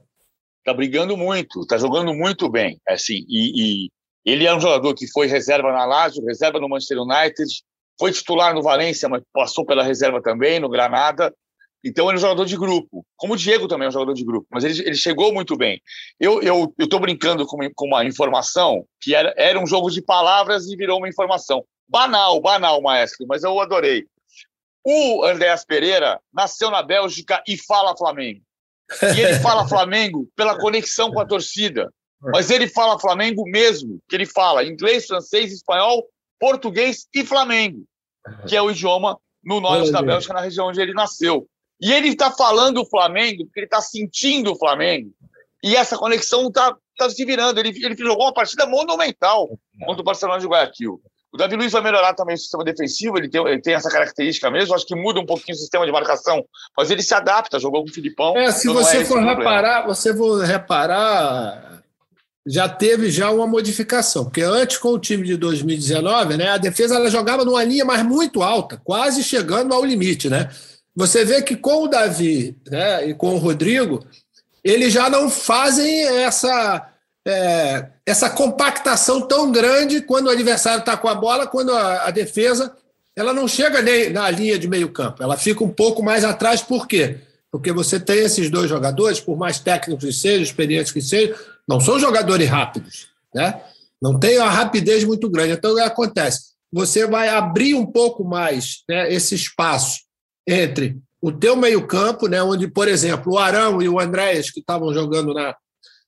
Está 0.60 0.74
brigando 0.74 1.18
muito, 1.18 1.62
está 1.62 1.78
jogando 1.78 2.14
muito 2.14 2.50
bem. 2.50 2.80
Assim, 2.88 3.26
e, 3.28 3.86
e, 3.86 3.90
ele 4.26 4.46
é 4.46 4.56
um 4.56 4.60
jogador 4.60 4.94
que 4.94 5.08
foi 5.12 5.28
reserva 5.28 5.72
na 5.72 5.86
Lazio, 5.86 6.26
reserva 6.26 6.60
no 6.60 6.70
Manchester 6.70 7.00
United, 7.00 7.50
foi 8.00 8.12
titular 8.12 8.54
no 8.54 8.62
Valência, 8.62 9.10
mas 9.10 9.22
passou 9.34 9.66
pela 9.66 9.84
reserva 9.84 10.22
também, 10.22 10.60
no 10.60 10.70
Granada. 10.70 11.34
Então 11.84 12.06
ele 12.06 12.14
é 12.14 12.18
um 12.18 12.22
jogador 12.22 12.46
de 12.46 12.56
grupo, 12.56 13.06
como 13.18 13.34
o 13.34 13.38
Diego 13.38 13.68
também 13.68 13.86
é 13.86 13.90
um 13.90 13.92
jogador 13.92 14.14
de 14.14 14.24
grupo, 14.24 14.48
mas 14.50 14.64
ele, 14.64 14.80
ele 14.80 14.96
chegou 14.96 15.34
muito 15.34 15.58
bem. 15.58 15.82
Eu 16.20 16.42
estou 16.42 16.74
eu, 16.78 16.90
eu 16.92 17.00
brincando 17.00 17.46
com 17.46 17.58
uma, 17.58 17.70
com 17.76 17.86
uma, 17.88 18.06
informação 18.06 18.86
que 19.02 19.14
era, 19.14 19.34
era 19.36 19.60
um 19.60 19.68
jogo 19.68 19.90
de 19.90 20.02
palavras 20.02 20.68
e 20.68 20.78
virou 20.78 20.98
uma 20.98 21.10
informação. 21.10 21.64
Banal, 21.88 22.40
banal, 22.42 22.82
maestro, 22.82 23.26
mas 23.28 23.44
eu 23.44 23.60
adorei. 23.60 24.06
O 24.86 25.24
Andréas 25.26 25.66
Pereira 25.66 26.20
nasceu 26.34 26.72
na 26.72 26.82
Bélgica 26.82 27.44
e 27.48 27.58
fala 27.58 27.98
Flamengo. 27.98 28.42
E 29.16 29.20
ele 29.20 29.40
fala 29.40 29.68
Flamengo 29.70 30.28
pela 30.36 30.58
conexão 30.58 31.12
com 31.12 31.20
a 31.20 31.26
torcida. 31.26 31.92
Mas 32.32 32.50
ele 32.50 32.70
fala 32.70 33.00
Flamengo 33.00 33.44
mesmo, 33.46 34.00
que 34.08 34.16
ele 34.16 34.26
fala 34.26 34.64
inglês, 34.64 35.06
francês, 35.06 35.52
espanhol 35.52 36.08
português 36.44 37.08
e 37.14 37.26
Flamengo, 37.26 37.86
que 38.50 38.54
é 38.54 38.62
o 38.62 38.70
idioma 38.70 39.18
no 39.42 39.62
norte 39.62 39.90
da 39.92 40.02
Bélgica, 40.02 40.34
na 40.34 40.42
região 40.42 40.68
onde 40.68 40.82
ele 40.82 40.94
nasceu. 40.94 41.48
E 41.82 41.92
ele 41.92 42.10
está 42.10 42.32
falando 42.32 42.82
o 42.82 42.86
Flamengo 42.86 43.46
porque 43.46 43.60
ele 43.60 43.68
está 43.68 43.82
sentindo 43.82 44.52
o 44.52 44.58
Flamengo. 44.58 45.12
E 45.64 45.76
essa 45.76 45.98
conexão 45.98 46.48
está 46.48 46.76
tá 46.98 47.10
se 47.10 47.26
virando. 47.26 47.60
Ele, 47.60 47.70
ele 47.70 47.96
jogou 47.96 48.26
uma 48.26 48.34
partida 48.34 48.66
monumental 48.66 49.50
contra 49.86 50.02
o 50.02 50.06
Barcelona 50.06 50.40
de 50.40 50.48
Guayaquil. 50.48 51.02
O 51.34 51.38
Davi 51.38 51.56
Luiz 51.56 51.72
vai 51.72 51.82
melhorar 51.82 52.14
também 52.14 52.36
o 52.36 52.38
sistema 52.38 52.64
defensivo, 52.64 53.18
ele 53.18 53.28
tem, 53.28 53.44
ele 53.48 53.60
tem 53.60 53.74
essa 53.74 53.90
característica 53.90 54.52
mesmo, 54.52 54.76
acho 54.76 54.86
que 54.86 54.96
muda 54.96 55.20
um 55.20 55.26
pouquinho 55.26 55.56
o 55.56 55.60
sistema 55.60 55.84
de 55.84 55.92
marcação, 55.92 56.46
mas 56.78 56.92
ele 56.92 57.02
se 57.02 57.12
adapta, 57.12 57.60
jogou 57.60 57.84
com 57.84 57.90
o 57.90 57.94
Filipão. 57.94 58.38
É, 58.38 58.52
se 58.52 58.70
então 58.70 58.80
você 58.80 58.98
é 58.98 59.06
for 59.06 59.20
reparar, 59.20 59.88
você 59.88 60.16
for 60.16 60.44
reparar, 60.44 61.82
já 62.46 62.70
teve 62.70 63.10
já 63.10 63.32
uma 63.32 63.48
modificação, 63.48 64.26
porque 64.26 64.44
antes 64.44 64.78
com 64.78 64.90
o 64.90 65.00
time 65.00 65.26
de 65.26 65.36
2019, 65.36 66.38
né, 66.38 66.50
a 66.50 66.58
defesa 66.58 66.98
ela 66.98 67.10
jogava 67.10 67.44
numa 67.44 67.64
linha 67.64 67.84
mais 67.84 68.04
muito 68.04 68.44
alta, 68.44 68.80
quase 68.84 69.24
chegando 69.24 69.74
ao 69.74 69.84
limite, 69.84 70.30
né? 70.30 70.52
Você 70.96 71.26
vê 71.26 71.42
que 71.42 71.56
com 71.56 71.84
o 71.84 71.88
Davi, 71.88 72.56
né, 72.70 73.10
e 73.10 73.14
com 73.14 73.34
o 73.34 73.38
Rodrigo, 73.38 74.06
eles 74.64 74.94
já 74.94 75.10
não 75.10 75.30
fazem 75.30 76.04
essa 76.24 76.90
é, 77.26 77.88
essa 78.06 78.30
compactação 78.30 79.22
tão 79.22 79.52
grande 79.52 80.02
quando 80.02 80.28
o 80.28 80.30
adversário 80.30 80.80
está 80.80 80.98
com 80.98 81.08
a 81.08 81.16
bola, 81.16 81.48
quando 81.48 81.72
a, 81.74 82.08
a, 82.08 82.12
defesa 82.12 82.76
ela 83.16 83.34
não 83.34 83.48
chega 83.48 83.82
nem 83.82 84.10
na 84.10 84.30
linha 84.30 84.60
de 84.60 84.68
meio 84.68 84.92
campo, 84.92 85.24
ela 85.24 85.38
fica 85.38 85.64
um 85.64 85.70
pouco 85.70 86.04
mais 86.04 86.24
atrás, 86.26 86.62
por 86.62 86.86
quê? 86.86 87.20
Porque 87.52 87.72
você 87.72 88.00
tem 88.00 88.20
esses 88.20 88.50
dois 88.50 88.70
jogadores, 88.70 89.20
por 89.20 89.38
mais 89.38 89.60
técnicos 89.60 90.04
que 90.04 90.14
sejam, 90.14 90.44
experientes 90.44 90.92
que 90.92 91.02
sejam, 91.02 91.36
não 91.68 91.80
são 91.80 92.00
jogadores 92.00 92.50
rápidos, 92.50 93.08
né? 93.34 93.62
Não 94.02 94.20
tem 94.20 94.38
uma 94.38 94.50
rapidez 94.50 95.04
muito 95.06 95.30
grande. 95.30 95.54
Então, 95.54 95.72
o 95.72 95.76
que 95.76 95.82
acontece? 95.82 96.54
você 96.74 97.06
vai 97.06 97.30
abrir 97.30 97.76
um 97.76 97.86
pouco 97.86 98.24
mais 98.24 98.84
né, 98.90 99.14
esse 99.14 99.36
espaço 99.36 100.00
entre 100.48 100.98
o 101.22 101.32
teu 101.32 101.56
meio-campo, 101.56 102.28
né, 102.28 102.42
onde, 102.44 102.68
por 102.68 102.88
exemplo, 102.88 103.34
o 103.34 103.38
Arão 103.38 103.82
e 103.82 103.88
o 103.88 104.00
Andréas, 104.00 104.50
que 104.50 104.60
estavam 104.60 104.94
jogando 104.94 105.34
na, 105.34 105.56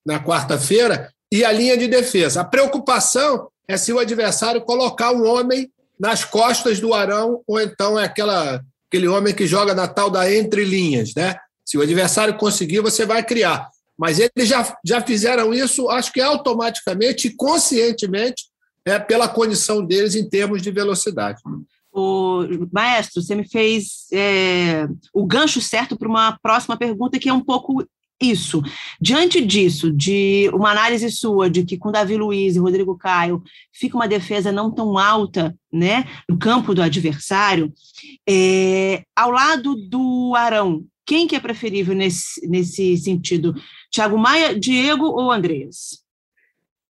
na 0.06 0.24
quarta-feira, 0.24 1.10
e 1.32 1.44
a 1.44 1.52
linha 1.52 1.78
de 1.78 1.88
defesa. 1.88 2.42
A 2.42 2.46
preocupação 2.46 3.48
é 3.68 3.78
se 3.78 3.92
o 3.92 4.00
adversário 4.00 4.62
colocar 4.62 5.12
um 5.12 5.26
homem 5.26 5.72
nas 6.00 6.24
costas 6.24 6.80
do 6.80 6.94
Arão, 6.94 7.42
ou 7.48 7.60
então 7.62 8.00
é 8.00 8.04
aquela, 8.04 8.62
aquele 8.88 9.08
homem 9.08 9.34
que 9.34 9.48
joga 9.48 9.74
na 9.74 9.88
tal 9.88 10.10
da 10.10 10.32
entre 10.32 10.64
linhas. 10.64 11.14
Né? 11.16 11.36
Se 11.64 11.78
o 11.78 11.82
adversário 11.82 12.38
conseguir, 12.38 12.82
você 12.82 13.06
vai 13.06 13.24
criar. 13.24 13.70
Mas 13.98 14.20
eles 14.20 14.50
já, 14.50 14.78
já 14.84 15.02
fizeram 15.02 15.54
isso, 15.54 15.90
acho 15.90 16.12
que 16.12 16.20
automaticamente 16.20 17.28
e 17.28 17.36
conscientemente, 17.36 18.46
é, 18.86 19.00
pela 19.00 19.28
condição 19.28 19.84
deles 19.84 20.14
em 20.16 20.30
termos 20.30 20.62
de 20.62 20.70
velocidade. 20.70 21.42
O 21.98 22.46
maestro, 22.74 23.22
você 23.22 23.34
me 23.36 23.48
fez 23.48 24.08
é, 24.12 24.86
o 25.14 25.26
gancho 25.26 25.62
certo 25.62 25.98
para 25.98 26.10
uma 26.10 26.38
próxima 26.42 26.76
pergunta 26.76 27.18
que 27.18 27.30
é 27.30 27.34
um 27.34 27.40
pouco 27.40 27.86
isso. 28.22 28.62
Diante 29.00 29.44
disso, 29.46 29.92
de 29.92 30.50
uma 30.54 30.72
análise 30.72 31.10
sua 31.12 31.50
de 31.50 31.64
que 31.64 31.78
com 31.78 31.92
Davi 31.92 32.18
Luiz 32.18 32.56
e 32.56 32.60
Rodrigo 32.60 32.98
Caio 32.98 33.42
fica 33.74 33.96
uma 33.96 34.08
defesa 34.08 34.52
não 34.52 34.72
tão 34.72 34.98
alta, 34.98 35.56
né, 35.72 36.06
no 36.30 36.38
campo 36.38 36.74
do 36.74 36.82
adversário, 36.82 37.74
é, 38.28 39.04
ao 39.16 39.32
lado 39.32 39.76
do 39.76 40.34
Arão, 40.36 40.86
quem 41.06 41.28
que 41.28 41.36
é 41.36 41.40
preferível 41.40 41.94
nesse, 41.94 42.48
nesse 42.48 42.98
sentido? 42.98 43.54
Thiago 43.92 44.18
Maia, 44.18 44.58
Diego 44.58 45.06
ou 45.06 45.32
Andreas? 45.32 46.05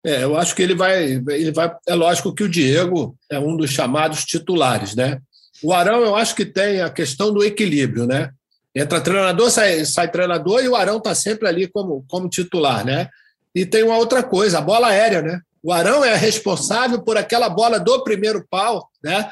É, 0.04 0.24
eu 0.24 0.36
acho 0.36 0.54
que 0.54 0.62
ele 0.62 0.74
vai, 0.74 1.04
ele 1.04 1.52
vai. 1.52 1.72
É 1.86 1.94
lógico 1.94 2.34
que 2.34 2.42
o 2.42 2.48
Diego 2.48 3.16
é 3.30 3.38
um 3.38 3.56
dos 3.56 3.70
chamados 3.70 4.24
titulares, 4.24 4.94
né? 4.94 5.20
O 5.62 5.72
Arão, 5.72 6.02
eu 6.02 6.16
acho 6.16 6.34
que 6.34 6.44
tem 6.44 6.80
a 6.80 6.90
questão 6.90 7.32
do 7.32 7.44
equilíbrio, 7.44 8.06
né? 8.06 8.30
Entra 8.74 9.00
treinador, 9.00 9.50
sai, 9.50 9.84
sai 9.84 10.10
treinador 10.10 10.62
e 10.62 10.68
o 10.68 10.74
Arão 10.74 10.96
está 10.96 11.14
sempre 11.14 11.46
ali 11.46 11.68
como, 11.68 12.04
como 12.08 12.28
titular, 12.28 12.84
né? 12.84 13.08
E 13.54 13.64
tem 13.64 13.84
uma 13.84 13.96
outra 13.96 14.22
coisa, 14.22 14.58
a 14.58 14.62
bola 14.62 14.88
aérea, 14.88 15.22
né? 15.22 15.40
O 15.62 15.72
Arão 15.72 16.04
é 16.04 16.16
responsável 16.16 17.00
por 17.02 17.16
aquela 17.16 17.48
bola 17.48 17.78
do 17.78 18.02
primeiro 18.02 18.44
pau, 18.50 18.88
né? 19.04 19.30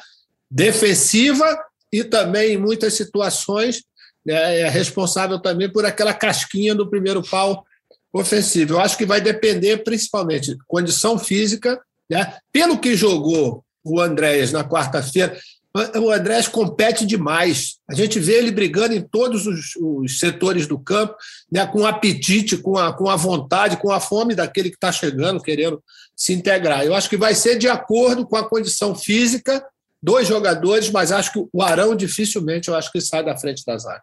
Defensiva 0.48 1.58
e 1.92 2.04
também, 2.04 2.52
em 2.52 2.58
muitas 2.58 2.94
situações, 2.94 3.82
né, 4.24 4.60
é 4.60 4.68
responsável 4.68 5.40
também 5.40 5.68
por 5.68 5.84
aquela 5.84 6.14
casquinha 6.14 6.74
do 6.74 6.88
primeiro 6.88 7.22
pau 7.22 7.64
ofensivo. 8.12 8.74
Eu 8.74 8.80
acho 8.80 8.96
que 8.96 9.06
vai 9.06 9.20
depender 9.20 9.78
principalmente 9.78 10.56
condição 10.66 11.18
física, 11.18 11.80
né? 12.08 12.36
Pelo 12.52 12.78
que 12.78 12.96
jogou 12.96 13.64
o 13.84 14.00
Andréas 14.00 14.52
na 14.52 14.64
quarta-feira, 14.64 15.38
o 15.72 16.10
Andrés 16.10 16.48
compete 16.48 17.06
demais. 17.06 17.78
A 17.88 17.94
gente 17.94 18.18
vê 18.18 18.34
ele 18.34 18.50
brigando 18.50 18.92
em 18.92 19.00
todos 19.00 19.46
os, 19.46 19.76
os 19.76 20.18
setores 20.18 20.66
do 20.66 20.76
campo, 20.78 21.14
né, 21.50 21.64
com 21.64 21.86
apetite, 21.86 22.56
com 22.56 22.76
a, 22.76 22.92
com 22.92 23.08
a 23.08 23.14
vontade, 23.14 23.76
com 23.76 23.92
a 23.92 24.00
fome 24.00 24.34
daquele 24.34 24.68
que 24.68 24.76
está 24.76 24.90
chegando, 24.90 25.40
querendo 25.40 25.80
se 26.16 26.32
integrar. 26.32 26.84
Eu 26.84 26.94
acho 26.94 27.08
que 27.08 27.16
vai 27.16 27.34
ser 27.34 27.56
de 27.56 27.68
acordo 27.68 28.26
com 28.26 28.36
a 28.36 28.48
condição 28.48 28.96
física 28.96 29.64
dos 30.02 30.26
jogadores, 30.26 30.90
mas 30.90 31.12
acho 31.12 31.32
que 31.32 31.46
o 31.52 31.62
Arão 31.62 31.94
dificilmente 31.94 32.68
eu 32.68 32.74
acho 32.74 32.90
que 32.90 33.00
sai 33.00 33.24
da 33.24 33.36
frente 33.36 33.64
das 33.64 33.86
áreas. 33.86 34.02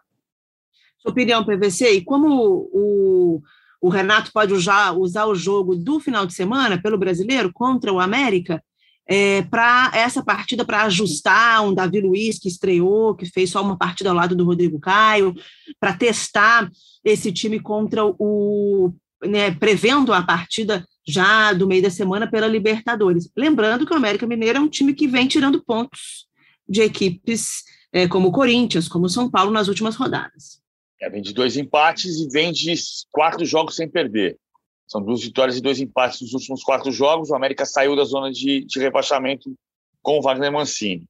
Sua 1.00 1.10
opinião, 1.12 1.44
PVC, 1.44 1.90
e 1.92 2.04
como 2.04 2.68
o, 2.72 3.42
o 3.80 3.88
Renato 3.88 4.32
pode 4.32 4.52
usar, 4.52 4.92
usar 4.92 5.26
o 5.26 5.34
jogo 5.34 5.76
do 5.76 6.00
final 6.00 6.26
de 6.26 6.34
semana 6.34 6.80
pelo 6.80 6.98
brasileiro 6.98 7.52
contra 7.52 7.92
o 7.92 8.00
América 8.00 8.62
é, 9.08 9.42
para 9.42 9.90
essa 9.94 10.22
partida, 10.22 10.64
para 10.64 10.82
ajustar 10.82 11.64
um 11.64 11.72
Davi 11.72 12.00
Luiz 12.00 12.38
que 12.38 12.48
estreou, 12.48 13.14
que 13.14 13.24
fez 13.24 13.50
só 13.50 13.62
uma 13.62 13.78
partida 13.78 14.10
ao 14.10 14.16
lado 14.16 14.36
do 14.36 14.44
Rodrigo 14.44 14.78
Caio, 14.78 15.34
para 15.80 15.94
testar 15.94 16.70
esse 17.02 17.32
time 17.32 17.58
contra 17.58 18.04
o. 18.04 18.92
Né, 19.24 19.50
prevendo 19.50 20.12
a 20.12 20.22
partida 20.22 20.86
já 21.04 21.52
do 21.52 21.66
meio 21.66 21.82
da 21.82 21.90
semana 21.90 22.30
pela 22.30 22.46
Libertadores. 22.46 23.28
Lembrando 23.36 23.84
que 23.84 23.92
o 23.92 23.96
América 23.96 24.28
Mineiro 24.28 24.58
é 24.58 24.60
um 24.60 24.68
time 24.68 24.94
que 24.94 25.08
vem 25.08 25.26
tirando 25.26 25.64
pontos 25.64 26.28
de 26.68 26.82
equipes 26.82 27.64
é, 27.92 28.06
como 28.06 28.28
o 28.28 28.32
Corinthians, 28.32 28.86
como 28.86 29.06
o 29.06 29.08
São 29.08 29.28
Paulo 29.28 29.50
nas 29.50 29.66
últimas 29.66 29.96
rodadas. 29.96 30.60
É, 31.00 31.08
vem 31.08 31.22
de 31.22 31.32
dois 31.32 31.56
empates 31.56 32.18
e 32.18 32.28
vem 32.28 32.52
de 32.52 32.74
quatro 33.10 33.44
jogos 33.44 33.76
sem 33.76 33.88
perder. 33.88 34.36
São 34.86 35.02
duas 35.02 35.22
vitórias 35.22 35.56
e 35.56 35.60
dois 35.60 35.80
empates 35.80 36.20
nos 36.22 36.32
últimos 36.32 36.62
quatro 36.62 36.90
jogos. 36.90 37.30
O 37.30 37.34
América 37.34 37.66
saiu 37.66 37.94
da 37.94 38.04
zona 38.04 38.32
de, 38.32 38.64
de 38.64 38.80
rebaixamento 38.80 39.54
com 40.02 40.18
o 40.18 40.22
Wagner 40.22 40.50
Mancini. 40.50 41.04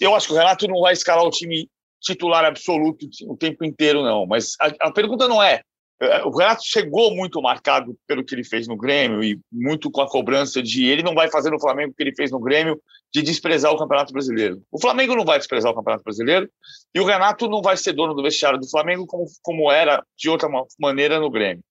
Eu 0.00 0.14
acho 0.14 0.28
que 0.28 0.32
o 0.32 0.36
Renato 0.36 0.66
não 0.66 0.80
vai 0.80 0.92
escalar 0.92 1.24
o 1.24 1.30
time 1.30 1.68
titular 2.00 2.44
absoluto 2.44 3.06
o 3.26 3.36
tempo 3.36 3.64
inteiro, 3.64 4.02
não. 4.02 4.26
Mas 4.26 4.56
a, 4.60 4.88
a 4.88 4.92
pergunta 4.92 5.28
não 5.28 5.42
é. 5.42 5.62
É 6.02 6.24
o 6.24 6.30
Renato 6.30 6.62
chegou 6.64 7.14
muito 7.14 7.40
marcado 7.40 7.96
pelo 8.08 8.24
que 8.24 8.34
ele 8.34 8.42
fez 8.42 8.66
no 8.66 8.76
Grêmio 8.76 9.22
e 9.22 9.38
muito 9.52 9.90
com 9.90 10.00
a 10.00 10.08
cobrança 10.08 10.60
de 10.60 10.84
ele 10.84 11.02
não 11.02 11.14
vai 11.14 11.30
fazer 11.30 11.50
no 11.50 11.60
Flamengo 11.60 11.92
o 11.92 11.94
que 11.94 12.02
ele 12.02 12.14
fez 12.14 12.30
no 12.30 12.40
Grêmio, 12.40 12.80
de 13.14 13.22
desprezar 13.22 13.72
o 13.72 13.78
Campeonato 13.78 14.12
Brasileiro. 14.12 14.60
O 14.72 14.80
Flamengo 14.80 15.14
não 15.14 15.24
vai 15.24 15.38
desprezar 15.38 15.70
o 15.70 15.74
Campeonato 15.74 16.02
Brasileiro 16.02 16.50
e 16.92 16.98
o 16.98 17.04
Renato 17.04 17.48
não 17.48 17.62
vai 17.62 17.76
ser 17.76 17.92
dono 17.92 18.14
do 18.14 18.22
vestiário 18.22 18.58
do 18.58 18.68
Flamengo 18.68 19.06
como, 19.06 19.26
como 19.42 19.70
era 19.70 20.04
de 20.18 20.28
outra 20.28 20.48
maneira 20.78 21.20
no 21.20 21.30
Grêmio. 21.30 21.62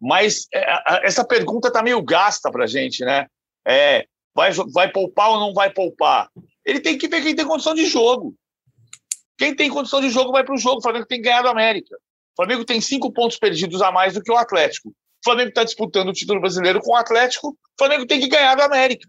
Mas 0.00 0.48
é, 0.52 1.06
essa 1.06 1.24
pergunta 1.24 1.68
está 1.68 1.82
meio 1.82 2.02
gasta 2.02 2.50
para 2.50 2.64
a 2.64 2.66
gente, 2.66 3.04
né? 3.04 3.28
É, 3.64 4.06
vai, 4.34 4.50
vai 4.72 4.90
poupar 4.90 5.30
ou 5.30 5.38
não 5.38 5.54
vai 5.54 5.72
poupar? 5.72 6.28
Ele 6.64 6.80
tem 6.80 6.98
que 6.98 7.06
ver 7.06 7.22
quem 7.22 7.36
tem 7.36 7.46
condição 7.46 7.74
de 7.74 7.86
jogo. 7.86 8.34
Quem 9.38 9.54
tem 9.54 9.70
condição 9.70 10.00
de 10.00 10.10
jogo 10.10 10.32
vai 10.32 10.42
para 10.42 10.54
o 10.54 10.58
jogo. 10.58 10.78
O 10.78 10.82
Flamengo 10.82 11.06
tem 11.06 11.18
que 11.18 11.28
ganhar 11.28 11.42
do 11.42 11.48
América. 11.48 11.96
O 12.32 12.36
Flamengo 12.36 12.64
tem 12.64 12.80
cinco 12.80 13.12
pontos 13.12 13.38
perdidos 13.38 13.82
a 13.82 13.92
mais 13.92 14.14
do 14.14 14.22
que 14.22 14.32
o 14.32 14.36
Atlético. 14.36 14.88
O 14.88 15.24
Flamengo 15.24 15.50
está 15.50 15.64
disputando 15.64 16.08
o 16.08 16.12
título 16.12 16.40
brasileiro 16.40 16.80
com 16.80 16.92
o 16.92 16.96
Atlético. 16.96 17.48
O 17.48 17.56
Flamengo 17.78 18.06
tem 18.06 18.20
que 18.20 18.28
ganhar 18.28 18.54
do 18.54 18.62
América. 18.62 19.08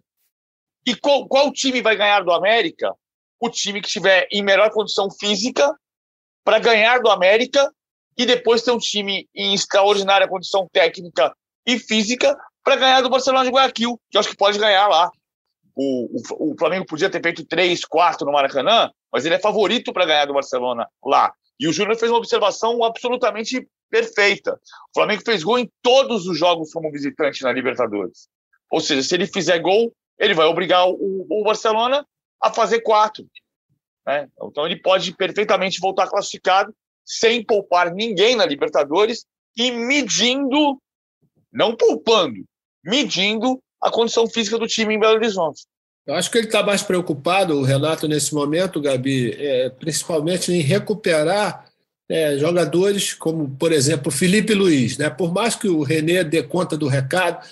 E 0.86 0.96
qual, 0.96 1.28
qual 1.28 1.52
time 1.52 1.82
vai 1.82 1.96
ganhar 1.96 2.22
do 2.24 2.32
América? 2.32 2.94
O 3.40 3.50
time 3.50 3.82
que 3.82 3.88
estiver 3.88 4.28
em 4.32 4.44
melhor 4.44 4.70
condição 4.72 5.10
física 5.10 5.74
para 6.44 6.60
ganhar 6.60 7.00
do 7.00 7.10
América 7.10 7.72
e 8.18 8.26
depois 8.26 8.62
ter 8.62 8.72
um 8.72 8.78
time 8.78 9.28
em 9.34 9.54
extraordinária 9.54 10.28
condição 10.28 10.68
técnica 10.72 11.34
e 11.66 11.80
física 11.80 12.38
para 12.64 12.76
ganhar 12.76 13.02
do 13.02 13.10
Barcelona 13.10 13.46
de 13.46 13.52
Guayaquil, 13.52 14.00
que 14.10 14.18
eu 14.18 14.20
acho 14.20 14.30
que 14.30 14.38
pode 14.38 14.60
ganhar 14.60 14.88
lá. 14.88 15.10
O, 15.76 16.18
o, 16.18 16.52
o 16.52 16.56
Flamengo 16.58 16.86
podia 16.86 17.10
ter 17.10 17.22
feito 17.22 17.46
três, 17.46 17.84
quatro 17.84 18.26
no 18.26 18.32
Maracanã, 18.32 18.92
mas 19.12 19.26
ele 19.26 19.36
é 19.36 19.40
favorito 19.40 19.92
para 19.92 20.06
ganhar 20.06 20.26
do 20.26 20.34
Barcelona 20.34 20.88
lá. 21.04 21.34
E 21.60 21.68
o 21.68 21.74
Júnior 21.74 21.98
fez 21.98 22.12
uma 22.12 22.18
observação 22.18 22.84
absolutamente 22.84 23.68
perfeita. 23.90 24.60
O 24.90 24.94
Flamengo 24.94 25.22
fez 25.24 25.44
gol 25.44 25.60
em 25.60 25.72
todos 25.82 26.28
os 26.28 26.38
jogos 26.38 26.72
como 26.74 26.92
visitante 26.92 27.44
na 27.44 27.52
Libertadores. 27.52 28.28
Ou 28.72 28.82
seja, 28.82 29.04
se 29.04 29.14
ele 29.14 29.28
fizer 29.28 29.60
gol, 29.60 29.94
ele 30.18 30.34
vai 30.34 30.48
obrigar 30.48 30.88
o, 30.88 31.26
o 31.30 31.44
Barcelona 31.44 32.06
a 32.42 32.52
fazer 32.52 32.82
quatro. 32.82 33.26
Né? 34.06 34.28
Então 34.42 34.66
ele 34.66 34.82
pode 34.82 35.16
perfeitamente 35.16 35.80
voltar 35.80 36.08
classificado 36.08 36.74
sem 37.06 37.46
poupar 37.46 37.94
ninguém 37.94 38.36
na 38.36 38.46
Libertadores 38.46 39.26
e 39.56 39.72
medindo, 39.72 40.82
não 41.52 41.76
poupando, 41.76 42.44
medindo 42.84 43.62
a 43.82 43.92
condição 43.92 44.28
física 44.28 44.58
do 44.58 44.68
time 44.68 44.96
em 44.96 45.00
Belo 45.00 45.16
Horizonte. 45.16 45.66
Eu 46.06 46.16
acho 46.16 46.30
que 46.30 46.38
ele 46.38 46.48
está 46.48 46.62
mais 46.62 46.82
preocupado, 46.82 47.58
o 47.58 47.64
Renato, 47.64 48.08
nesse 48.08 48.34
momento, 48.34 48.82
Gabi, 48.82 49.36
é, 49.40 49.70
principalmente 49.70 50.52
em 50.52 50.60
recuperar 50.60 51.66
é, 52.10 52.38
jogadores 52.38 53.14
como, 53.14 53.50
por 53.58 53.72
exemplo, 53.72 54.10
o 54.10 54.12
Felipe 54.12 54.54
Luiz. 54.54 54.98
Né? 54.98 55.10
Por 55.10 55.34
mais 55.34 55.56
que 55.56 55.70
o 55.70 55.82
René 55.82 56.24
dê 56.24 56.44
conta 56.44 56.76
do 56.76 56.88
recado, 56.88 57.46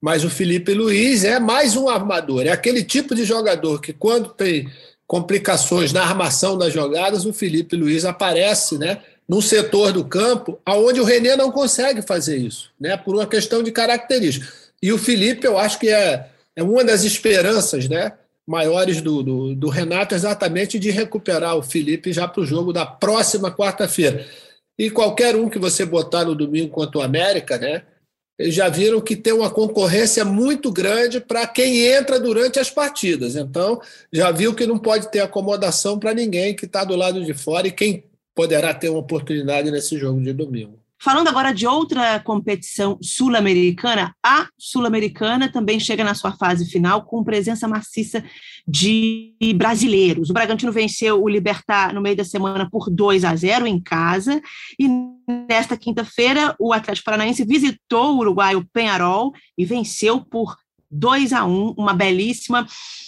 mas 0.00 0.24
o 0.24 0.30
Felipe 0.30 0.72
Luiz 0.72 1.24
é 1.24 1.38
mais 1.38 1.76
um 1.76 1.88
armador. 1.88 2.46
É 2.46 2.50
aquele 2.50 2.82
tipo 2.82 3.14
de 3.14 3.24
jogador 3.24 3.80
que, 3.80 3.92
quando 3.92 4.30
tem 4.30 4.68
complicações 5.06 5.92
na 5.92 6.02
armação 6.02 6.56
das 6.56 6.72
jogadas, 6.72 7.26
o 7.26 7.32
Felipe 7.32 7.76
Luiz 7.76 8.04
aparece, 8.04 8.78
né? 8.78 9.00
Num 9.28 9.40
setor 9.42 9.92
do 9.92 10.04
campo 10.04 10.58
aonde 10.64 11.00
o 11.00 11.04
René 11.04 11.36
não 11.36 11.50
consegue 11.50 12.00
fazer 12.00 12.36
isso, 12.38 12.70
né? 12.80 12.96
Por 12.96 13.14
uma 13.14 13.26
questão 13.26 13.62
de 13.62 13.72
característica. 13.72 14.46
E 14.82 14.92
o 14.92 14.98
Felipe, 14.98 15.46
eu 15.46 15.58
acho 15.58 15.78
que 15.78 15.88
é, 15.88 16.28
é 16.58 16.62
uma 16.62 16.82
das 16.82 17.04
esperanças, 17.04 17.88
né? 17.88 18.14
Maiores 18.44 19.00
do, 19.00 19.22
do, 19.22 19.54
do 19.54 19.68
Renato, 19.68 20.12
exatamente 20.12 20.76
de 20.76 20.90
recuperar 20.90 21.56
o 21.56 21.62
Felipe 21.62 22.12
já 22.12 22.26
para 22.26 22.42
o 22.42 22.46
jogo 22.46 22.72
da 22.72 22.84
próxima 22.84 23.48
quarta-feira. 23.48 24.26
E 24.76 24.90
qualquer 24.90 25.36
um 25.36 25.48
que 25.48 25.56
você 25.56 25.86
botar 25.86 26.24
no 26.24 26.34
domingo 26.34 26.70
contra 26.70 26.98
o 26.98 27.02
América, 27.02 27.58
né? 27.58 27.84
eles 28.36 28.56
já 28.56 28.68
viram 28.68 29.00
que 29.00 29.14
tem 29.14 29.32
uma 29.32 29.48
concorrência 29.48 30.24
muito 30.24 30.72
grande 30.72 31.20
para 31.20 31.46
quem 31.46 31.86
entra 31.86 32.18
durante 32.18 32.58
as 32.58 32.68
partidas. 32.68 33.36
Então, 33.36 33.80
já 34.12 34.32
viu 34.32 34.52
que 34.52 34.66
não 34.66 34.80
pode 34.80 35.12
ter 35.12 35.20
acomodação 35.20 35.96
para 35.96 36.12
ninguém 36.12 36.56
que 36.56 36.64
está 36.64 36.82
do 36.82 36.96
lado 36.96 37.24
de 37.24 37.34
fora 37.34 37.68
e 37.68 37.72
quem 37.72 38.02
poderá 38.34 38.74
ter 38.74 38.88
uma 38.88 38.98
oportunidade 38.98 39.70
nesse 39.70 39.96
jogo 39.96 40.20
de 40.20 40.32
domingo. 40.32 40.77
Falando 41.00 41.28
agora 41.28 41.54
de 41.54 41.64
outra 41.64 42.18
competição 42.18 42.98
sul-americana, 43.00 44.12
a 44.24 44.48
sul-americana 44.58 45.50
também 45.50 45.78
chega 45.78 46.02
na 46.02 46.12
sua 46.12 46.32
fase 46.32 46.68
final 46.68 47.04
com 47.04 47.22
presença 47.22 47.68
maciça 47.68 48.24
de 48.66 49.32
brasileiros. 49.54 50.28
O 50.28 50.32
Bragantino 50.32 50.72
venceu 50.72 51.22
o 51.22 51.28
Libertar 51.28 51.94
no 51.94 52.00
meio 52.00 52.16
da 52.16 52.24
semana 52.24 52.68
por 52.68 52.90
2 52.90 53.24
a 53.24 53.36
0 53.36 53.66
em 53.66 53.80
casa 53.80 54.42
e 54.78 54.88
nesta 55.48 55.76
quinta-feira 55.76 56.56
o 56.58 56.72
Atlético 56.72 57.04
Paranaense 57.04 57.44
visitou 57.44 58.14
o 58.14 58.18
uruguaio 58.18 58.66
Penharol 58.72 59.32
e 59.56 59.64
venceu 59.64 60.20
por 60.20 60.56
2 60.90 61.32
a 61.32 61.44
1 61.44 61.74
uma 61.76 61.92
belíssima 61.92 62.66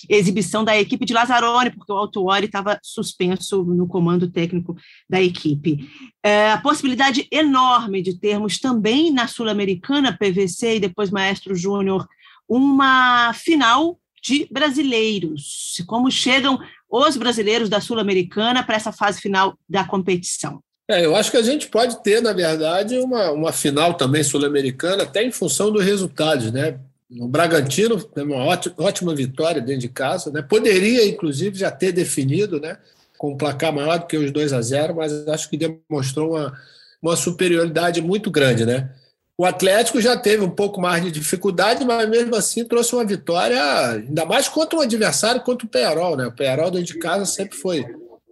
exibição 0.09 0.64
da 0.64 0.78
equipe 0.78 1.05
de 1.05 1.12
Lazzaroni, 1.12 1.70
porque 1.70 1.93
o 1.93 1.97
Altuori 1.97 2.47
estava 2.47 2.78
suspenso 2.83 3.62
no 3.64 3.87
comando 3.87 4.31
técnico 4.31 4.76
da 5.09 5.20
equipe. 5.20 5.89
É, 6.22 6.53
a 6.53 6.59
possibilidade 6.59 7.26
enorme 7.31 8.03
de 8.03 8.18
termos 8.18 8.59
também 8.59 9.11
na 9.11 9.26
Sul-Americana, 9.26 10.16
PVC 10.16 10.76
e 10.76 10.81
depois 10.81 11.11
Maestro 11.11 11.55
Júnior, 11.55 12.07
uma 12.49 13.33
final 13.33 13.99
de 14.22 14.47
brasileiros. 14.51 15.83
Como 15.87 16.11
chegam 16.11 16.59
os 16.91 17.16
brasileiros 17.16 17.68
da 17.68 17.81
Sul-Americana 17.81 18.62
para 18.62 18.76
essa 18.76 18.93
fase 18.93 19.20
final 19.20 19.57
da 19.68 19.85
competição? 19.85 20.61
É, 20.91 21.05
eu 21.05 21.14
acho 21.14 21.31
que 21.31 21.37
a 21.37 21.43
gente 21.43 21.68
pode 21.68 22.03
ter, 22.03 22.20
na 22.20 22.33
verdade, 22.33 22.99
uma, 22.99 23.31
uma 23.31 23.53
final 23.53 23.95
também 23.95 24.24
sul-americana, 24.24 25.05
até 25.05 25.22
em 25.22 25.31
função 25.31 25.70
dos 25.70 25.85
resultados, 25.85 26.51
né? 26.51 26.81
O 27.19 27.27
Bragantino 27.27 28.01
teve 28.03 28.33
uma 28.33 28.45
ótima, 28.45 28.75
ótima 28.79 29.15
vitória 29.15 29.61
dentro 29.61 29.81
de 29.81 29.89
casa, 29.89 30.31
né? 30.31 30.43
Poderia, 30.43 31.07
inclusive, 31.09 31.59
já 31.59 31.71
ter 31.71 31.93
definido, 31.93 32.61
né? 32.61 32.79
Com 33.19 33.33
um 33.33 33.37
placar 33.37 33.73
maior 33.73 33.99
do 33.99 34.07
que 34.07 34.17
os 34.17 34.31
2 34.31 34.53
a 34.53 34.63
0 34.63 34.95
mas 34.95 35.27
acho 35.27 35.51
que 35.51 35.57
demonstrou 35.57 36.37
uma, 36.37 36.57
uma 37.03 37.17
superioridade 37.17 38.01
muito 38.01 38.31
grande, 38.31 38.65
né? 38.65 38.91
O 39.37 39.45
Atlético 39.45 40.01
já 40.01 40.17
teve 40.17 40.45
um 40.45 40.51
pouco 40.51 40.81
mais 40.81 41.03
de 41.03 41.11
dificuldade, 41.11 41.85
mas 41.85 42.09
mesmo 42.09 42.37
assim 42.37 42.65
trouxe 42.65 42.95
uma 42.95 43.05
vitória, 43.05 43.61
ainda 43.93 44.25
mais 44.25 44.49
contra 44.49 44.79
um 44.79 44.83
adversário, 44.83 45.41
contra 45.41 45.67
o 45.67 45.71
Pearol, 45.71 46.17
né? 46.17 46.27
O 46.27 46.33
Pearol 46.33 46.71
dentro 46.71 46.93
de 46.93 46.99
casa 46.99 47.25
sempre 47.25 47.57
foi 47.57 47.85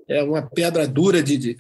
é 0.09 0.23
uma 0.23 0.43
pedra 0.43 0.87
dura 0.87 1.23
de, 1.23 1.37
de, 1.37 1.57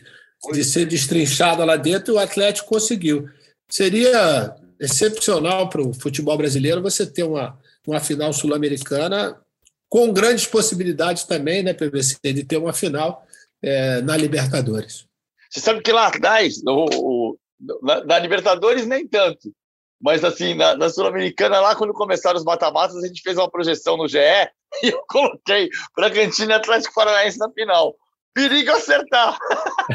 de 0.52 0.64
ser 0.64 0.86
destrinchada 0.86 1.64
lá 1.64 1.76
dentro, 1.76 2.14
e 2.14 2.16
o 2.16 2.18
Atlético 2.18 2.68
conseguiu. 2.68 3.28
Seria 3.68 4.54
excepcional 4.80 5.68
para 5.68 5.82
o 5.82 5.92
futebol 5.92 6.36
brasileiro 6.36 6.82
você 6.82 7.06
ter 7.06 7.22
uma, 7.22 7.58
uma 7.86 8.00
final 8.00 8.32
sul-americana 8.32 9.40
com 9.88 10.12
grandes 10.12 10.46
possibilidades 10.46 11.24
também, 11.24 11.62
né, 11.62 11.72
PVC, 11.72 12.18
de 12.22 12.44
ter 12.44 12.58
uma 12.58 12.72
final 12.72 13.26
é, 13.62 14.02
na 14.02 14.16
Libertadores. 14.16 15.06
Você 15.50 15.60
sabe 15.60 15.80
que 15.80 15.92
lá 15.92 16.08
atrás, 16.08 16.62
no, 16.62 17.38
na, 17.82 18.04
na, 18.04 18.18
Libertadores, 18.18 18.86
nem 18.86 19.06
tanto. 19.06 19.52
Mas, 20.00 20.22
assim, 20.22 20.54
na, 20.54 20.76
na 20.76 20.90
Sul-Americana, 20.90 21.58
lá 21.60 21.74
quando 21.74 21.92
começaram 21.94 22.38
os 22.38 22.44
mata-matas, 22.44 22.96
a 22.96 23.06
gente 23.06 23.22
fez 23.22 23.36
uma 23.36 23.50
projeção 23.50 23.96
no 23.96 24.06
GE 24.06 24.18
e 24.82 24.88
eu 24.88 25.02
coloquei 25.08 25.68
Bragantino 25.96 26.50
e 26.50 26.54
Atlético 26.54 26.94
Paranaense 26.94 27.38
na 27.38 27.50
final. 27.50 27.96
Perigo 28.34 28.70
acertar. 28.70 29.36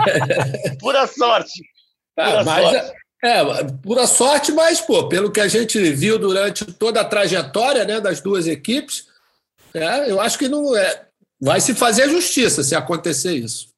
Pura 0.79 1.05
sorte. 1.07 1.61
Ah, 2.17 2.25
Pura 2.25 2.41
ah, 2.41 2.43
mas, 2.43 2.69
sorte. 2.71 3.02
É, 3.23 3.41
pura 3.81 4.05
sorte, 4.05 4.51
mas, 4.51 4.81
pô, 4.81 5.07
pelo 5.07 5.31
que 5.31 5.39
a 5.39 5.47
gente 5.47 5.79
viu 5.93 6.19
durante 6.19 6.65
toda 6.65 6.99
a 6.99 7.05
trajetória 7.05 7.85
né, 7.85 8.01
das 8.01 8.19
duas 8.19 8.47
equipes, 8.47 9.07
é, 9.73 10.11
eu 10.11 10.19
acho 10.19 10.37
que 10.37 10.49
não 10.49 10.75
é. 10.75 11.07
Vai 11.39 11.61
se 11.61 11.73
fazer 11.73 12.09
justiça 12.09 12.63
se 12.63 12.75
acontecer 12.75 13.33
isso. 13.33 13.69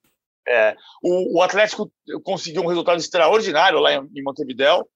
É, 0.48 0.76
o, 1.02 1.38
o 1.38 1.42
Atlético 1.44 1.92
conseguiu 2.24 2.64
um 2.64 2.68
resultado 2.68 3.00
extraordinário 3.00 3.80
lá 3.80 3.94
em, 3.94 4.10
em 4.16 4.24
Montevideo, 4.24 4.88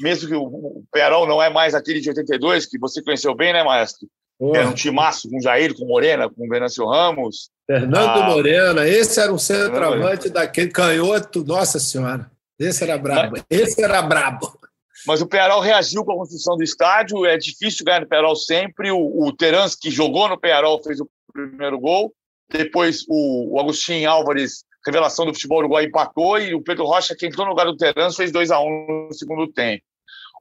mesmo 0.00 0.28
que 0.28 0.34
o, 0.34 0.44
o 0.44 0.84
Perol 0.92 1.26
não 1.26 1.42
é 1.42 1.50
mais 1.50 1.74
aquele 1.74 2.00
de 2.00 2.08
82, 2.08 2.66
que 2.66 2.78
você 2.78 3.02
conheceu 3.02 3.34
bem, 3.34 3.52
né, 3.52 3.64
Maestro? 3.64 4.08
Porra. 4.38 4.58
Era 4.58 4.68
um 4.68 4.74
timaço 4.74 5.28
com 5.28 5.40
Jair, 5.40 5.76
com 5.76 5.84
Morena, 5.84 6.30
com 6.30 6.48
Venâncio 6.48 6.86
Ramos. 6.86 7.50
Fernando 7.66 8.20
ah, 8.20 8.30
Morena, 8.30 8.86
esse 8.86 9.18
era 9.18 9.32
um 9.32 9.38
centroavante 9.38 10.30
daquele 10.30 10.70
canhoto, 10.70 11.44
nossa 11.44 11.80
senhora. 11.80 12.30
Esse 12.58 12.84
era 12.84 12.98
brabo. 12.98 13.32
Mas, 13.32 13.44
Esse 13.48 13.82
era 13.82 14.02
brabo. 14.02 14.58
Mas 15.06 15.22
o 15.22 15.26
Peral 15.26 15.60
reagiu 15.60 16.04
com 16.04 16.12
a 16.12 16.16
construção 16.16 16.56
do 16.56 16.62
estádio. 16.62 17.24
É 17.24 17.36
difícil 17.36 17.84
ganhar 17.84 18.00
no 18.00 18.08
Peral 18.08 18.34
sempre. 18.34 18.90
O, 18.90 19.26
o 19.26 19.32
Terans, 19.32 19.74
que 19.74 19.90
jogou 19.90 20.28
no 20.28 20.38
Peral, 20.38 20.82
fez 20.82 21.00
o 21.00 21.08
primeiro 21.32 21.78
gol. 21.78 22.12
Depois 22.50 23.04
o, 23.08 23.54
o 23.54 23.60
Agostinho 23.60 24.10
Álvares, 24.10 24.64
revelação 24.84 25.26
do 25.26 25.34
futebol 25.34 25.58
uruguai, 25.58 25.84
empatou. 25.84 26.38
E 26.38 26.54
o 26.54 26.62
Pedro 26.62 26.84
Rocha, 26.84 27.14
que 27.14 27.26
entrou 27.26 27.46
no 27.46 27.52
lugar 27.52 27.66
do 27.66 27.76
Terans, 27.76 28.16
fez 28.16 28.32
2 28.32 28.50
a 28.50 28.60
1 28.60 28.66
um 28.66 29.06
no 29.08 29.14
segundo 29.14 29.46
tempo. 29.52 29.82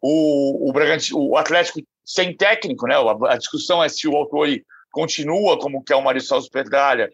O, 0.01 0.69
o, 0.69 0.73
Bragantino, 0.73 1.19
o 1.19 1.37
Atlético 1.37 1.79
sem 2.05 2.35
técnico, 2.35 2.87
né? 2.87 2.95
A, 2.95 3.33
a 3.33 3.37
discussão 3.37 3.83
é 3.83 3.89
se 3.89 4.07
o 4.07 4.15
Autori 4.15 4.63
continua 4.91 5.59
como 5.59 5.83
quer 5.83 5.95
o 5.95 6.01
Marisol 6.01 6.41
Supergalha 6.41 7.09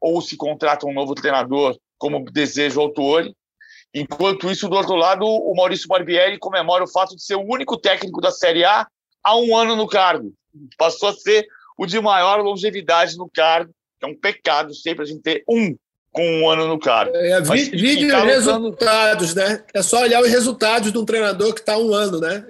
ou 0.00 0.20
se 0.20 0.36
contrata 0.36 0.86
um 0.86 0.92
novo 0.92 1.14
treinador 1.14 1.76
como 1.98 2.24
deseja 2.24 2.78
o 2.78 2.82
Autori. 2.82 3.34
Enquanto 3.94 4.50
isso, 4.50 4.68
do 4.68 4.74
outro 4.74 4.96
lado, 4.96 5.24
o 5.24 5.54
Maurício 5.54 5.86
Barbieri 5.86 6.38
comemora 6.38 6.82
o 6.82 6.90
fato 6.90 7.14
de 7.14 7.22
ser 7.22 7.36
o 7.36 7.46
único 7.46 7.76
técnico 7.76 8.20
da 8.20 8.32
Série 8.32 8.64
A 8.64 8.86
há 9.22 9.36
um 9.36 9.56
ano 9.56 9.76
no 9.76 9.86
cargo. 9.86 10.32
Passou 10.76 11.10
a 11.10 11.14
ser 11.14 11.46
o 11.78 11.86
de 11.86 12.00
maior 12.00 12.40
longevidade 12.40 13.16
no 13.16 13.30
cargo. 13.32 13.72
É 14.02 14.06
um 14.06 14.14
pecado 14.14 14.74
sempre 14.74 15.04
a 15.04 15.06
gente 15.06 15.22
ter 15.22 15.44
um 15.48 15.76
com 16.12 16.40
um 16.40 16.48
ano 16.48 16.68
no 16.68 16.78
cargo. 16.78 17.14
É, 17.16 17.40
vi, 17.40 17.70
vídeo 17.70 18.10
tá 18.10 18.24
resultados, 18.24 19.34
né? 19.34 19.64
É 19.74 19.82
só 19.82 20.02
olhar 20.02 20.22
os 20.22 20.30
resultados 20.30 20.92
de 20.92 20.98
um 20.98 21.04
treinador 21.04 21.52
que 21.52 21.60
está 21.60 21.76
um 21.76 21.92
ano, 21.92 22.20
né? 22.20 22.44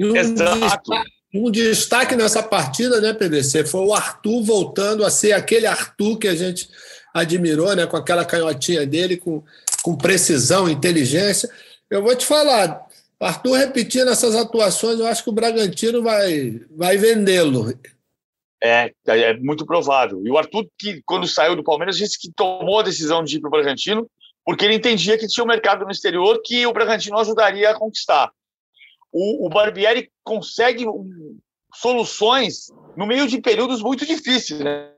Um 0.00 0.14
Exato. 0.14 0.60
Destaque, 0.60 1.10
um 1.34 1.50
destaque 1.50 2.16
nessa 2.16 2.42
partida, 2.42 3.00
né, 3.00 3.14
PVC, 3.14 3.64
foi 3.64 3.80
o 3.82 3.94
Arthur 3.94 4.42
voltando 4.42 5.04
a 5.04 5.10
ser 5.10 5.32
aquele 5.32 5.66
Arthur 5.66 6.18
que 6.18 6.28
a 6.28 6.34
gente 6.34 6.68
admirou, 7.14 7.74
né? 7.74 7.86
Com 7.86 7.96
aquela 7.96 8.24
canhotinha 8.24 8.86
dele, 8.86 9.16
com 9.16 9.42
com 9.86 9.96
precisão, 9.96 10.68
inteligência. 10.68 11.48
Eu 11.88 12.02
vou 12.02 12.16
te 12.16 12.26
falar, 12.26 12.84
Arthur 13.20 13.56
repetindo 13.56 14.10
essas 14.10 14.34
atuações, 14.34 14.98
eu 14.98 15.06
acho 15.06 15.22
que 15.22 15.30
o 15.30 15.32
Bragantino 15.32 16.02
vai, 16.02 16.60
vai 16.72 16.96
vendê-lo. 16.96 17.72
É, 18.60 18.90
é 19.06 19.34
muito 19.34 19.64
provável. 19.64 20.20
E 20.24 20.28
o 20.28 20.36
Arthur, 20.36 20.66
que 20.76 21.00
quando 21.06 21.28
saiu 21.28 21.54
do 21.54 21.62
Palmeiras, 21.62 21.96
disse 21.96 22.18
que 22.18 22.32
tomou 22.32 22.80
a 22.80 22.82
decisão 22.82 23.22
de 23.22 23.36
ir 23.36 23.40
para 23.40 23.46
o 23.46 23.50
Bragantino, 23.52 24.10
porque 24.44 24.64
ele 24.64 24.74
entendia 24.74 25.16
que 25.16 25.28
tinha 25.28 25.44
um 25.44 25.46
mercado 25.48 25.84
no 25.84 25.92
exterior 25.92 26.42
que 26.44 26.66
o 26.66 26.72
Bragantino 26.72 27.16
ajudaria 27.16 27.70
a 27.70 27.78
conquistar. 27.78 28.32
O, 29.12 29.46
o 29.46 29.48
Barbieri 29.48 30.10
consegue 30.24 30.84
soluções 31.72 32.72
no 32.96 33.06
meio 33.06 33.28
de 33.28 33.40
períodos 33.40 33.80
muito 33.80 34.04
difíceis. 34.04 34.58
Né? 34.58 34.90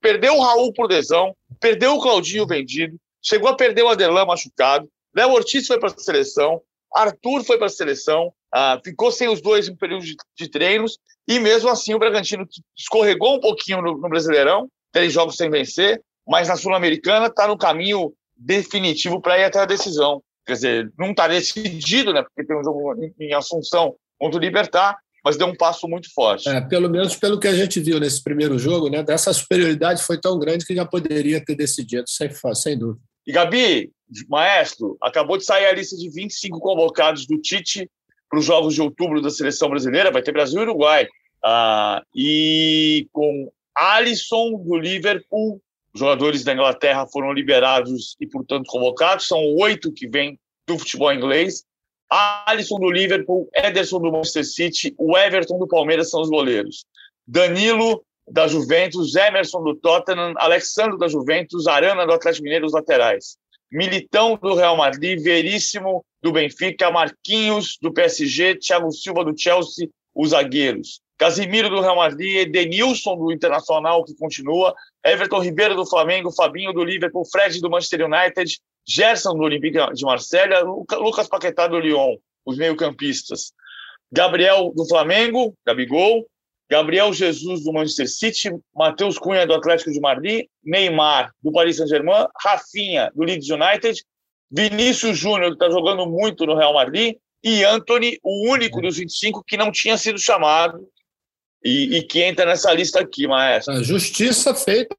Perdeu 0.00 0.36
o 0.36 0.42
Raul 0.42 0.72
por 0.72 0.88
lesão, 0.88 1.36
perdeu 1.60 1.96
o 1.96 2.00
Claudinho 2.00 2.46
vendido, 2.46 2.98
chegou 3.22 3.48
a 3.48 3.56
perder 3.56 3.82
o 3.82 3.88
Aderlan 3.88 4.26
machucado, 4.26 4.88
Léo 5.14 5.30
Ortiz 5.30 5.66
foi 5.66 5.78
para 5.78 5.90
a 5.90 5.98
seleção, 5.98 6.60
Arthur 6.94 7.44
foi 7.44 7.58
para 7.58 7.66
a 7.66 7.70
seleção, 7.70 8.32
ah, 8.52 8.80
ficou 8.84 9.10
sem 9.10 9.28
os 9.28 9.40
dois 9.40 9.68
em 9.68 9.72
um 9.72 9.76
período 9.76 10.04
de, 10.04 10.16
de, 10.36 10.48
treinos, 10.48 10.98
e 11.26 11.38
mesmo 11.38 11.68
assim 11.68 11.94
o 11.94 11.98
Bragantino 11.98 12.46
escorregou 12.76 13.36
um 13.36 13.40
pouquinho 13.40 13.80
no, 13.80 13.98
no 13.98 14.08
Brasileirão, 14.08 14.68
três 14.90 15.12
jogos 15.12 15.36
sem 15.36 15.50
vencer, 15.50 16.02
mas 16.26 16.48
na 16.48 16.56
Sul-Americana 16.56 17.26
está 17.26 17.46
no 17.46 17.56
caminho 17.56 18.12
definitivo 18.36 19.20
para 19.20 19.38
ir 19.38 19.44
até 19.44 19.60
a 19.60 19.66
decisão. 19.66 20.22
Quer 20.46 20.52
dizer, 20.54 20.92
não 20.98 21.10
está 21.10 21.28
decidido, 21.28 22.12
né? 22.12 22.22
Porque 22.22 22.44
tem 22.44 22.56
um 22.56 22.64
jogo 22.64 22.94
em 23.18 23.32
Assunção 23.32 23.94
contra 24.18 24.38
o 24.38 24.42
Libertar, 24.42 24.98
mas 25.24 25.36
deu 25.36 25.46
um 25.46 25.54
passo 25.54 25.86
muito 25.86 26.12
forte. 26.12 26.48
É, 26.48 26.60
pelo 26.60 26.90
menos 26.90 27.16
pelo 27.16 27.38
que 27.38 27.46
a 27.46 27.54
gente 27.54 27.78
viu 27.78 28.00
nesse 28.00 28.22
primeiro 28.22 28.58
jogo, 28.58 28.88
né? 28.88 29.02
Dessa 29.02 29.32
superioridade 29.32 30.02
foi 30.02 30.20
tão 30.20 30.38
grande 30.38 30.66
que 30.66 30.74
já 30.74 30.84
poderia 30.84 31.42
ter 31.44 31.54
decidido, 31.54 32.04
sem, 32.08 32.28
sem 32.54 32.76
dúvida. 32.76 33.04
E 33.26 33.32
Gabi, 33.32 33.90
maestro, 34.28 34.96
acabou 35.00 35.38
de 35.38 35.44
sair 35.44 35.66
a 35.66 35.72
lista 35.72 35.96
de 35.96 36.10
25 36.10 36.58
convocados 36.60 37.26
do 37.26 37.40
Tite 37.40 37.90
para 38.28 38.38
os 38.38 38.44
Jogos 38.44 38.74
de 38.74 38.82
Outubro 38.82 39.20
da 39.20 39.30
Seleção 39.30 39.68
Brasileira. 39.68 40.10
Vai 40.10 40.22
ter 40.22 40.32
Brasil 40.32 40.60
e 40.60 40.62
Uruguai. 40.62 41.06
Ah, 41.44 42.02
e 42.14 43.08
com 43.12 43.50
Alisson 43.74 44.62
do 44.64 44.76
Liverpool, 44.76 45.60
os 45.94 46.00
jogadores 46.00 46.44
da 46.44 46.52
Inglaterra 46.52 47.06
foram 47.06 47.32
liberados 47.32 48.16
e, 48.20 48.26
portanto, 48.26 48.66
convocados. 48.66 49.26
São 49.26 49.38
oito 49.56 49.92
que 49.92 50.08
vêm 50.08 50.38
do 50.66 50.78
futebol 50.78 51.12
inglês. 51.12 51.64
Alisson 52.10 52.78
do 52.78 52.90
Liverpool, 52.90 53.48
Ederson 53.54 53.98
do 53.98 54.12
Manchester 54.12 54.44
City, 54.44 54.94
o 54.98 55.16
Everton 55.16 55.58
do 55.58 55.66
Palmeiras 55.66 56.10
são 56.10 56.20
os 56.20 56.28
goleiros. 56.28 56.84
Danilo 57.26 58.04
da 58.28 58.46
Juventus, 58.46 59.14
Emerson 59.14 59.62
do 59.62 59.74
Tottenham, 59.74 60.34
Alexandre 60.36 60.98
da 60.98 61.08
Juventus, 61.08 61.66
Arana 61.66 62.06
do 62.06 62.12
Atlético 62.12 62.44
Mineiro, 62.44 62.66
os 62.66 62.72
laterais. 62.72 63.36
Militão 63.70 64.38
do 64.40 64.54
Real 64.54 64.76
Madrid, 64.76 65.22
Veríssimo 65.22 66.04
do 66.22 66.30
Benfica, 66.30 66.90
Marquinhos 66.90 67.78
do 67.80 67.92
PSG, 67.92 68.56
Thiago 68.56 68.92
Silva 68.92 69.24
do 69.24 69.36
Chelsea, 69.36 69.88
os 70.14 70.30
zagueiros. 70.30 71.00
Casimiro 71.18 71.70
do 71.70 71.80
Real 71.80 71.96
Madrid, 71.96 72.48
Edenilson 72.48 73.16
do 73.16 73.32
Internacional, 73.32 74.04
que 74.04 74.14
continua, 74.14 74.74
Everton 75.04 75.40
Ribeiro 75.40 75.74
do 75.74 75.86
Flamengo, 75.86 76.32
Fabinho 76.32 76.72
do 76.72 76.84
Liverpool, 76.84 77.24
Fred 77.24 77.60
do 77.60 77.70
Manchester 77.70 78.04
United, 78.04 78.58
Gerson 78.86 79.34
do 79.34 79.42
Olympique 79.42 79.78
de 79.94 80.04
Marselha, 80.04 80.62
Lucas 80.62 81.28
Paquetá 81.28 81.66
do 81.66 81.78
Lyon, 81.78 82.16
os 82.44 82.56
meio-campistas. 82.56 83.52
Gabriel 84.10 84.72
do 84.74 84.86
Flamengo, 84.86 85.54
Gabigol, 85.64 86.26
Gabriel 86.72 87.12
Jesus 87.12 87.62
do 87.64 87.70
Manchester 87.70 88.08
City, 88.08 88.50
Matheus 88.74 89.18
Cunha 89.18 89.46
do 89.46 89.52
Atlético 89.52 89.92
de 89.92 90.00
Madrid, 90.00 90.46
Neymar 90.64 91.30
do 91.42 91.52
Paris 91.52 91.76
Saint-Germain, 91.76 92.26
Rafinha 92.42 93.12
do 93.14 93.24
Leeds 93.24 93.50
United, 93.50 94.02
Vinícius 94.50 95.18
Júnior, 95.18 95.50
que 95.50 95.62
está 95.62 95.68
jogando 95.68 96.06
muito 96.06 96.46
no 96.46 96.56
Real 96.56 96.72
Madrid, 96.72 97.16
e 97.44 97.62
Anthony, 97.62 98.18
o 98.22 98.50
único 98.50 98.80
dos 98.80 98.96
25 98.96 99.44
que 99.46 99.58
não 99.58 99.70
tinha 99.70 99.98
sido 99.98 100.18
chamado 100.18 100.82
e, 101.62 101.98
e, 101.98 102.02
que 102.04 102.22
entra 102.22 102.46
nessa 102.46 102.72
lista 102.72 103.00
aqui, 103.00 103.28
Maestro. 103.28 103.74
A 103.74 103.82
justiça 103.82 104.54
feita 104.54 104.96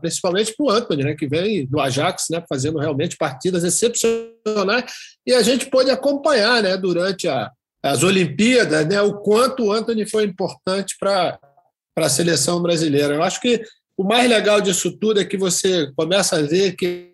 principalmente 0.00 0.54
para 0.56 0.66
o 0.66 0.70
Anthony, 0.70 1.02
né, 1.02 1.16
que 1.16 1.26
vem 1.26 1.66
do 1.66 1.80
Ajax, 1.80 2.26
né, 2.30 2.44
fazendo 2.48 2.78
realmente 2.78 3.16
partidas 3.16 3.64
excepcionais, 3.64 4.84
e 5.26 5.34
a 5.34 5.42
gente 5.42 5.66
pôde 5.66 5.90
acompanhar 5.90 6.62
né, 6.62 6.76
durante 6.76 7.26
a, 7.26 7.50
as 7.82 8.02
Olimpíadas 8.02 8.86
né, 8.86 9.00
o 9.00 9.14
quanto 9.18 9.64
o 9.64 9.72
Anthony 9.72 10.08
foi 10.08 10.24
importante 10.24 10.96
para 10.98 11.38
a 11.96 12.08
seleção 12.08 12.60
brasileira. 12.60 13.14
Eu 13.14 13.22
acho 13.22 13.40
que 13.40 13.62
o 13.96 14.04
mais 14.04 14.28
legal 14.28 14.60
disso 14.60 14.96
tudo 14.98 15.20
é 15.20 15.24
que 15.24 15.36
você 15.36 15.90
começa 15.96 16.36
a 16.36 16.42
ver 16.42 16.76
que 16.76 17.12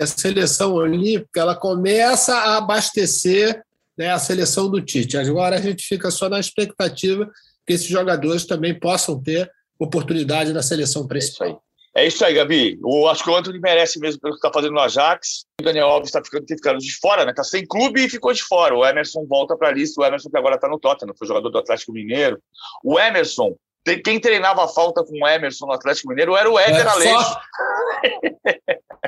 a 0.00 0.06
seleção 0.06 0.74
olímpica 0.74 1.40
ela 1.40 1.54
começa 1.54 2.34
a 2.34 2.56
abastecer 2.58 3.62
né, 3.96 4.10
a 4.10 4.18
seleção 4.18 4.70
do 4.70 4.80
Tite. 4.80 5.16
Agora 5.16 5.56
a 5.56 5.60
gente 5.60 5.86
fica 5.86 6.10
só 6.10 6.28
na 6.28 6.38
expectativa 6.38 7.28
que 7.66 7.72
esses 7.72 7.88
jogadores 7.88 8.46
também 8.46 8.78
possam 8.78 9.20
ter 9.20 9.50
oportunidade 9.78 10.52
na 10.52 10.62
seleção 10.62 11.06
principal. 11.06 11.62
É 11.96 12.06
isso 12.06 12.22
aí, 12.26 12.34
Gabi. 12.34 12.78
Eu 12.84 13.08
acho 13.08 13.24
que 13.24 13.30
o 13.30 13.34
Antônio 13.34 13.58
merece 13.58 13.98
mesmo 13.98 14.20
pelo 14.20 14.34
que 14.34 14.38
está 14.38 14.52
fazendo 14.52 14.74
no 14.74 14.80
Ajax. 14.80 15.46
O 15.58 15.64
Daniel 15.64 15.88
Alves 15.88 16.10
está 16.10 16.22
ficando, 16.22 16.44
ficando 16.46 16.78
de 16.78 16.94
fora, 16.98 17.24
né? 17.24 17.30
Está 17.30 17.42
sem 17.42 17.66
clube 17.66 18.04
e 18.04 18.10
ficou 18.10 18.34
de 18.34 18.42
fora. 18.42 18.76
O 18.76 18.84
Emerson 18.84 19.24
volta 19.26 19.56
para 19.56 19.68
a 19.68 19.72
lista. 19.72 20.02
O 20.02 20.04
Emerson 20.04 20.28
que 20.28 20.36
agora 20.36 20.56
está 20.56 20.68
no 20.68 20.78
Tottenham, 20.78 21.14
foi 21.18 21.26
jogador 21.26 21.48
do 21.48 21.58
Atlético 21.58 21.92
Mineiro. 21.92 22.38
O 22.84 23.00
Emerson, 23.00 23.56
quem 24.04 24.20
treinava 24.20 24.62
a 24.64 24.68
falta 24.68 25.02
com 25.02 25.24
o 25.24 25.26
Emerson 25.26 25.64
no 25.64 25.72
Atlético 25.72 26.10
Mineiro 26.10 26.36
era 26.36 26.50
o 26.50 26.58
Éder 26.58 26.86
é. 26.86 26.90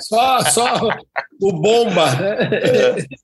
Só, 0.01 0.41
só, 0.41 0.41
só 0.45 0.89
o 1.43 1.53
bomba, 1.53 2.07
né? 2.15 2.39
É. 2.55 3.19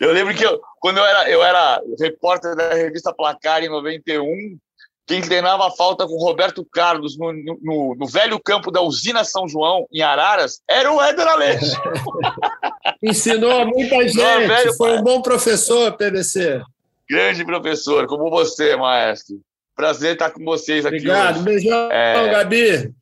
Eu 0.00 0.12
lembro 0.12 0.34
que 0.34 0.44
eu, 0.44 0.60
quando 0.80 0.98
eu 0.98 1.04
era, 1.04 1.30
eu 1.30 1.42
era 1.42 1.80
repórter 2.00 2.56
da 2.56 2.74
revista 2.74 3.14
Placar 3.14 3.62
em 3.62 3.68
91, 3.68 4.58
quem 5.06 5.20
treinava 5.20 5.68
a 5.68 5.70
falta 5.70 6.06
com 6.06 6.18
Roberto 6.18 6.64
Carlos 6.64 7.16
no, 7.16 7.32
no, 7.32 7.94
no, 7.96 8.06
velho 8.06 8.40
campo 8.40 8.72
da 8.72 8.82
usina 8.82 9.22
São 9.22 9.48
João, 9.48 9.86
em 9.92 10.02
Araras, 10.02 10.60
era 10.68 10.92
o 10.92 11.00
Éder 11.00 11.28
Aleixo. 11.28 11.80
Ensinou 13.00 13.64
muita 13.66 14.02
gente, 14.08 14.16
Não, 14.16 14.48
velho, 14.48 14.74
foi 14.74 14.98
um 14.98 15.02
bom 15.02 15.22
professor, 15.22 15.92
PVC. 15.92 16.60
Grande 17.08 17.44
professor, 17.44 18.06
como 18.08 18.28
você, 18.28 18.74
maestro. 18.74 19.40
Prazer 19.76 20.14
estar 20.14 20.30
com 20.30 20.44
vocês 20.44 20.84
aqui 20.84 20.96
Obrigado, 20.96 21.36
hoje. 21.36 21.44
beijão, 21.44 21.92
é... 21.92 22.30
Gabi. 22.32 22.94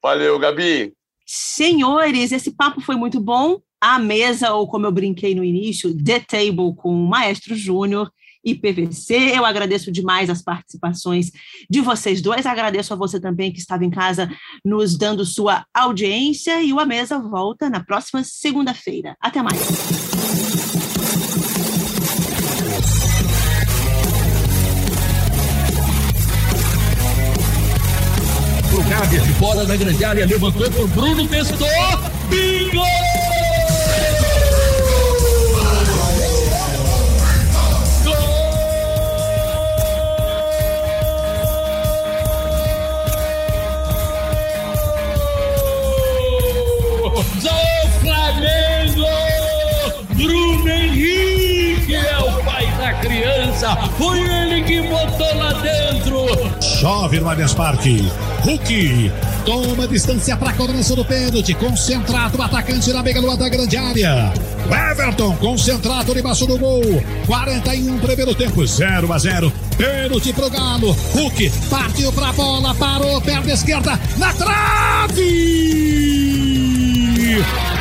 Valeu, 0.00 0.38
Gabi. 0.38 0.92
Senhores, 1.26 2.30
esse 2.30 2.52
papo 2.52 2.80
foi 2.80 2.94
muito 2.94 3.18
bom. 3.18 3.60
A 3.80 3.98
mesa, 3.98 4.52
ou 4.52 4.68
como 4.68 4.86
eu 4.86 4.92
brinquei 4.92 5.34
no 5.34 5.42
início, 5.42 5.92
The 6.04 6.20
Table 6.20 6.74
com 6.76 6.90
o 6.90 7.08
Maestro 7.08 7.56
Júnior 7.56 8.12
e 8.46 8.54
PVC. 8.54 9.32
Eu 9.34 9.44
agradeço 9.44 9.90
demais 9.90 10.30
as 10.30 10.40
participações 10.40 11.32
de 11.68 11.80
vocês 11.80 12.22
dois. 12.22 12.46
Agradeço 12.46 12.94
a 12.94 12.96
você 12.96 13.20
também 13.20 13.52
que 13.52 13.58
estava 13.58 13.84
em 13.84 13.90
casa 13.90 14.30
nos 14.64 14.96
dando 14.96 15.24
sua 15.24 15.66
audiência. 15.74 16.62
E 16.62 16.72
o 16.72 16.78
A 16.78 16.86
Mesa 16.86 17.18
volta 17.18 17.68
na 17.68 17.82
próxima 17.82 18.22
segunda-feira. 18.22 19.16
Até 19.20 19.42
mais. 19.42 19.60
De 29.10 29.34
fora 29.34 29.64
da 29.64 29.76
grande 29.76 30.04
área, 30.04 30.26
levantou 30.26 30.70
por 30.70 30.88
Bruno, 30.88 31.28
testou, 31.28 31.68
bingo! 32.28 33.25
Criança. 53.56 53.76
Foi 53.98 54.20
ele 54.20 54.62
que 54.62 54.82
botou 54.82 55.34
lá 55.36 55.52
dentro. 55.54 56.26
Chove 56.60 57.20
no 57.20 57.28
Allianz 57.28 57.54
Parque. 57.54 58.10
Hulk 58.42 59.12
toma 59.44 59.88
distância 59.88 60.36
para 60.36 60.50
a 60.50 60.52
cobrança 60.52 60.94
do 60.94 61.04
pênalti. 61.04 61.54
Concentrado 61.54 62.38
o 62.38 62.42
atacante 62.42 62.92
na 62.92 63.02
meia 63.02 63.20
lua 63.20 63.36
da 63.36 63.48
grande 63.48 63.76
área. 63.76 64.32
Everton 64.90 65.36
concentrado 65.36 66.14
debaixo 66.14 66.46
do 66.46 66.58
gol. 66.58 66.82
41 67.26 67.98
primeiro 67.98 68.34
tempo, 68.34 68.66
0 68.66 69.12
a 69.12 69.18
0. 69.18 69.52
Pênalti 69.76 70.32
pro 70.32 70.50
Galo. 70.50 70.92
Hulk 71.14 71.50
partiu 71.70 72.12
para 72.12 72.28
a 72.28 72.32
bola, 72.32 72.74
parou, 72.74 73.20
perna 73.20 73.52
esquerda 73.52 73.98
na 74.18 74.32
trave. 74.32 75.95
и 77.36 77.75